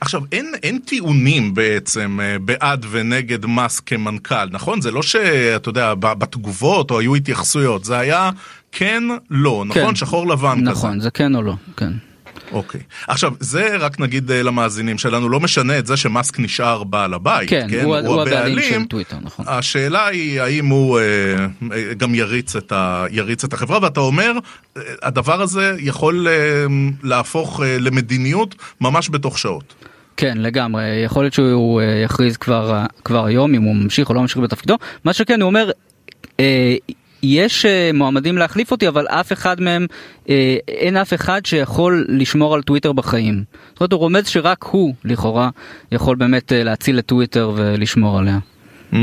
עכשיו, 0.00 0.20
אין, 0.32 0.52
אין 0.62 0.78
טיעונים 0.78 1.54
בעצם 1.54 2.18
אה, 2.22 2.38
בעד 2.38 2.86
ונגד 2.90 3.46
מאסק 3.46 3.82
כמנכ"ל, 3.86 4.48
נכון? 4.50 4.80
זה 4.80 4.90
לא 4.90 5.02
שאתה 5.02 5.68
יודע, 5.68 5.94
בתגובות 5.94 6.90
או 6.90 7.00
היו 7.00 7.14
התייחסויות, 7.14 7.84
זה 7.84 7.98
היה 7.98 8.30
כן, 8.72 9.02
לא, 9.30 9.64
נכון? 9.66 9.82
כן. 9.82 9.94
שחור 9.94 10.26
לבן 10.26 10.60
כזה. 10.60 10.70
נכון, 10.70 11.00
זה 11.00 11.10
כן 11.10 11.34
או 11.34 11.42
לא, 11.42 11.54
כן. 11.76 11.92
אוקיי. 12.52 12.80
עכשיו, 13.08 13.32
זה 13.40 13.76
רק 13.76 14.00
נגיד 14.00 14.30
אה, 14.30 14.42
למאזינים 14.42 14.98
שלנו, 14.98 15.28
לא 15.28 15.40
משנה 15.40 15.78
את 15.78 15.86
זה 15.86 15.96
שמאסק 15.96 16.40
נשאר 16.40 16.84
בעל 16.84 17.14
הבית, 17.14 17.50
כן, 17.50 17.66
כן? 17.70 17.84
הוא, 17.84 17.96
הוא 17.96 18.22
הבעלים 18.22 18.62
של 18.62 18.84
טוויטר, 18.84 19.16
נכון. 19.22 19.44
השאלה 19.48 20.06
היא 20.06 20.40
האם 20.40 20.66
הוא 20.66 20.98
אה, 20.98 21.04
אה, 21.72 21.94
גם 21.94 22.14
יריץ 22.14 22.56
את, 22.56 22.72
ה, 22.72 23.06
יריץ 23.10 23.44
את 23.44 23.52
החברה, 23.52 23.78
ואתה 23.82 24.00
אומר, 24.00 24.32
אה, 24.76 24.82
הדבר 25.02 25.42
הזה 25.42 25.76
יכול 25.78 26.28
אה, 26.28 26.34
להפוך 27.02 27.60
אה, 27.62 27.78
למדיניות 27.78 28.54
ממש 28.80 29.10
בתוך 29.10 29.38
שעות. 29.38 29.74
כן, 30.16 30.38
לגמרי. 30.38 30.84
יכול 31.04 31.24
להיות 31.24 31.34
שהוא 31.34 31.80
אה, 31.80 31.86
יכריז 32.04 32.36
כבר, 32.36 32.84
כבר 33.04 33.24
היום 33.24 33.54
אם 33.54 33.62
הוא 33.62 33.76
ממשיך 33.76 34.08
או 34.08 34.14
לא 34.14 34.20
ממשיך 34.20 34.38
בתפקידו. 34.38 34.76
מה 35.04 35.12
שכן, 35.12 35.40
הוא 35.40 35.48
אומר, 35.48 35.70
אה, 36.40 36.76
יש 37.22 37.66
אה, 37.66 37.90
מועמדים 37.94 38.38
להחליף 38.38 38.70
אותי, 38.70 38.88
אבל 38.88 39.06
אף 39.06 39.32
אחד 39.32 39.60
מהם, 39.60 39.86
אה, 40.28 40.56
אין 40.68 40.96
אף 40.96 41.14
אחד 41.14 41.46
שיכול 41.46 42.06
לשמור 42.08 42.54
על 42.54 42.62
טוויטר 42.62 42.92
בחיים. 42.92 43.44
זאת 43.72 43.80
אומרת, 43.80 43.92
הוא 43.92 44.00
רומז 44.00 44.26
שרק 44.26 44.64
הוא, 44.64 44.94
לכאורה, 45.04 45.50
יכול 45.92 46.16
באמת 46.16 46.52
אה, 46.52 46.64
להציל 46.64 46.98
את 46.98 47.06
טוויטר 47.06 47.52
ולשמור 47.56 48.18
עליה. 48.18 48.38
Mm, 48.92 48.96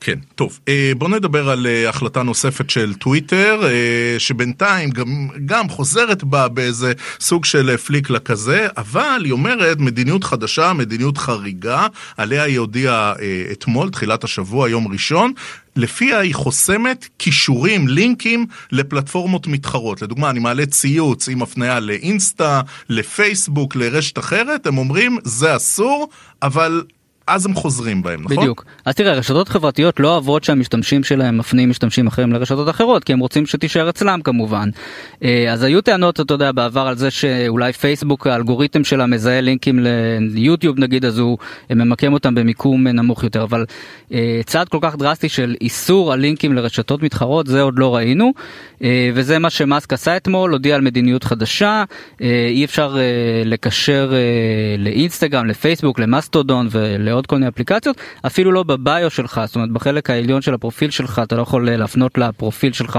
כן, 0.00 0.18
טוב, 0.34 0.58
אה, 0.68 0.92
בוא 0.98 1.08
נדבר 1.08 1.50
על 1.50 1.66
אה, 1.66 1.88
החלטה 1.88 2.22
נוספת 2.22 2.70
של 2.70 2.94
טוויטר, 2.94 3.60
אה, 3.64 4.18
שבינתיים 4.18 4.90
גם, 4.90 5.28
גם 5.46 5.68
חוזרת 5.68 6.24
בה 6.24 6.48
באיזה 6.48 6.92
סוג 7.20 7.44
של 7.44 7.76
פליקלה 7.76 8.18
כזה, 8.18 8.68
אבל 8.76 9.20
היא 9.24 9.32
אומרת 9.32 9.78
מדיניות 9.78 10.24
חדשה, 10.24 10.72
מדיניות 10.72 11.18
חריגה, 11.18 11.86
עליה 12.16 12.42
היא 12.42 12.58
הודיעה 12.58 13.14
אתמול, 13.52 13.90
תחילת 13.90 14.24
השבוע, 14.24 14.68
יום 14.70 14.92
ראשון, 14.92 15.32
לפיה 15.76 16.18
היא 16.18 16.34
חוסמת 16.34 17.08
כישורים, 17.18 17.88
לינקים 17.88 18.46
לפלטפורמות 18.72 19.46
מתחרות. 19.46 20.02
לדוגמה, 20.02 20.30
אני 20.30 20.38
מעלה 20.38 20.66
ציוץ 20.66 21.28
עם 21.28 21.42
הפניה 21.42 21.80
לאינסטה, 21.80 22.60
לפייסבוק, 22.88 23.76
לרשת 23.76 24.18
אחרת, 24.18 24.66
הם 24.66 24.78
אומרים, 24.78 25.18
זה 25.24 25.56
אסור, 25.56 26.08
אבל 26.42 26.82
אז 27.26 27.46
הם 27.46 27.54
חוזרים 27.54 28.02
בהם, 28.02 28.22
נכון? 28.22 28.36
בדיוק. 28.36 28.64
אז 28.84 28.94
תראה, 28.94 29.12
רשתות 29.12 29.48
חברתיות 29.48 30.00
לא 30.00 30.12
אוהבות 30.12 30.44
שהמשתמשים 30.44 31.04
שלהם 31.04 31.38
מפנים 31.38 31.70
משתמשים 31.70 32.06
אחרים 32.06 32.32
לרשתות 32.32 32.68
אחרות, 32.68 33.04
כי 33.04 33.12
הם 33.12 33.18
רוצים 33.18 33.46
שתישאר 33.46 33.90
אצלם 33.90 34.20
כמובן. 34.24 34.68
אה, 35.24 35.52
אז 35.52 35.62
היו 35.62 35.80
טענות, 35.80 36.20
אתה 36.20 36.34
יודע, 36.34 36.52
בעבר 36.52 36.80
על 36.80 36.96
זה 36.96 37.10
שאולי 37.10 37.72
פייסבוק, 37.72 38.26
האלגוריתם 38.26 38.84
שלה 38.84 39.06
מזהה 39.06 39.40
לינקים 39.40 39.78
ליוטיוב 40.20 40.78
נגיד, 40.78 41.04
אז 41.04 41.18
הוא 41.18 41.38
ממקם 41.70 42.12
אותם 42.12 42.34
במיקום 42.34 42.88
נמוך 42.88 43.24
יותר, 43.24 43.42
אבל 43.42 43.64
אה, 44.12 44.40
צעד 44.46 44.68
כל 44.68 44.78
כך 44.80 44.96
דרסטי 44.96 45.28
של 45.28 45.54
איסור 45.60 46.12
הלינקים 46.12 46.52
לרשתות 46.52 47.02
מתחרות, 47.02 47.46
זה 47.46 47.62
עוד 47.62 47.78
לא 47.78 47.96
ראינו, 47.96 48.32
אה, 48.82 49.10
וזה 49.14 49.38
מה 49.38 49.50
שמאסק 49.50 49.92
עשה 49.92 50.16
אתמול, 50.16 50.52
הודיע 50.52 50.74
על 50.74 50.80
מדיניות 50.80 51.24
חדשה, 51.24 51.84
אי 52.50 52.64
אפשר 52.64 52.96
לקשר 53.44 54.12
לאינסטגרם, 54.78 55.46
לפייסבוק, 55.46 55.98
למאסטודון 55.98 56.68
ולעוד 57.12 57.26
כל 57.26 57.36
מיני 57.36 57.48
אפליקציות, 57.48 57.96
אפילו 58.26 58.52
לא 58.52 58.62
בביו 58.62 59.10
שלך, 59.10 59.40
זאת 59.46 59.54
אומרת 59.54 59.70
בחלק 59.70 60.10
העליון 60.10 60.42
של 60.42 60.54
הפרופיל 60.54 60.90
שלך 60.90 61.20
אתה 61.22 61.36
לא 61.36 61.42
יכול 61.42 61.70
להפנות 61.70 62.18
לפרופיל 62.18 62.72
שלך 62.72 62.98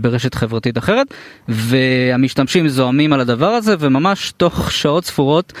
ברשת 0.00 0.34
חברתית 0.34 0.78
אחרת, 0.78 1.06
והמשתמשים 1.48 2.68
זועמים 2.68 3.12
על 3.12 3.20
הדבר 3.20 3.46
הזה, 3.46 3.74
וממש 3.78 4.32
תוך 4.36 4.72
שעות 4.72 5.04
ספורות 5.04 5.52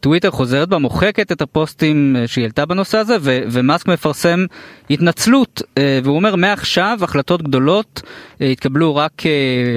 טוויטר 0.00 0.30
חוזרת 0.30 0.68
בה, 0.68 0.78
מוחקת 0.78 1.32
את 1.32 1.42
הפוסטים 1.42 2.16
שהיא 2.26 2.42
העלתה 2.42 2.66
בנושא 2.66 2.98
הזה, 2.98 3.16
ומאסק 3.22 3.88
מפרסם 3.88 4.44
התנצלות, 4.90 5.62
והוא 6.04 6.16
אומר 6.16 6.36
מעכשיו 6.36 6.98
החלטות 7.02 7.42
גדולות 7.42 8.02
יתקבלו 8.40 8.96
רק 8.96 9.22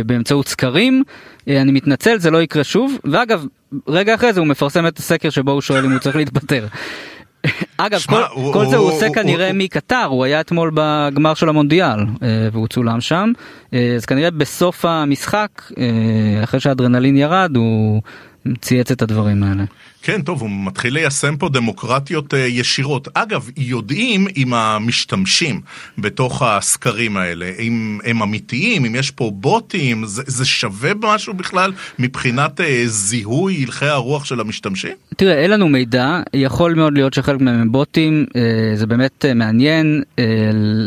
באמצעות 0.06 0.48
סקרים. 0.48 1.04
אני 1.48 1.72
מתנצל 1.72 2.20
זה 2.20 2.32
לא 2.32 2.42
יקרה 2.42 2.64
שוב 2.64 2.98
ואגב 3.04 3.46
רגע 3.88 4.16
אחרי 4.16 4.34
זה 4.34 4.40
הוא 4.40 4.48
מפרסם 4.48 4.88
את 4.88 4.98
הסקר 4.98 5.30
שבו 5.30 5.52
הוא 5.52 5.62
שואל 5.62 5.86
אם 5.86 5.92
הוא 5.92 6.00
צריך 6.00 6.16
להתפטר. 6.16 6.68
אגב 7.78 8.00
שמה, 8.00 8.16
כל, 8.16 8.24
הוא, 8.42 8.54
כל 8.54 8.64
הוא, 8.64 8.70
זה 8.70 8.78
הוא 8.78 8.92
עושה 8.92 9.08
הוא, 9.08 9.16
כנראה 9.16 9.48
הוא, 9.48 9.56
מקטר 9.56 10.06
הוא 10.06 10.26
היה 10.26 10.42
אתמול 10.42 10.72
בגמר 10.74 11.34
של 11.34 11.50
המונדיאל 11.50 12.00
והוא 12.52 12.68
צולם 12.68 13.02
שם 13.02 13.32
אז 13.98 14.06
כנראה 14.06 14.32
בסוף 14.32 14.86
המשחק 14.86 15.72
אחרי 16.44 16.60
שהאדרנלין 16.60 17.18
ירד 17.18 17.56
הוא 17.56 18.02
צייץ 18.62 18.92
את 18.92 19.02
הדברים 19.02 19.44
האלה. 19.44 19.64
כן, 20.04 20.22
טוב, 20.22 20.42
הוא 20.42 20.50
מתחיל 20.50 20.94
ליישם 20.94 21.36
פה 21.38 21.50
דמוקרטיות 21.50 22.34
אה, 22.34 22.40
ישירות. 22.40 23.08
אגב, 23.14 23.50
יודעים 23.58 24.28
אם 24.38 24.54
המשתמשים 24.54 25.62
בתוך 25.98 26.42
הסקרים 26.42 27.18
האלה, 27.18 27.52
אם 27.60 28.00
הם 28.04 28.22
אמיתיים, 28.22 28.86
אם 28.86 28.96
יש 28.96 29.12
פה 29.12 29.32
בוטים, 29.34 30.06
זה, 30.06 30.24
זה 30.26 30.46
שווה 30.46 30.92
משהו 31.02 31.34
בכלל 31.34 31.72
מבחינת 32.00 32.62
אה, 32.62 32.84
זיהוי 32.86 33.64
הלכי 33.64 33.86
הרוח 33.86 34.26
של 34.26 34.40
המשתמשים? 34.40 34.92
תראה, 35.18 35.40
אין 35.40 35.52
לנו 35.52 35.70
מידע, 35.70 36.22
יכול 36.34 36.74
מאוד 36.74 36.94
להיות 36.94 37.14
שחלק 37.14 37.42
מהם 37.42 37.62
הם 37.62 37.72
בוטים, 37.72 38.26
אה, 38.36 38.42
זה 38.76 38.88
באמת 38.88 39.26
אה, 39.26 39.34
מעניין 39.34 40.04
אה, 40.20 40.24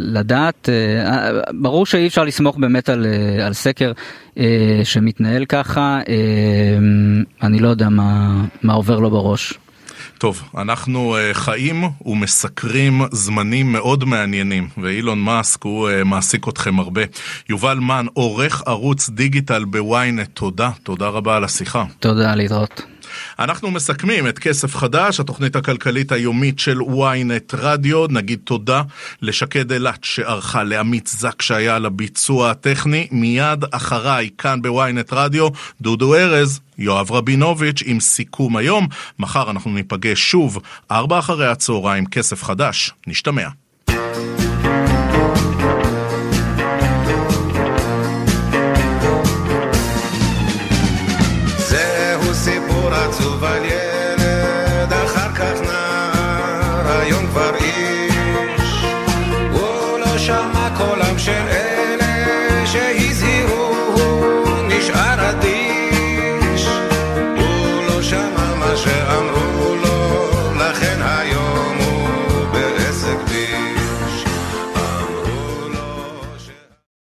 לדעת. 0.02 0.68
אה, 0.68 1.08
אה 1.08 1.40
ברור 1.52 1.86
שאי 1.86 2.06
אפשר 2.06 2.24
לסמוך 2.24 2.56
באמת 2.56 2.88
על, 2.88 3.06
אה, 3.06 3.46
על 3.46 3.52
סקר 3.52 3.92
אה, 4.38 4.80
שמתנהל 4.84 5.44
ככה, 5.44 6.00
אה, 6.08 6.14
אני 7.42 7.58
לא 7.58 7.68
יודע 7.68 7.88
מה, 7.88 8.44
מה 8.62 8.72
עובר 8.72 8.98
לו 9.02 9.10
בראש. 9.10 9.54
טוב, 10.18 10.42
אנחנו 10.56 11.16
uh, 11.16 11.34
חיים 11.34 11.84
ומסקרים 12.06 13.02
זמנים 13.12 13.72
מאוד 13.72 14.04
מעניינים, 14.04 14.68
ואילון 14.78 15.20
מאסק 15.20 15.64
הוא 15.64 15.88
uh, 15.88 16.04
מעסיק 16.04 16.48
אתכם 16.48 16.78
הרבה. 16.78 17.02
יובל 17.48 17.78
מן, 17.78 18.06
עורך 18.14 18.62
ערוץ 18.66 19.10
דיגיטל 19.10 19.64
בוויינט, 19.64 20.28
תודה, 20.34 20.70
תודה 20.82 21.08
רבה 21.08 21.36
על 21.36 21.44
השיחה. 21.44 21.84
תודה, 22.00 22.34
להתראות. 22.34 22.91
אנחנו 23.38 23.70
מסכמים 23.70 24.28
את 24.28 24.38
כסף 24.38 24.76
חדש, 24.76 25.20
התוכנית 25.20 25.56
הכלכלית 25.56 26.12
היומית 26.12 26.58
של 26.58 26.80
ynet 26.80 27.56
רדיו. 27.56 28.06
נגיד 28.06 28.40
תודה 28.44 28.82
לשקד 29.22 29.72
אילת 29.72 30.04
שערכה, 30.04 30.62
לעמית 30.62 31.06
זק 31.06 31.42
שהיה 31.42 31.76
על 31.76 31.86
הביצוע 31.86 32.50
הטכני. 32.50 33.08
מיד 33.10 33.64
אחריי, 33.70 34.30
כאן 34.38 34.62
בוויינט 34.62 35.12
רדיו, 35.12 35.48
דודו 35.80 36.14
ארז, 36.14 36.60
יואב 36.78 37.12
רבינוביץ' 37.12 37.82
עם 37.86 38.00
סיכום 38.00 38.56
היום. 38.56 38.88
מחר 39.18 39.50
אנחנו 39.50 39.70
ניפגש 39.70 40.30
שוב, 40.30 40.58
ארבע 40.90 41.18
אחרי 41.18 41.46
הצהריים, 41.46 42.06
כסף 42.06 42.42
חדש. 42.42 42.90
נשתמע. 43.06 43.48
עצוב 53.22 53.44
על 53.44 53.61